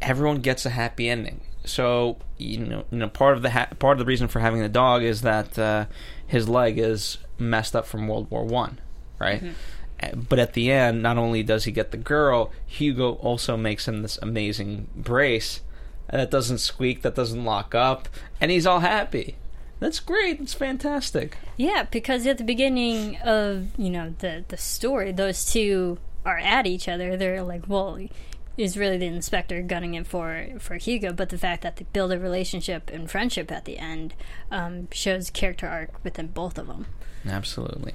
everyone 0.00 0.40
gets 0.40 0.66
a 0.66 0.70
happy 0.70 1.08
ending. 1.08 1.40
So 1.64 2.18
you 2.38 2.58
know, 2.58 2.84
you 2.90 2.98
know, 2.98 3.08
part 3.08 3.36
of 3.36 3.42
the 3.42 3.50
ha- 3.50 3.68
part 3.78 3.92
of 3.92 3.98
the 3.98 4.04
reason 4.04 4.28
for 4.28 4.40
having 4.40 4.60
the 4.60 4.68
dog 4.68 5.02
is 5.02 5.22
that 5.22 5.58
uh, 5.58 5.86
his 6.26 6.48
leg 6.48 6.78
is 6.78 7.18
messed 7.38 7.74
up 7.76 7.86
from 7.86 8.08
World 8.08 8.30
War 8.30 8.44
One, 8.44 8.80
right? 9.18 9.42
Mm-hmm. 9.42 9.54
Eh, 10.00 10.10
but 10.14 10.38
at 10.38 10.54
the 10.54 10.70
end, 10.70 11.02
not 11.02 11.18
only 11.18 11.42
does 11.42 11.64
he 11.64 11.72
get 11.72 11.90
the 11.90 11.96
girl, 11.96 12.50
Hugo 12.66 13.14
also 13.14 13.56
makes 13.56 13.86
him 13.86 14.02
this 14.02 14.18
amazing 14.20 14.88
brace 14.96 15.60
that 16.10 16.30
doesn't 16.30 16.58
squeak, 16.58 17.02
that 17.02 17.14
doesn't 17.14 17.44
lock 17.44 17.74
up, 17.74 18.08
and 18.40 18.50
he's 18.50 18.66
all 18.66 18.80
happy. 18.80 19.36
That's 19.80 20.00
great. 20.00 20.40
It's 20.40 20.54
fantastic. 20.54 21.36
Yeah, 21.56 21.86
because 21.90 22.26
at 22.26 22.38
the 22.38 22.44
beginning 22.44 23.16
of 23.18 23.68
you 23.78 23.90
know 23.90 24.14
the 24.18 24.44
the 24.48 24.56
story, 24.56 25.12
those 25.12 25.44
two 25.44 25.98
are 26.24 26.38
at 26.38 26.66
each 26.66 26.88
other. 26.88 27.16
They're 27.16 27.42
like, 27.42 27.68
well, 27.68 27.98
is 28.56 28.76
really 28.76 28.96
the 28.96 29.06
inspector 29.06 29.60
gunning 29.62 29.94
it 29.94 30.06
for 30.06 30.46
for 30.58 30.76
Hugo, 30.76 31.12
but 31.12 31.28
the 31.30 31.38
fact 31.38 31.62
that 31.62 31.76
they 31.76 31.86
build 31.92 32.12
a 32.12 32.18
relationship 32.18 32.90
and 32.90 33.10
friendship 33.10 33.50
at 33.50 33.64
the 33.64 33.78
end 33.78 34.14
um, 34.50 34.88
shows 34.92 35.30
character 35.30 35.66
arc 35.66 36.02
within 36.04 36.28
both 36.28 36.58
of 36.58 36.66
them. 36.66 36.86
Absolutely. 37.26 37.94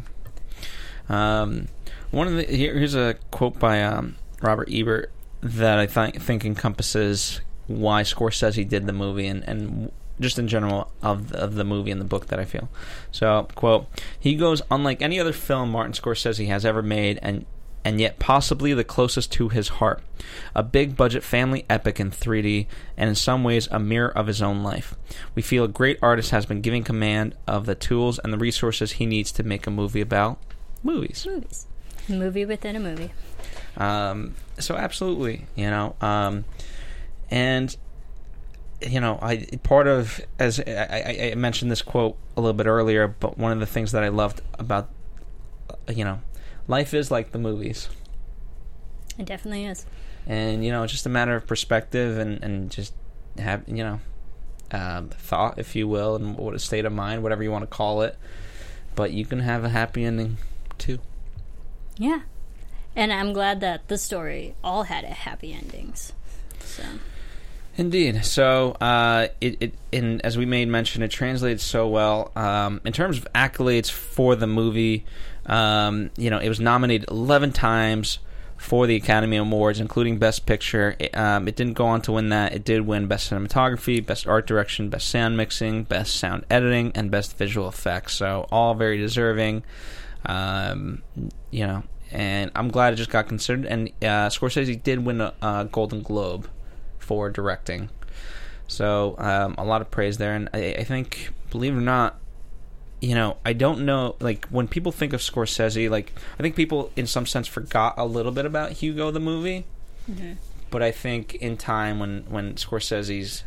Um, 1.07 1.67
one 2.11 2.27
of 2.27 2.35
the 2.35 2.43
here, 2.43 2.77
here's 2.77 2.95
a 2.95 3.15
quote 3.31 3.59
by 3.59 3.81
um, 3.83 4.15
Robert 4.41 4.69
Ebert 4.71 5.11
that 5.41 5.79
I 5.79 5.85
th- 5.85 6.21
think 6.21 6.45
encompasses 6.45 7.41
why 7.67 8.01
Scorsese 8.03 8.67
did 8.67 8.87
the 8.87 8.93
movie 8.93 9.27
and, 9.27 9.43
and 9.43 9.91
just 10.19 10.37
in 10.37 10.47
general 10.47 10.91
of 11.01 11.31
of 11.33 11.55
the 11.55 11.63
movie 11.63 11.91
and 11.91 12.01
the 12.01 12.05
book 12.05 12.27
that 12.27 12.39
I 12.39 12.45
feel. 12.45 12.69
So, 13.11 13.47
quote, 13.55 13.87
he 14.19 14.35
goes 14.35 14.61
unlike 14.69 15.01
any 15.01 15.19
other 15.19 15.33
film 15.33 15.71
Martin 15.71 15.93
Scorsese 15.93 16.47
has 16.47 16.65
ever 16.65 16.81
made 16.81 17.19
and 17.21 17.45
and 17.83 17.99
yet 17.99 18.19
possibly 18.19 18.73
the 18.73 18.83
closest 18.83 19.31
to 19.33 19.49
his 19.49 19.69
heart. 19.69 20.01
A 20.53 20.63
big 20.63 20.95
budget 20.95 21.23
family 21.23 21.65
epic 21.69 21.99
in 21.99 22.11
3D, 22.11 22.67
and 22.97 23.09
in 23.09 23.15
some 23.15 23.43
ways 23.43 23.67
a 23.71 23.79
mirror 23.79 24.09
of 24.09 24.27
his 24.27 24.41
own 24.41 24.63
life. 24.63 24.95
We 25.35 25.41
feel 25.41 25.63
a 25.63 25.69
great 25.69 25.97
artist 26.01 26.31
has 26.31 26.45
been 26.45 26.61
given 26.61 26.83
command 26.83 27.35
of 27.47 27.65
the 27.65 27.75
tools 27.75 28.19
and 28.19 28.33
the 28.33 28.37
resources 28.37 28.93
he 28.93 29.05
needs 29.05 29.31
to 29.33 29.43
make 29.43 29.65
a 29.65 29.71
movie 29.71 30.01
about 30.01 30.39
movies. 30.83 31.25
Movies. 31.25 31.67
Movie 32.07 32.45
within 32.45 32.75
a 32.75 32.79
movie. 32.79 33.11
Um, 33.77 34.35
so 34.57 34.75
absolutely, 34.75 35.45
you 35.55 35.69
know, 35.69 35.95
um, 36.01 36.43
and 37.31 37.75
you 38.81 38.99
know, 38.99 39.19
I 39.21 39.45
part 39.63 39.87
of 39.87 40.21
as 40.37 40.59
I, 40.59 41.31
I, 41.31 41.35
mentioned 41.35 41.69
this 41.69 41.81
quote 41.81 42.17
a 42.35 42.41
little 42.41 42.53
bit 42.53 42.65
earlier, 42.65 43.07
but 43.07 43.37
one 43.37 43.51
of 43.51 43.59
the 43.59 43.65
things 43.65 43.91
that 43.91 44.03
I 44.03 44.09
loved 44.09 44.41
about 44.57 44.89
you 45.87 46.03
know 46.03 46.21
life 46.69 46.93
is 46.93 47.11
like 47.11 47.31
the 47.31 47.39
movies. 47.39 47.89
It 49.17 49.25
definitely 49.25 49.65
is. 49.65 49.85
And 50.25 50.63
you 50.63 50.71
know, 50.71 50.83
it's 50.83 50.93
just 50.93 51.05
a 51.05 51.09
matter 51.09 51.35
of 51.35 51.45
perspective 51.45 52.17
and 52.17 52.41
and 52.41 52.71
just 52.71 52.93
have 53.37 53.63
you 53.67 53.83
know 53.83 53.99
um, 54.71 55.09
thought, 55.09 55.59
if 55.59 55.75
you 55.75 55.87
will, 55.87 56.15
and 56.15 56.37
what 56.37 56.53
a 56.53 56.59
state 56.59 56.85
of 56.85 56.93
mind, 56.93 57.23
whatever 57.23 57.43
you 57.43 57.51
want 57.51 57.63
to 57.63 57.67
call 57.67 58.03
it. 58.03 58.17
But 58.95 59.11
you 59.11 59.25
can 59.25 59.39
have 59.39 59.65
a 59.65 59.69
happy 59.69 60.05
ending 60.05 60.37
too. 60.77 60.99
Yeah, 61.97 62.21
and 62.95 63.11
I'm 63.11 63.33
glad 63.33 63.59
that 63.61 63.87
the 63.87 63.97
story 63.97 64.55
all 64.63 64.83
had 64.83 65.03
happy 65.03 65.51
endings. 65.53 66.13
So. 66.59 66.83
Indeed. 67.77 68.25
So, 68.25 68.71
uh, 68.81 69.29
it, 69.39 69.57
it 69.61 69.73
in 69.91 70.19
as 70.21 70.37
we 70.37 70.45
made 70.45 70.67
mention, 70.67 71.01
it 71.01 71.11
translates 71.11 71.63
so 71.63 71.87
well. 71.87 72.31
Um, 72.35 72.81
in 72.83 72.91
terms 72.91 73.17
of 73.17 73.27
accolades 73.33 73.89
for 73.89 74.35
the 74.35 74.47
movie, 74.47 75.05
um, 75.49 76.11
you 76.15 76.29
know, 76.29 76.37
it 76.37 76.47
was 76.47 76.59
nominated 76.59 77.09
11 77.09 77.51
times 77.51 78.19
for 78.55 78.85
the 78.85 78.95
Academy 78.95 79.37
Awards, 79.37 79.79
including 79.79 80.17
Best 80.17 80.45
Picture. 80.45 80.95
It, 80.99 81.17
um, 81.17 81.47
it, 81.47 81.55
didn't 81.55 81.73
go 81.73 81.85
on 81.85 82.01
to 82.03 82.11
win 82.11 82.29
that. 82.29 82.53
It 82.53 82.63
did 82.65 82.81
win 82.81 83.07
Best 83.07 83.31
Cinematography, 83.31 84.05
Best 84.05 84.27
Art 84.27 84.45
Direction, 84.45 84.89
Best 84.89 85.09
Sound 85.09 85.37
Mixing, 85.37 85.83
Best 85.83 86.17
Sound 86.17 86.45
Editing, 86.49 86.91
and 86.93 87.09
Best 87.09 87.37
Visual 87.37 87.67
Effects. 87.67 88.15
So 88.15 88.47
all 88.51 88.75
very 88.75 88.97
deserving. 88.97 89.63
Um, 90.25 91.01
you 91.49 91.65
know, 91.65 91.83
and 92.11 92.51
I'm 92.53 92.69
glad 92.69 92.93
it 92.93 92.97
just 92.97 93.09
got 93.09 93.27
considered. 93.27 93.65
And 93.65 93.89
uh, 94.01 94.29
Scorsese 94.29 94.83
did 94.83 95.05
win 95.05 95.21
a, 95.21 95.33
a, 95.41 95.69
Golden 95.71 96.01
Globe 96.01 96.49
for 96.97 97.29
directing. 97.29 97.89
So 98.67 99.15
um, 99.17 99.55
a 99.57 99.63
lot 99.63 99.81
of 99.81 99.89
praise 99.89 100.17
there, 100.17 100.35
and 100.35 100.49
I, 100.53 100.75
I 100.79 100.83
think, 100.83 101.31
believe 101.49 101.73
it 101.73 101.77
or 101.77 101.81
not, 101.81 102.19
you 103.01 103.15
know, 103.15 103.37
I 103.45 103.53
don't 103.53 103.85
know. 103.85 104.15
Like 104.19 104.47
when 104.47 104.67
people 104.67 104.91
think 104.91 105.13
of 105.13 105.21
Scorsese, 105.21 105.89
like 105.89 106.13
I 106.37 106.43
think 106.43 106.55
people, 106.55 106.91
in 106.95 107.07
some 107.07 107.25
sense, 107.25 107.47
forgot 107.47 107.95
a 107.97 108.05
little 108.05 108.31
bit 108.31 108.45
about 108.45 108.73
Hugo 108.73 109.11
the 109.11 109.19
movie. 109.19 109.65
Mm-hmm. 110.09 110.33
But 110.69 110.83
I 110.83 110.91
think 110.91 111.35
in 111.35 111.57
time, 111.57 111.99
when 111.99 112.25
when 112.29 112.55
Scorsese's 112.55 113.43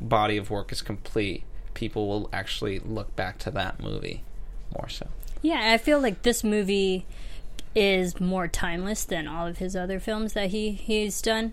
body 0.00 0.36
of 0.36 0.50
work 0.50 0.72
is 0.72 0.82
complete, 0.82 1.44
people 1.74 2.08
will 2.08 2.28
actually 2.32 2.78
look 2.80 3.14
back 3.16 3.38
to 3.38 3.50
that 3.52 3.80
movie 3.80 4.22
more 4.74 4.88
so. 4.88 5.08
Yeah, 5.42 5.72
I 5.72 5.78
feel 5.78 6.00
like 6.00 6.22
this 6.22 6.42
movie 6.42 7.06
is 7.76 8.18
more 8.18 8.48
timeless 8.48 9.04
than 9.04 9.28
all 9.28 9.46
of 9.46 9.58
his 9.58 9.76
other 9.76 10.00
films 10.00 10.32
that 10.32 10.48
he 10.48 10.70
he's 10.72 11.20
done. 11.20 11.52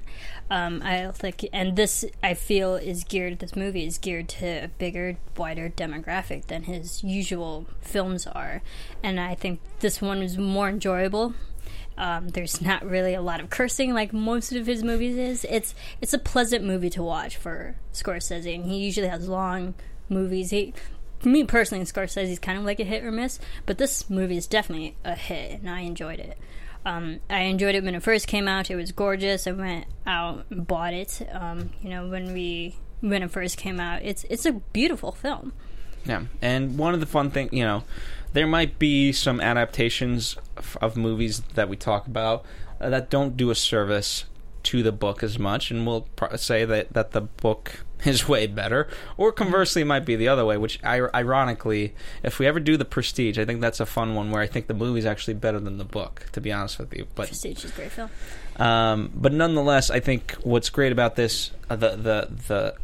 Um, 0.49 0.82
I 0.84 1.11
like, 1.21 1.47
and 1.51 1.76
this 1.76 2.05
I 2.24 2.34
feel 2.34 2.76
is 2.76 3.03
geared. 3.03 3.39
This 3.39 3.57
movie 3.57 3.86
is 3.86 3.97
geared 3.97 4.30
to 4.30 4.63
a 4.63 4.67
bigger, 4.69 5.17
wider 5.36 5.69
demographic 5.69 6.45
than 6.45 6.63
his 6.63 7.03
usual 7.03 7.67
films 7.82 8.26
are, 8.26 8.61
and 9.03 9.19
I 9.19 9.36
think 9.36 9.59
this 9.82 10.01
one 10.01 10.24
is 10.24 10.38
more 10.38 10.69
enjoyable. 10.69 11.34
Um, 11.97 12.30
there's 12.30 12.61
not 12.61 12.84
really 12.86 13.13
a 13.13 13.21
lot 13.21 13.39
of 13.41 13.49
cursing 13.49 13.93
like 13.93 14.13
most 14.13 14.53
of 14.53 14.65
his 14.65 14.82
movies 14.82 15.17
is. 15.17 15.45
It's 15.49 15.76
it's 16.01 16.13
a 16.13 16.19
pleasant 16.19 16.63
movie 16.63 16.89
to 16.91 17.03
watch 17.03 17.36
for 17.36 17.76
Scorsese, 17.91 18.55
and 18.55 18.65
he 18.65 18.78
usually 18.78 19.09
has 19.09 19.28
long 19.28 19.74
movies. 20.07 20.51
He 20.51 20.74
for 21.24 21.30
me 21.30 21.45
personally, 21.45 21.86
Scorsese 21.86 22.30
is 22.30 22.38
kind 22.38 22.59
of 22.59 22.65
like 22.65 22.82
a 22.82 22.84
hit 22.84 23.03
or 23.03 23.11
miss, 23.11 23.39
but 23.65 23.78
this 23.78 24.09
movie 24.09 24.36
is 24.36 24.45
definitely 24.45 24.97
a 25.05 25.15
hit, 25.15 25.61
and 25.61 25.69
I 25.69 25.80
enjoyed 25.80 26.19
it. 26.19 26.38
Um, 26.86 27.21
I 27.30 27.43
enjoyed 27.43 27.76
it 27.76 27.84
when 27.86 27.95
it 27.95 28.03
first 28.03 28.28
came 28.28 28.45
out. 28.45 28.69
It 28.69 28.76
was 28.76 28.91
gorgeous. 28.91 29.47
I 29.47 29.53
went 29.53 29.86
out 30.05 30.45
and 30.49 30.67
bought 30.67 30.93
it. 30.93 31.26
Um, 31.32 31.69
you 31.82 31.89
know, 31.89 32.09
when 32.09 32.34
we 32.34 32.76
when 32.99 33.24
it 33.24 33.32
first 33.32 33.57
came 33.57 33.80
out, 33.80 34.01
it's 34.03 34.26
it's 34.26 34.45
a 34.45 34.51
beautiful 34.51 35.13
film. 35.13 35.53
Yeah, 36.03 36.24
and 36.41 36.78
one 36.78 36.93
of 36.93 36.99
the 36.99 37.05
fun 37.05 37.32
things, 37.32 37.53
you 37.53 37.63
know, 37.63 37.86
there 38.34 38.45
might 38.45 38.78
be 38.78 39.13
some 39.13 39.39
adaptations 39.39 40.36
of 40.82 40.97
movies 40.97 41.39
that 41.53 41.69
we 41.69 41.78
talk 41.78 42.05
about 42.05 42.43
uh, 42.82 42.89
that 42.89 43.09
don't 43.09 43.38
do 43.38 43.49
a 43.49 43.55
service 43.55 44.26
to 44.64 44.82
the 44.84 44.91
book 44.91 45.24
as 45.24 45.38
much, 45.38 45.72
and 45.72 45.86
we'll 45.86 46.01
pro- 46.16 46.36
say 46.38 46.66
that 46.66 46.93
that 46.93 47.11
the 47.11 47.22
book 47.22 47.84
is 48.05 48.28
way 48.28 48.47
better, 48.47 48.88
or 49.18 49.32
conversely, 49.32 49.82
it 49.82 49.86
might 49.86 50.05
be 50.05 50.16
the 50.16 50.28
other 50.28 50.45
way. 50.45 50.57
Which, 50.57 50.80
I- 50.84 51.09
ironically, 51.16 51.93
if 52.24 52.39
we 52.39 52.47
ever 52.47 52.59
do 52.59 52.76
the 52.78 52.86
Prestige, 52.86 53.38
I 53.39 53.45
think 53.45 53.61
that's 53.61 53.80
a 53.80 53.86
fun 53.86 54.16
one 54.16 54.32
where 54.32 54.41
I 54.41 54.47
think 54.47 54.68
the 54.68 54.74
movie's 54.74 55.05
actually 55.05 55.36
better 55.36 55.59
than 55.59 55.78
the 55.78 55.86
book. 55.86 56.26
To 56.34 56.41
be 56.41 56.51
honest 56.51 56.80
with 56.80 56.93
you, 56.93 57.07
but 57.16 57.28
Prestige 57.28 57.64
is 57.66 57.72
great 57.72 57.91
film. 57.91 58.09
um, 58.57 59.11
but 59.14 59.34
nonetheless, 59.34 59.89
I 59.89 59.99
think 59.99 60.34
what's 60.43 60.70
great 60.70 60.91
about 60.91 61.16
this, 61.16 61.51
uh, 61.70 61.76
the 61.76 61.89
the 61.91 62.28
the 62.47 62.76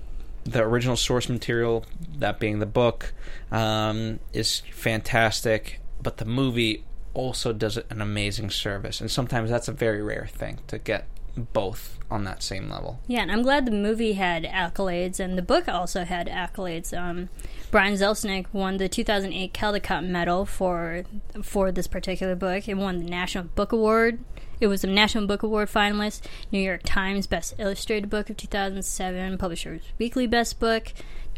the 0.45 0.63
original 0.63 0.95
source 0.95 1.29
material, 1.29 1.85
that 2.17 2.39
being 2.39 2.59
the 2.59 2.65
book, 2.65 3.13
um, 3.51 4.19
is 4.33 4.61
fantastic. 4.71 5.79
But 6.01 6.17
the 6.17 6.25
movie 6.25 6.85
also 7.13 7.51
does 7.51 7.75
an 7.77 8.01
amazing 8.01 8.49
service, 8.49 9.01
and 9.01 9.11
sometimes 9.11 9.49
that's 9.49 9.67
a 9.67 9.71
very 9.73 10.01
rare 10.01 10.27
thing 10.31 10.59
to 10.67 10.77
get 10.77 11.05
both 11.39 11.97
on 12.11 12.23
that 12.23 12.41
same 12.41 12.69
level. 12.69 12.99
Yeah, 13.07 13.21
and 13.21 13.31
I'm 13.31 13.43
glad 13.43 13.65
the 13.65 13.71
movie 13.71 14.13
had 14.13 14.43
accolades, 14.43 15.19
and 15.19 15.37
the 15.37 15.41
book 15.41 15.67
also 15.67 16.03
had 16.03 16.27
accolades. 16.27 16.97
Um, 16.97 17.29
Brian 17.71 17.93
Selznick 17.93 18.47
won 18.51 18.77
the 18.77 18.89
2008 18.89 19.53
Caldecott 19.53 20.05
Medal 20.05 20.45
for 20.45 21.03
for 21.43 21.71
this 21.71 21.87
particular 21.87 22.35
book. 22.35 22.67
It 22.67 22.75
won 22.75 22.97
the 22.99 23.09
National 23.09 23.45
Book 23.45 23.71
Award. 23.71 24.19
It 24.59 24.67
was 24.67 24.83
a 24.83 24.87
National 24.87 25.25
Book 25.25 25.43
Award 25.43 25.69
finalist, 25.69 26.21
New 26.51 26.59
York 26.59 26.81
Times 26.83 27.27
Best 27.27 27.53
Illustrated 27.57 28.09
Book 28.09 28.29
of 28.29 28.37
2007, 28.37 29.37
Publishers 29.37 29.81
Weekly 29.97 30.27
Best 30.27 30.59
Book, 30.59 30.91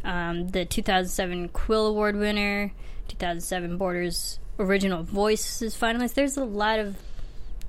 um, 0.04 0.48
the 0.50 0.66
2007 0.66 1.50
Quill 1.50 1.88
Award 1.88 2.16
winner, 2.16 2.72
2007 3.10 3.78
Borders 3.78 4.40
Original 4.58 5.04
Voices 5.04 5.76
finalist. 5.78 6.16
There's 6.16 6.38
a 6.38 6.46
lot 6.46 6.80
of 6.80 6.96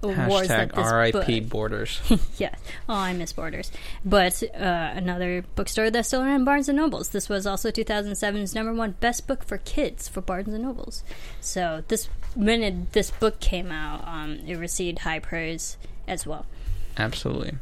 awards 0.03 0.49
that 0.49 0.71
Hashtag 0.71 0.75
this 0.75 0.87
R.I.P. 0.93 1.41
book- 1.41 1.49
Borders. 1.51 2.01
yeah. 2.39 2.55
Oh, 2.89 2.95
I 2.95 3.13
miss 3.13 3.33
Borders. 3.33 3.71
But 4.05 4.43
uh, 4.55 4.93
another 4.95 5.45
bookstore 5.55 5.91
that's 5.91 6.09
still 6.09 6.23
around, 6.23 6.45
Barnes 6.45 6.69
and 6.69 6.77
Nobles. 6.77 7.11
This 7.11 7.29
was 7.29 7.47
also 7.47 7.71
2007's 7.71 8.55
number 8.55 8.73
one 8.73 8.93
best 9.01 9.27
book 9.27 9.45
for 9.45 9.59
kids 9.59 10.09
for 10.09 10.21
Barnes 10.21 10.53
and 10.55 10.63
Nobles. 10.65 11.05
So 11.41 11.85
this 11.89 12.09
when 12.35 12.63
it, 12.63 12.93
this 12.93 13.11
book 13.11 13.41
came 13.41 13.71
out, 13.71 14.07
um, 14.07 14.41
it 14.47 14.57
received 14.57 15.01
high 15.01 15.19
praise 15.19 15.77
as 16.09 16.27
well. 16.27 16.47
Absolutely. 16.97 17.55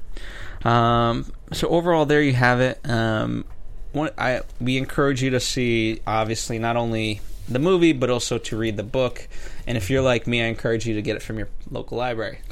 Um, 0.64 1.32
so 1.52 1.68
overall, 1.68 2.06
there 2.06 2.22
you 2.22 2.32
have 2.34 2.60
it. 2.60 2.80
Um, 2.88 3.44
one, 3.92 4.10
I 4.18 4.42
we 4.60 4.76
encourage 4.76 5.22
you 5.22 5.30
to 5.30 5.40
see 5.40 6.00
obviously 6.06 6.58
not 6.58 6.76
only 6.76 7.20
the 7.48 7.58
movie 7.58 7.92
but 7.92 8.10
also 8.10 8.38
to 8.38 8.56
read 8.56 8.76
the 8.76 8.82
book. 8.84 9.26
And 9.70 9.76
if 9.76 9.88
you're 9.88 10.02
like 10.02 10.26
me, 10.26 10.42
I 10.42 10.46
encourage 10.46 10.84
you 10.84 10.94
to 10.94 11.02
get 11.02 11.14
it 11.14 11.22
from 11.22 11.38
your 11.38 11.48
local 11.70 11.96
library. 11.96 12.40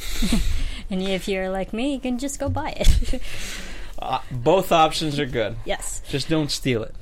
And 0.91 1.03
if 1.03 1.27
you're 1.29 1.51
like 1.51 1.73
me, 1.75 1.93
you 1.93 2.01
can 2.01 2.19
just 2.19 2.39
go 2.41 2.49
buy 2.49 2.71
it. 2.77 3.21
Uh, 4.01 4.21
both 4.31 4.71
options 4.71 5.19
are 5.19 5.27
good. 5.27 5.57
yes. 5.65 6.01
Just 6.09 6.29
don't 6.29 6.53
steal 6.53 6.85
it. 6.85 6.95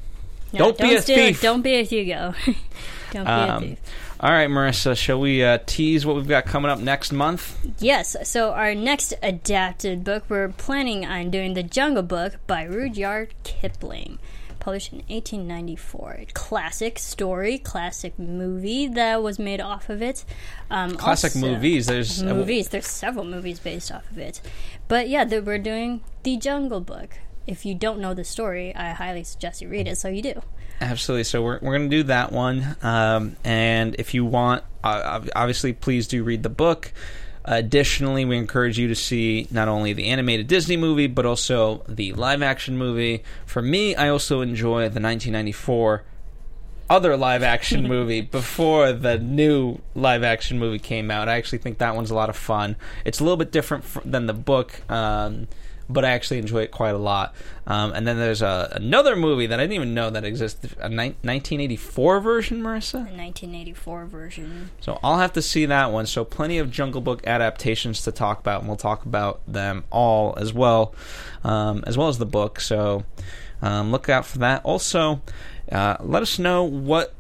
No, 0.55 0.59
Don't 0.73 0.79
be 0.79 0.95
a 0.95 1.03
steal 1.03 1.19
it. 1.19 1.27
thief. 1.35 1.43
Don't 1.43 1.61
be 1.61 1.75
a 1.75 1.83
Hugo. 1.83 2.33
don't 3.13 3.25
be 3.25 3.31
Um, 3.31 3.63
a 3.63 3.67
thief. 3.67 3.79
All 4.19 4.31
right, 4.31 4.49
Marissa, 4.49 4.97
shall 4.97 5.21
we 5.21 5.45
uh, 5.45 5.59
tease 5.67 6.07
what 6.07 6.17
we've 6.17 6.27
got 6.27 6.47
coming 6.47 6.71
up 6.71 6.79
next 6.79 7.13
month? 7.13 7.59
Yes, 7.81 8.17
so 8.27 8.53
our 8.55 8.75
next 8.75 9.13
adapted 9.23 10.05
book, 10.05 10.25
we're 10.31 10.49
planning 10.49 11.05
on 11.05 11.31
doing 11.31 11.53
The 11.53 11.63
Jungle 11.63 12.03
Book 12.03 12.37
by 12.47 12.63
Rudyard 12.65 13.35
Kipling, 13.45 14.19
published 14.67 14.93
in 14.93 14.99
1894. 15.07 16.25
Classic 16.35 16.99
story, 16.99 17.57
classic 17.57 18.19
movie 18.19 18.89
that 18.89 19.23
was 19.23 19.39
made 19.39 19.61
off 19.61 19.89
of 19.89 20.03
it. 20.03 20.25
Um, 20.73 20.97
Classic 20.97 21.37
also- 21.37 21.47
movies. 21.53 21.87
There's 21.87 22.21
Movies, 22.21 22.71
there's 22.71 22.89
several 22.89 23.25
movies 23.25 23.61
based 23.61 23.93
off 23.93 24.11
of 24.11 24.19
it. 24.19 24.41
But 24.89 25.09
yeah, 25.09 25.25
th- 25.25 25.45
we're 25.45 25.59
doing 25.61 26.01
The 26.25 26.37
Jungle 26.37 26.81
Book. 26.81 27.11
If 27.47 27.65
you 27.65 27.77
don't 27.77 28.01
know 28.01 28.13
the 28.13 28.25
story, 28.25 28.75
I 28.75 28.91
highly 28.91 29.23
suggest 29.23 29.63
you 29.63 29.69
read 29.69 29.87
it, 29.87 29.99
so 29.99 30.09
you 30.09 30.21
do. 30.21 30.43
Absolutely. 30.81 31.23
So 31.23 31.43
we're, 31.45 31.61
we're 31.63 31.79
going 31.79 31.89
to 31.89 31.97
do 31.97 32.03
that 32.03 32.33
one. 32.33 32.77
Um, 32.83 33.37
and 33.45 33.95
if 34.01 34.15
you 34.15 34.25
want, 34.25 34.65
uh, 34.83 35.21
obviously, 35.37 35.75
please 35.75 36.09
do 36.09 36.25
read 36.25 36.43
the 36.43 36.49
book. 36.49 36.93
Additionally, 37.49 38.25
we 38.25 38.37
encourage 38.37 38.77
you 38.77 38.89
to 38.89 38.95
see 38.97 39.47
not 39.53 39.69
only 39.69 39.93
the 39.93 40.07
animated 40.07 40.49
Disney 40.49 40.77
movie, 40.77 41.07
but 41.07 41.25
also 41.25 41.85
the 41.89 42.13
live 42.13 42.43
action 42.43 42.77
movie. 42.77 43.23
For 43.47 43.63
me, 43.63 43.95
I 43.95 44.09
also 44.09 44.41
enjoy 44.41 44.81
the 44.89 45.01
1994 45.01 46.03
other 46.91 47.17
live 47.17 47.45
action 47.45 47.83
movie 47.89 48.21
before 48.21 48.93
the 48.93 49.19
new 49.19 49.79
live 49.95 50.25
action 50.25 50.59
movie 50.59 50.81
came 50.81 51.09
out. 51.09 51.29
I 51.29 51.37
actually 51.37 51.59
think 51.59 51.79
that 51.79 51.95
one's 51.95 52.11
a 52.11 52.17
lot 52.17 52.31
of 52.31 52.37
fun. 52.37 52.75
It's 53.05 53.21
a 53.21 53.23
little 53.23 53.37
bit 53.37 53.53
different 53.53 53.85
fr- 53.85 54.01
than 54.05 54.27
the 54.27 54.35
book, 54.35 54.81
um, 54.91 55.47
but 55.89 56.05
I 56.05 56.11
actually 56.11 56.39
enjoy 56.39 56.63
it 56.63 56.71
quite 56.71 56.95
a 56.95 56.99
lot. 56.99 57.35
Um, 57.67 57.93
and 57.93 58.07
then 58.07 58.17
there's 58.17 58.43
a, 58.43 58.69
another 58.73 59.17
movie 59.17 59.47
that 59.47 59.59
I 59.61 59.63
didn't 59.65 59.75
even 59.75 59.95
know 59.95 60.11
that 60.11 60.25
existed 60.25 60.75
a 60.79 60.89
ni- 60.89 61.17
1984 61.23 62.21
version, 62.21 62.63
Marissa. 62.63 62.93
The 62.93 63.17
1984 63.17 64.07
version. 64.07 64.71
So 64.81 64.99
I'll 65.03 65.19
have 65.19 65.33
to 65.35 65.43
see 65.43 65.67
that 65.67 65.93
one. 65.93 66.07
So 66.07 66.25
plenty 66.25 66.59
of 66.59 66.71
Jungle 66.71 67.01
Book 67.01 67.27
adaptations 67.27 68.03
to 68.03 68.13
talk 68.13 68.41
about, 68.41 68.61
and 68.61 68.69
we'll 68.69 68.77
talk 68.77 69.05
about 69.05 69.41
them 69.47 69.85
all 69.91 70.35
as 70.37 70.53
well, 70.53 70.95
um, 71.45 71.85
as 71.87 71.97
well 71.97 72.09
as 72.09 72.19
the 72.19 72.27
book. 72.27 72.61
So 72.61 73.05
um, 73.63 73.91
look 73.93 74.09
out 74.09 74.27
for 74.27 74.39
that. 74.39 74.65
Also, 74.65 75.23
uh, 75.71 75.97
let 76.01 76.23
us 76.23 76.39
know 76.39 76.65
what 76.65 77.15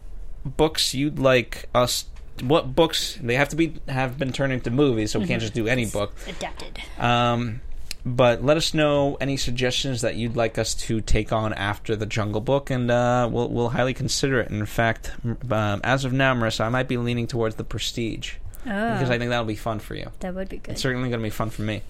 books 0.44 0.94
you'd 0.94 1.18
like 1.18 1.68
us. 1.74 2.06
What 2.42 2.74
books 2.76 3.18
they 3.22 3.34
have 3.34 3.48
to 3.48 3.56
be 3.56 3.80
have 3.88 4.18
been 4.18 4.30
turned 4.30 4.52
into 4.52 4.70
movies, 4.70 5.10
so 5.10 5.18
we 5.18 5.26
can't 5.26 5.40
just 5.40 5.54
do 5.54 5.66
any 5.66 5.86
book. 5.86 6.12
Adapted. 6.28 6.78
Um, 6.98 7.62
but 8.06 8.42
let 8.44 8.56
us 8.56 8.72
know 8.72 9.16
any 9.20 9.36
suggestions 9.36 10.00
that 10.02 10.14
you'd 10.14 10.36
like 10.36 10.56
us 10.56 10.72
to 10.74 11.00
take 11.00 11.32
on 11.32 11.52
after 11.52 11.96
the 11.96 12.06
Jungle 12.06 12.40
Book, 12.40 12.70
and 12.70 12.90
uh, 12.90 13.28
we'll 13.30 13.48
we'll 13.48 13.70
highly 13.70 13.92
consider 13.92 14.40
it. 14.40 14.48
And 14.48 14.60
in 14.60 14.66
fact, 14.66 15.10
um, 15.50 15.80
as 15.82 16.04
of 16.04 16.12
now, 16.12 16.32
Marissa, 16.34 16.60
I 16.64 16.68
might 16.68 16.86
be 16.88 16.96
leaning 16.96 17.26
towards 17.26 17.56
the 17.56 17.64
Prestige 17.64 18.34
Oh, 18.68 18.92
because 18.94 19.10
I 19.10 19.18
think 19.18 19.30
that'll 19.30 19.44
be 19.44 19.54
fun 19.54 19.78
for 19.78 19.94
you. 19.94 20.10
that 20.20 20.34
would 20.34 20.48
be 20.48 20.56
good. 20.58 20.72
It's 20.72 20.80
certainly 20.82 21.08
going 21.08 21.20
to 21.20 21.24
be 21.26 21.30
fun 21.30 21.50
for 21.50 21.62
me. 21.62 21.82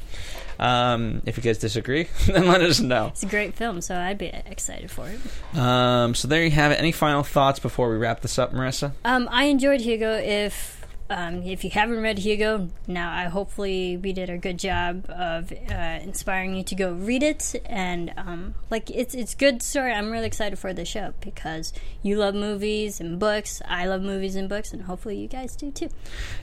Um, 0.59 1.23
if 1.27 1.37
you 1.37 1.43
guys 1.43 1.59
disagree, 1.59 2.09
then 2.27 2.47
let 2.47 2.61
us 2.63 2.81
know. 2.81 3.07
It's 3.09 3.23
a 3.23 3.27
great 3.27 3.55
film, 3.55 3.81
so 3.81 3.95
I'd 3.97 4.19
be 4.19 4.27
excited 4.27 4.91
for 4.91 5.09
it. 5.09 5.59
Um, 5.59 6.15
so 6.15 6.29
there 6.29 6.43
you 6.45 6.51
have 6.51 6.73
it. 6.73 6.79
Any 6.79 6.93
final 6.93 7.23
thoughts 7.23 7.61
before 7.61 7.91
we 7.91 7.97
wrap 7.97 8.21
this 8.21 8.39
up, 8.39 8.53
Marissa? 8.53 8.93
Um, 9.05 9.29
I 9.31 9.45
enjoyed 9.45 9.81
Hugo. 9.81 10.13
If 10.19 10.76
um, 11.09 11.43
if 11.43 11.65
you 11.65 11.71
haven't 11.71 12.01
read 12.01 12.19
Hugo, 12.19 12.69
now 12.87 13.13
I 13.13 13.25
hopefully 13.25 13.97
we 13.97 14.13
did 14.13 14.29
a 14.29 14.39
good 14.39 14.59
job 14.59 15.09
of 15.09 15.53
uh, 15.53 15.99
inspiring 16.03 16.57
you 16.57 16.65
to 16.65 16.75
go 16.75 16.93
read 16.93 17.23
it. 17.23 17.55
And 17.67 18.13
um, 18.17 18.55
like 18.71 18.91
it's 18.91 19.15
it's 19.15 19.35
good 19.35 19.63
story. 19.63 19.93
I'm 19.93 20.11
really 20.11 20.27
excited 20.27 20.59
for 20.59 20.73
the 20.73 20.85
show 20.85 21.15
because 21.21 21.73
you 22.03 22.17
love 22.17 22.35
movies 22.35 23.01
and 23.01 23.19
books. 23.19 23.63
I 23.67 23.87
love 23.87 24.03
movies 24.03 24.35
and 24.35 24.49
books, 24.49 24.73
and 24.73 24.83
hopefully 24.83 25.17
you 25.17 25.29
guys 25.29 25.55
do 25.55 25.71
too. 25.71 25.89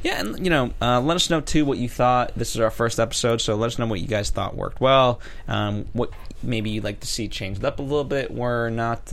Yeah, 0.02 0.20
and 0.20 0.44
you 0.44 0.50
know, 0.50 0.72
uh, 0.82 1.02
let 1.02 1.16
us 1.16 1.30
know 1.30 1.42
too 1.42 1.66
what 1.66 1.78
you 1.78 1.90
thought. 1.90 2.34
This 2.36 2.56
is 2.56 2.62
our 2.62 2.72
first 2.72 3.00
episode, 3.00 3.42
so 3.42 3.56
let 3.56 3.68
us 3.68 3.80
know 3.80 3.88
what 3.88 4.00
you 4.00 4.08
guys 4.08 4.30
thought 4.30 4.56
worked 4.56 4.80
well. 4.80 5.20
Um, 5.48 5.86
what 5.94 6.12
maybe 6.42 6.70
you'd 6.70 6.84
like 6.84 7.02
to 7.02 7.08
see 7.08 7.28
changed 7.28 7.66
up 7.66 7.80
a 7.80 7.84
little 7.84 8.04
bit. 8.04 8.32
We're 8.32 8.70
not. 8.70 9.12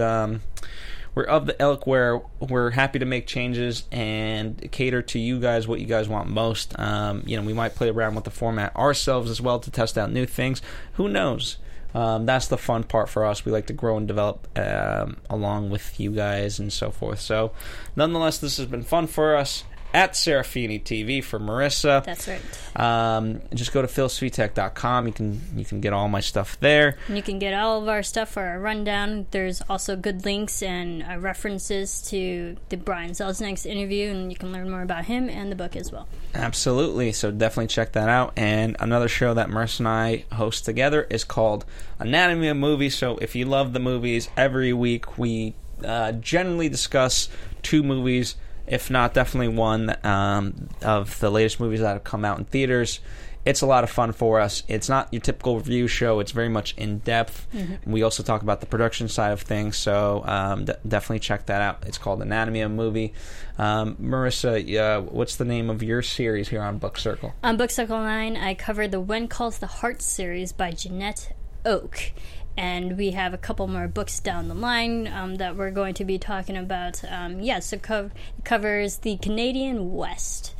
We're 1.14 1.24
of 1.24 1.46
the 1.46 1.56
ilk 1.60 1.86
where 1.86 2.20
we're 2.38 2.70
happy 2.70 2.98
to 2.98 3.04
make 3.04 3.26
changes 3.26 3.84
and 3.90 4.70
cater 4.70 5.02
to 5.02 5.18
you 5.18 5.40
guys 5.40 5.66
what 5.66 5.80
you 5.80 5.86
guys 5.86 6.08
want 6.08 6.28
most. 6.28 6.78
Um, 6.78 7.22
you 7.26 7.36
know, 7.36 7.42
we 7.42 7.52
might 7.52 7.74
play 7.74 7.88
around 7.88 8.14
with 8.14 8.24
the 8.24 8.30
format 8.30 8.74
ourselves 8.76 9.30
as 9.30 9.40
well 9.40 9.58
to 9.60 9.70
test 9.70 9.98
out 9.98 10.12
new 10.12 10.26
things. 10.26 10.62
Who 10.94 11.08
knows? 11.08 11.58
Um, 11.94 12.26
that's 12.26 12.46
the 12.46 12.58
fun 12.58 12.84
part 12.84 13.08
for 13.08 13.24
us. 13.24 13.44
We 13.44 13.50
like 13.50 13.66
to 13.66 13.72
grow 13.72 13.96
and 13.96 14.06
develop 14.06 14.46
um, 14.56 15.16
along 15.28 15.70
with 15.70 15.98
you 15.98 16.12
guys 16.12 16.58
and 16.60 16.72
so 16.72 16.90
forth. 16.90 17.20
So, 17.20 17.52
nonetheless, 17.96 18.38
this 18.38 18.58
has 18.58 18.66
been 18.66 18.84
fun 18.84 19.08
for 19.08 19.34
us 19.36 19.64
at 19.92 20.12
Serafini 20.12 20.82
TV 20.82 21.22
for 21.22 21.38
Marissa. 21.38 22.04
That's 22.04 22.28
right. 22.28 22.40
Um, 22.76 23.42
just 23.54 23.72
go 23.72 23.82
to 23.82 23.88
philsvitek.com. 23.88 25.06
You 25.06 25.12
can 25.12 25.40
you 25.56 25.64
can 25.64 25.80
get 25.80 25.92
all 25.92 26.08
my 26.08 26.20
stuff 26.20 26.58
there. 26.60 26.96
And 27.08 27.16
you 27.16 27.22
can 27.22 27.38
get 27.38 27.54
all 27.54 27.82
of 27.82 27.88
our 27.88 28.02
stuff 28.02 28.30
for 28.30 28.42
our 28.42 28.60
rundown. 28.60 29.26
There's 29.30 29.62
also 29.68 29.96
good 29.96 30.24
links 30.24 30.62
and 30.62 31.02
uh, 31.02 31.18
references 31.18 32.02
to 32.10 32.56
the 32.68 32.76
Brian 32.76 33.10
Selznick's 33.10 33.66
interview, 33.66 34.10
and 34.10 34.30
you 34.30 34.36
can 34.36 34.52
learn 34.52 34.70
more 34.70 34.82
about 34.82 35.06
him 35.06 35.28
and 35.28 35.50
the 35.50 35.56
book 35.56 35.76
as 35.76 35.90
well. 35.90 36.08
Absolutely. 36.34 37.12
So 37.12 37.30
definitely 37.30 37.68
check 37.68 37.92
that 37.92 38.08
out. 38.08 38.32
And 38.36 38.76
another 38.80 39.08
show 39.08 39.34
that 39.34 39.50
Merce 39.50 39.78
and 39.78 39.88
I 39.88 40.24
host 40.32 40.64
together 40.64 41.06
is 41.10 41.24
called 41.24 41.64
Anatomy 41.98 42.48
of 42.48 42.56
Movies. 42.56 42.96
So 42.96 43.16
if 43.18 43.34
you 43.34 43.44
love 43.44 43.72
the 43.72 43.80
movies, 43.80 44.28
every 44.36 44.72
week 44.72 45.18
we 45.18 45.54
uh, 45.84 46.12
generally 46.12 46.68
discuss 46.68 47.28
two 47.62 47.82
movies 47.82 48.36
if 48.66 48.90
not 48.90 49.14
definitely 49.14 49.48
one 49.48 49.96
um, 50.04 50.68
of 50.82 51.18
the 51.20 51.30
latest 51.30 51.60
movies 51.60 51.80
that 51.80 51.92
have 51.92 52.04
come 52.04 52.24
out 52.24 52.38
in 52.38 52.44
theaters. 52.44 53.00
It's 53.42 53.62
a 53.62 53.66
lot 53.66 53.84
of 53.84 53.90
fun 53.90 54.12
for 54.12 54.38
us. 54.38 54.64
It's 54.68 54.90
not 54.90 55.08
your 55.12 55.20
typical 55.22 55.56
review 55.56 55.88
show. 55.88 56.20
It's 56.20 56.32
very 56.32 56.50
much 56.50 56.74
in 56.76 56.98
depth. 56.98 57.48
We 57.86 58.02
also 58.02 58.22
talk 58.22 58.42
about 58.42 58.60
the 58.60 58.66
production 58.66 59.08
side 59.08 59.32
of 59.32 59.40
things, 59.40 59.78
so 59.78 60.22
um, 60.26 60.66
d- 60.66 60.74
definitely 60.86 61.20
check 61.20 61.46
that 61.46 61.62
out. 61.62 61.84
It's 61.86 61.96
called 61.96 62.20
Anatomy 62.20 62.60
of 62.60 62.70
a 62.70 62.74
Movie. 62.74 63.14
Um, 63.56 63.96
Marissa, 63.96 64.76
uh, 64.76 65.00
what's 65.00 65.36
the 65.36 65.46
name 65.46 65.70
of 65.70 65.82
your 65.82 66.02
series 66.02 66.50
here 66.50 66.60
on 66.60 66.76
Book 66.76 66.98
Circle? 66.98 67.32
On 67.42 67.56
Book 67.56 67.70
Circle 67.70 68.00
9, 68.00 68.36
I 68.36 68.52
covered 68.52 68.90
the 68.90 69.00
When 69.00 69.26
Calls 69.26 69.56
the 69.56 69.66
Heart 69.66 70.02
series 70.02 70.52
by 70.52 70.72
Janette 70.72 71.32
Oke. 71.64 72.12
And 72.60 72.98
we 72.98 73.12
have 73.12 73.32
a 73.32 73.38
couple 73.38 73.66
more 73.68 73.88
books 73.88 74.20
down 74.20 74.48
the 74.48 74.54
line 74.54 75.08
um, 75.08 75.36
that 75.36 75.56
we're 75.56 75.70
going 75.70 75.94
to 75.94 76.04
be 76.04 76.18
talking 76.18 76.58
about. 76.58 77.02
Um, 77.10 77.40
yeah, 77.40 77.60
so 77.60 77.78
co- 77.78 78.10
covers 78.44 78.98
the 78.98 79.16
Canadian 79.16 79.94
West. 79.94 80.54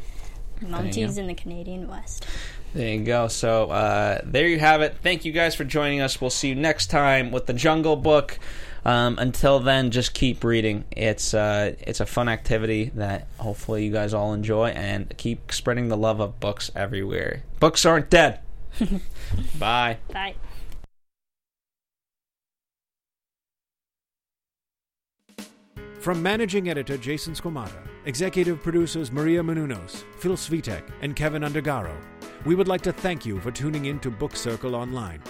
Mounties 0.62 1.18
in 1.18 1.26
the 1.26 1.34
Canadian 1.34 1.88
West. 1.88 2.26
There 2.72 2.88
you 2.94 3.04
go. 3.04 3.28
So 3.28 3.70
uh, 3.70 4.22
there 4.24 4.48
you 4.48 4.58
have 4.58 4.80
it. 4.80 4.96
Thank 5.02 5.26
you 5.26 5.32
guys 5.32 5.54
for 5.54 5.64
joining 5.64 6.00
us. 6.00 6.22
We'll 6.22 6.30
see 6.30 6.48
you 6.48 6.54
next 6.54 6.86
time 6.86 7.32
with 7.32 7.44
the 7.44 7.52
Jungle 7.52 7.96
Book. 7.96 8.38
Um, 8.82 9.18
until 9.18 9.60
then, 9.60 9.90
just 9.90 10.14
keep 10.14 10.42
reading. 10.42 10.84
It's 10.92 11.34
uh, 11.34 11.74
it's 11.80 12.00
a 12.00 12.06
fun 12.06 12.30
activity 12.30 12.92
that 12.94 13.26
hopefully 13.36 13.84
you 13.84 13.92
guys 13.92 14.14
all 14.14 14.32
enjoy, 14.32 14.68
and 14.68 15.14
keep 15.18 15.52
spreading 15.52 15.88
the 15.88 15.98
love 15.98 16.20
of 16.20 16.40
books 16.40 16.70
everywhere. 16.74 17.42
Books 17.58 17.84
aren't 17.84 18.08
dead. 18.08 18.40
Bye. 19.58 19.98
Bye. 20.10 20.34
From 26.00 26.22
managing 26.22 26.70
editor 26.70 26.96
Jason 26.96 27.34
Squamata, 27.34 27.86
executive 28.06 28.62
producers 28.62 29.12
Maria 29.12 29.42
Menounos, 29.42 30.02
Phil 30.16 30.32
Svitek, 30.32 30.82
and 31.02 31.14
Kevin 31.14 31.42
Undergaro, 31.42 31.94
we 32.46 32.54
would 32.54 32.68
like 32.68 32.80
to 32.82 32.92
thank 32.92 33.26
you 33.26 33.38
for 33.38 33.50
tuning 33.50 33.84
in 33.84 34.00
to 34.00 34.10
Book 34.10 34.34
Circle 34.34 34.74
Online. 34.74 35.20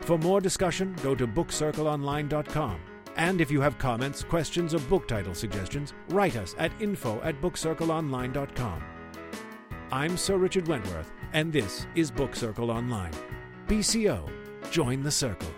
For 0.00 0.18
more 0.18 0.42
discussion, 0.42 0.94
go 1.02 1.14
to 1.14 1.26
bookcircleonline.com. 1.26 2.80
And 3.16 3.40
if 3.40 3.50
you 3.50 3.62
have 3.62 3.78
comments, 3.78 4.22
questions, 4.22 4.74
or 4.74 4.80
book 4.80 5.08
title 5.08 5.34
suggestions, 5.34 5.94
write 6.10 6.36
us 6.36 6.54
at 6.58 6.70
info 6.80 7.18
at 7.22 7.40
bookcircleonline.com. 7.40 8.82
I'm 9.90 10.18
Sir 10.18 10.36
Richard 10.36 10.68
Wentworth, 10.68 11.10
and 11.32 11.50
this 11.50 11.86
is 11.94 12.10
Book 12.10 12.36
Circle 12.36 12.70
Online. 12.70 13.14
BCO, 13.66 14.28
join 14.70 15.02
the 15.02 15.10
circle. 15.10 15.48